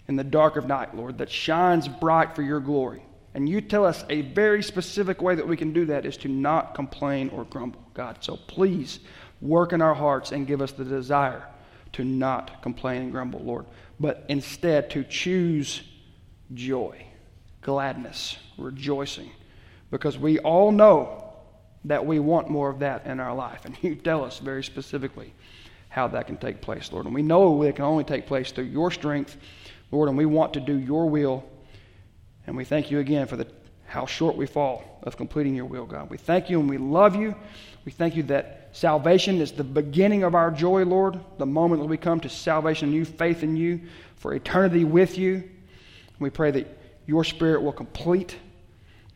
in 0.07 0.15
the 0.15 0.23
dark 0.23 0.57
of 0.57 0.67
night, 0.67 0.95
Lord, 0.95 1.17
that 1.17 1.31
shines 1.31 1.87
bright 1.87 2.35
for 2.35 2.43
your 2.43 2.59
glory. 2.59 3.01
And 3.33 3.49
you 3.49 3.61
tell 3.61 3.83
us 3.83 4.05
a 4.11 4.21
very 4.21 4.61
specific 4.61 5.23
way 5.23 5.33
that 5.33 5.47
we 5.47 5.57
can 5.57 5.73
do 5.73 5.85
that 5.85 6.05
is 6.05 6.17
to 6.17 6.27
not 6.27 6.75
complain 6.75 7.29
or 7.29 7.45
grumble, 7.45 7.83
God. 7.95 8.17
So 8.19 8.37
please 8.37 8.99
work 9.41 9.73
in 9.73 9.81
our 9.81 9.95
hearts 9.95 10.31
and 10.31 10.45
give 10.45 10.61
us 10.61 10.71
the 10.71 10.85
desire 10.85 11.47
to 11.93 12.03
not 12.03 12.61
complain 12.61 13.01
and 13.01 13.11
grumble, 13.11 13.41
Lord, 13.41 13.65
but 13.99 14.25
instead 14.29 14.89
to 14.91 15.03
choose 15.03 15.83
joy, 16.53 17.05
gladness, 17.61 18.37
rejoicing, 18.57 19.31
because 19.89 20.17
we 20.17 20.39
all 20.39 20.71
know 20.71 21.33
that 21.85 22.05
we 22.05 22.19
want 22.19 22.49
more 22.49 22.69
of 22.69 22.79
that 22.79 23.05
in 23.05 23.19
our 23.19 23.35
life. 23.35 23.65
And 23.65 23.75
you 23.81 23.95
tell 23.95 24.23
us 24.23 24.39
very 24.39 24.63
specifically 24.63 25.33
how 25.89 26.07
that 26.09 26.27
can 26.27 26.37
take 26.37 26.61
place, 26.61 26.91
Lord. 26.91 27.05
And 27.05 27.13
we 27.13 27.21
know 27.21 27.63
it 27.63 27.75
can 27.75 27.85
only 27.85 28.03
take 28.03 28.25
place 28.25 28.51
through 28.51 28.65
your 28.65 28.91
strength 28.91 29.37
Lord, 29.91 30.07
and 30.07 30.17
we 30.17 30.25
want 30.25 30.53
to 30.53 30.59
do 30.59 30.77
your 30.77 31.09
will. 31.09 31.43
And 32.47 32.55
we 32.55 32.65
thank 32.65 32.89
you 32.89 32.99
again 32.99 33.27
for 33.27 33.35
the, 33.35 33.47
how 33.85 34.05
short 34.05 34.35
we 34.35 34.47
fall 34.47 34.99
of 35.03 35.17
completing 35.17 35.53
your 35.53 35.65
will, 35.65 35.85
God. 35.85 36.09
We 36.09 36.17
thank 36.17 36.49
you 36.49 36.59
and 36.59 36.69
we 36.69 36.77
love 36.77 37.15
you. 37.15 37.35
We 37.85 37.91
thank 37.91 38.15
you 38.15 38.23
that 38.23 38.69
salvation 38.73 39.41
is 39.41 39.51
the 39.51 39.63
beginning 39.63 40.23
of 40.23 40.35
our 40.35 40.51
joy, 40.51 40.83
Lord, 40.85 41.19
the 41.37 41.45
moment 41.45 41.81
that 41.81 41.87
we 41.87 41.97
come 41.97 42.19
to 42.19 42.29
salvation 42.29 42.89
and 42.89 42.95
you, 42.95 43.05
faith 43.05 43.43
in 43.43 43.55
you, 43.55 43.81
for 44.15 44.33
eternity 44.33 44.83
with 44.83 45.17
you. 45.17 45.49
We 46.19 46.29
pray 46.29 46.51
that 46.51 46.77
your 47.07 47.23
Spirit 47.23 47.61
will 47.63 47.73
complete 47.73 48.37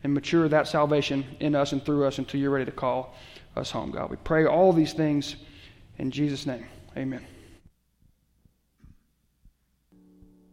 and 0.02 0.12
mature 0.12 0.48
that 0.48 0.66
salvation 0.68 1.24
in 1.40 1.54
us 1.54 1.72
and 1.72 1.84
through 1.84 2.04
us 2.04 2.18
until 2.18 2.40
you're 2.40 2.50
ready 2.50 2.64
to 2.64 2.72
call 2.72 3.14
us 3.54 3.70
home, 3.70 3.90
God. 3.90 4.10
We 4.10 4.16
pray 4.16 4.46
all 4.46 4.72
these 4.72 4.92
things 4.92 5.36
in 5.98 6.10
Jesus' 6.10 6.46
name. 6.46 6.66
Amen. 6.96 7.24